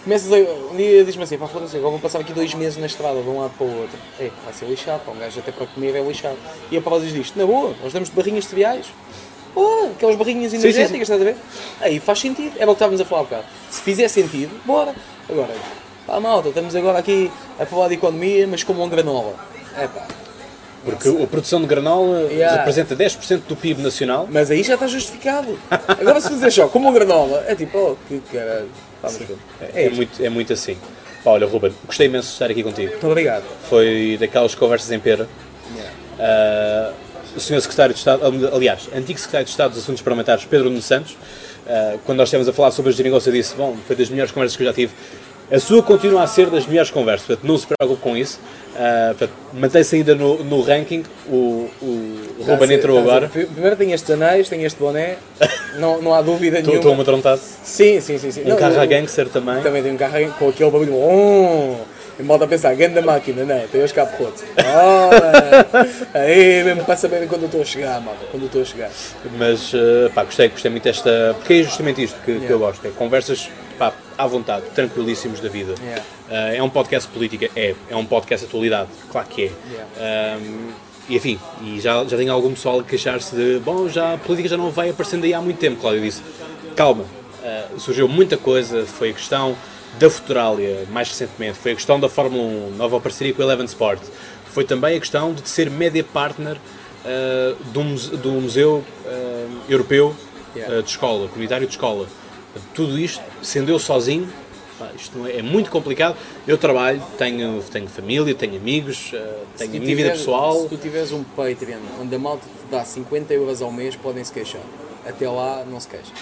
[0.02, 0.36] Começas a.
[0.36, 3.28] Um dia diz-me assim, pá, foda-se, agora vou passar aqui dois meses na estrada, de
[3.28, 3.96] um lado para o outro.
[4.18, 6.36] É, vai ser lixado, pá, um gajo até para comer é lixado.
[6.70, 8.86] E a Prozis diz na boa, nós damos de barrinhas cereais.
[9.54, 11.14] Oh, aquelas barrinhas sim, energéticas, sim.
[11.14, 11.36] estás a ver?
[11.80, 13.44] Aí faz sentido, era o que estávamos a falar há bocado.
[13.70, 14.94] Se fizer sentido, bora.
[15.28, 15.54] Agora,
[16.06, 19.34] pá, malta, estamos agora aqui a falar de economia, mas como um granola.
[19.76, 20.06] É pá.
[20.84, 22.56] Porque a produção de granola Yeah.
[22.58, 24.28] representa 10% do PIB nacional.
[24.30, 25.56] Mas aí já está justificado.
[25.70, 28.68] Agora se fizer só como um granola, é tipo, oh, que caralho.
[29.00, 29.20] Vamos.
[29.60, 30.76] É, é muito, é muito assim.
[31.22, 32.90] Pá, olha, Ruben, gostei imenso de estar aqui contigo.
[32.90, 33.44] Muito obrigado.
[33.68, 35.28] Foi daquelas conversas em pera.
[35.76, 35.92] Yeah.
[36.18, 36.92] Ah,
[37.36, 37.60] o Sr.
[37.60, 38.22] Secretário de Estado,
[38.54, 41.16] aliás, antigo Secretário de Estado dos Assuntos Parlamentares, Pedro Nuno Santos,
[41.68, 44.56] ah, quando nós estivemos a falar sobre a geringonça, disse: Bom, foi das melhores conversas
[44.56, 44.92] que eu já tive.
[45.50, 48.40] A sua continua a ser das melhores conversas, portanto, não se preocupe com isso.
[49.08, 51.02] Portanto, mantém-se ainda no, no ranking.
[51.28, 53.28] O, o a Ruben ser- entrou a agora.
[53.30, 55.16] ser- Primeiro tem estes anéis, tem este boné,
[55.78, 56.76] não, não há dúvida nenhuma.
[56.76, 57.38] estou amedrontado.
[57.62, 58.30] Sim, sim, sim.
[58.30, 58.42] sim.
[58.44, 59.62] Um Não, carro eu- a gangster também.
[59.62, 60.94] Também tem um carro com aquele barulho.
[60.94, 61.76] Oh!
[62.22, 63.66] E malta a pensar, grande máquina, não é?
[63.66, 64.44] Tem os roto.
[64.74, 68.24] Oh, aí mesmo para saberem quando eu estou a chegar, malta.
[68.30, 68.90] Quando eu estou a chegar.
[69.36, 71.34] Mas uh, pá, gostei, gostei muito desta.
[71.36, 75.48] Porque é justamente isto que, que eu gosto: é conversas pá, à vontade, tranquilíssimos da
[75.48, 75.74] vida.
[75.82, 76.02] Yeah.
[76.28, 77.50] Uh, é um podcast política?
[77.56, 77.74] É.
[77.90, 78.88] É um podcast de atualidade?
[79.10, 79.50] Claro que
[79.98, 80.38] é.
[80.38, 80.68] Um,
[81.08, 84.48] e enfim, e já, já tenho algum pessoal a queixar-se de bom, já a política
[84.48, 85.80] já não vai aparecendo aí há muito tempo.
[85.80, 86.22] Cláudio disse:
[86.76, 89.56] calma, uh, surgiu muita coisa, foi a questão
[89.98, 93.66] da Futuralia, mais recentemente, foi a questão da Fórmula 1, nova parceria com o Eleven
[93.66, 94.00] Sport,
[94.46, 100.14] foi também a questão de ser média partner uh, do, do Museu uh, Europeu
[100.56, 102.06] uh, de Escola, Comunitário de Escola.
[102.74, 104.30] Tudo isto, sendo eu sozinho,
[104.78, 106.16] pá, isto não é, é muito complicado.
[106.46, 109.18] Eu trabalho, tenho, tenho família, tenho amigos, uh,
[109.56, 110.62] tenho a minha vida tiveres- pessoal.
[110.62, 114.22] Se tu tiveres um Patreon onde a malta te dá 50 euros ao mês, podem
[114.24, 114.62] se queixar.
[115.06, 116.12] Até lá, não se queixa.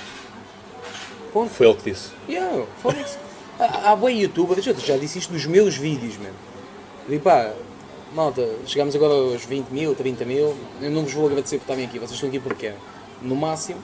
[1.32, 1.50] Ponto.
[1.50, 2.10] Foi ele que disse.
[2.28, 3.29] Yeah, foda-se.
[3.60, 6.34] Há há bem youtubers, eu já disse isto nos meus vídeos, mano.
[7.06, 7.52] Digo, pá,
[8.14, 11.84] malta, chegamos agora aos 20 mil, 30 mil, eu não vos vou agradecer por estarem
[11.84, 12.78] aqui, vocês estão aqui porque querem.
[13.20, 13.78] No máximo,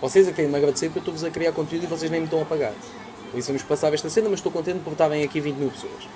[0.00, 2.10] vocês é que têm de me agradecer porque eu estou-vos a criar conteúdo e vocês
[2.10, 2.72] nem me estão a pagar.
[3.30, 6.08] Por isso vamos passar esta cena, mas estou contente por estarem aqui 20 mil pessoas.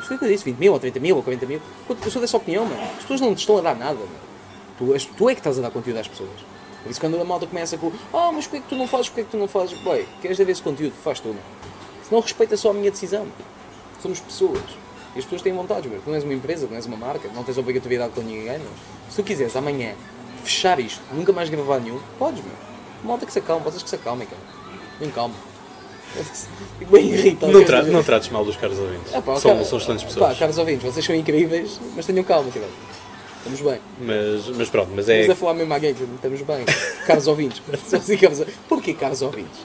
[0.00, 1.60] Isto o que eu disse, 20 mil, ou 30 mil, ou 40 mil.
[1.88, 2.82] Eu sou dessa opinião, mano.
[2.82, 4.10] As pessoas não te estão a dar nada, mano.
[4.76, 6.30] Tu, tu é que estás a dar conteúdo às pessoas.
[6.82, 9.22] Por isso quando a malta começa com Ah, mas porquê que tu não fazes, porquê
[9.22, 9.78] que tu não fazes?
[9.78, 10.94] Boy, queres ver esse conteúdo?
[11.04, 11.57] Faz tu, mano.
[12.08, 13.26] Se não respeita só a minha decisão.
[14.02, 14.62] Somos pessoas.
[15.14, 16.00] E as pessoas têm vontade, meu.
[16.00, 18.70] Tu não és uma empresa, não és uma marca, não tens obrigatoriedade com ninguém, meu.
[19.10, 19.94] Se tu quiseres amanhã
[20.44, 22.54] fechar isto, nunca mais gravar nenhum, podes, meu.
[23.04, 24.40] Malta que se acalma, vocês que se acalmem, cara.
[25.00, 25.34] Bem calmo.
[26.78, 27.52] Fico bem irritado.
[27.52, 29.14] Não, tra não trates mal dos caros ouvintes.
[29.14, 30.38] Ah, pá, são, cara- são excelentes Pá, pessoas.
[30.38, 32.66] caros ouvintes, vocês são incríveis, mas tenham calma, cara.
[33.38, 33.80] Estamos bem.
[34.00, 35.20] Mas, mas pronto, mas é.
[35.20, 36.64] Estamos a falar mesmo à gangster, estamos bem.
[37.06, 37.62] Caros ouvintes.
[37.92, 38.60] Assim, caros ouvintes.
[38.68, 39.60] Porquê caros ouvintes?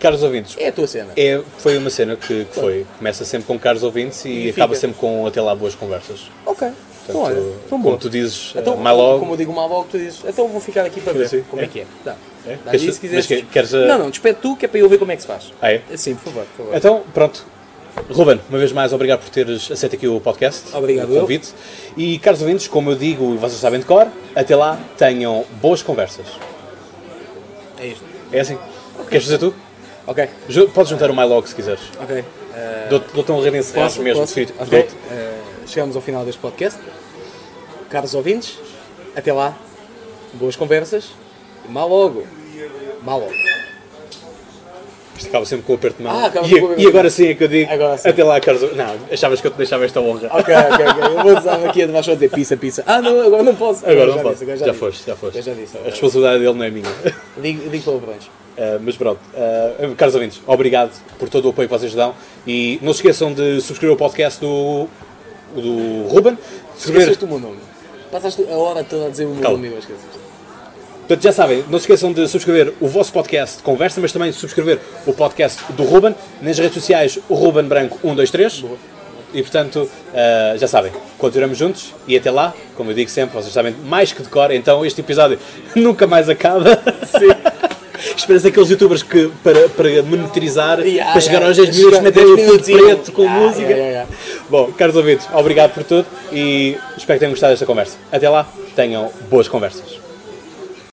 [0.00, 1.12] Caros ouvintes, É a tua cena.
[1.16, 2.86] é, foi uma cena que, que foi.
[2.98, 6.30] Começa sempre com caros ouvintes e, E acaba sempre com até lá boas conversas.
[6.44, 6.68] Ok.
[7.06, 9.18] Então, Portanto, olha, então como tu dizes, Então, mais logo.
[9.20, 11.64] como eu digo mal logo, tu dizes, então vou ficar aqui para ver como é,
[11.66, 11.68] É.
[11.68, 11.86] que é.
[12.04, 12.16] Dá.
[12.46, 12.56] É?
[12.64, 13.26] Dá Queres- se quiseres.
[13.26, 15.20] que- queres, uh, Não, não, despede tu, que é para eu ver como é que
[15.22, 15.52] se faz.
[15.60, 15.82] Ah, é?
[15.96, 16.76] Sim, por favor, por favor.
[16.76, 17.44] Então, pronto.
[18.10, 20.74] Ruben, uma vez mais, obrigado por teres aceito aqui o podcast.
[20.74, 21.54] Obrigado, o convite.
[21.96, 25.82] E, caros ouvintes, como eu digo e vocês sabem de cor, até lá tenham boas
[25.82, 26.26] conversas.
[27.78, 28.04] É isto.
[28.32, 28.58] É assim?
[29.08, 29.54] Queres fazer tu?
[30.06, 31.80] Ok, Ju- Podes juntar o MyLog se quiseres.
[32.00, 32.24] ok.
[32.54, 34.02] Eh, Dou- Dou-te um rede Posso?
[34.02, 34.20] mesmo.
[34.20, 34.40] Posso?
[34.40, 34.68] Ok.
[34.70, 34.94] Dou-te.
[35.10, 35.32] Eh,
[35.66, 36.78] chegamos ao final deste podcast.
[37.90, 38.58] Caros ouvintes,
[39.16, 39.56] até lá.
[40.34, 41.10] Boas conversas.
[41.66, 42.26] E mal logo.
[43.02, 43.32] Mal logo.
[45.16, 46.12] Isto acaba sempre com o aperto de mão.
[46.12, 47.72] Ah, acaba e, com o aperto de e agora sim é que eu digo.
[47.72, 48.08] Agora sim.
[48.08, 48.74] Até lá, ouvintes.
[48.74, 50.28] Não, achavas que eu te deixava esta honra.
[50.32, 51.04] Ok, ok, ok.
[51.16, 52.82] Eu vou usar aqui a debaixo a dizer pizza, pizza.
[52.86, 53.84] Ah, não, agora não posso.
[53.86, 54.42] Agora já não disse, posso.
[54.42, 54.78] agora Já, disse.
[54.78, 55.36] foste, já foste.
[55.38, 55.78] Eu já disse.
[55.78, 56.88] A responsabilidade dele não é minha.
[57.40, 58.24] Digo, digo palavrões.
[58.56, 62.14] Uh, mas pronto, uh, caros ouvintes, obrigado por todo o apoio que vocês dão
[62.46, 64.86] e não se esqueçam de subscrever o podcast do,
[65.54, 66.38] do Ruben.
[66.74, 67.58] Subscrever, Esqueceste o meu nome.
[68.12, 69.56] Passaste a hora toda a dizer o meu Calma.
[69.56, 70.06] nome e esqueceste.
[71.00, 74.30] portanto, já sabem, não se esqueçam de subscrever o vosso podcast de conversa, mas também
[74.30, 76.14] de subscrever o podcast do Ruben.
[76.40, 78.60] Nas redes sociais, Ruben Branco 123.
[78.60, 78.78] Boa.
[79.32, 83.52] E portanto, uh, já sabem, continuamos juntos e até lá, como eu digo sempre, vocês
[83.52, 85.40] sabem mais que decor, então este episódio
[85.74, 86.66] nunca mais acaba.
[88.16, 91.48] Esperas aqueles youtubers que para, para monetizar, Yeah, para chegar yeah.
[91.48, 94.06] aos 10 minutos, metem 10 o fundo preto com Yeah, música.
[94.48, 97.96] Bom, caros ouvintes, obrigado por tudo e espero que tenham gostado desta conversa.
[98.12, 100.03] Até lá, tenham boas conversas.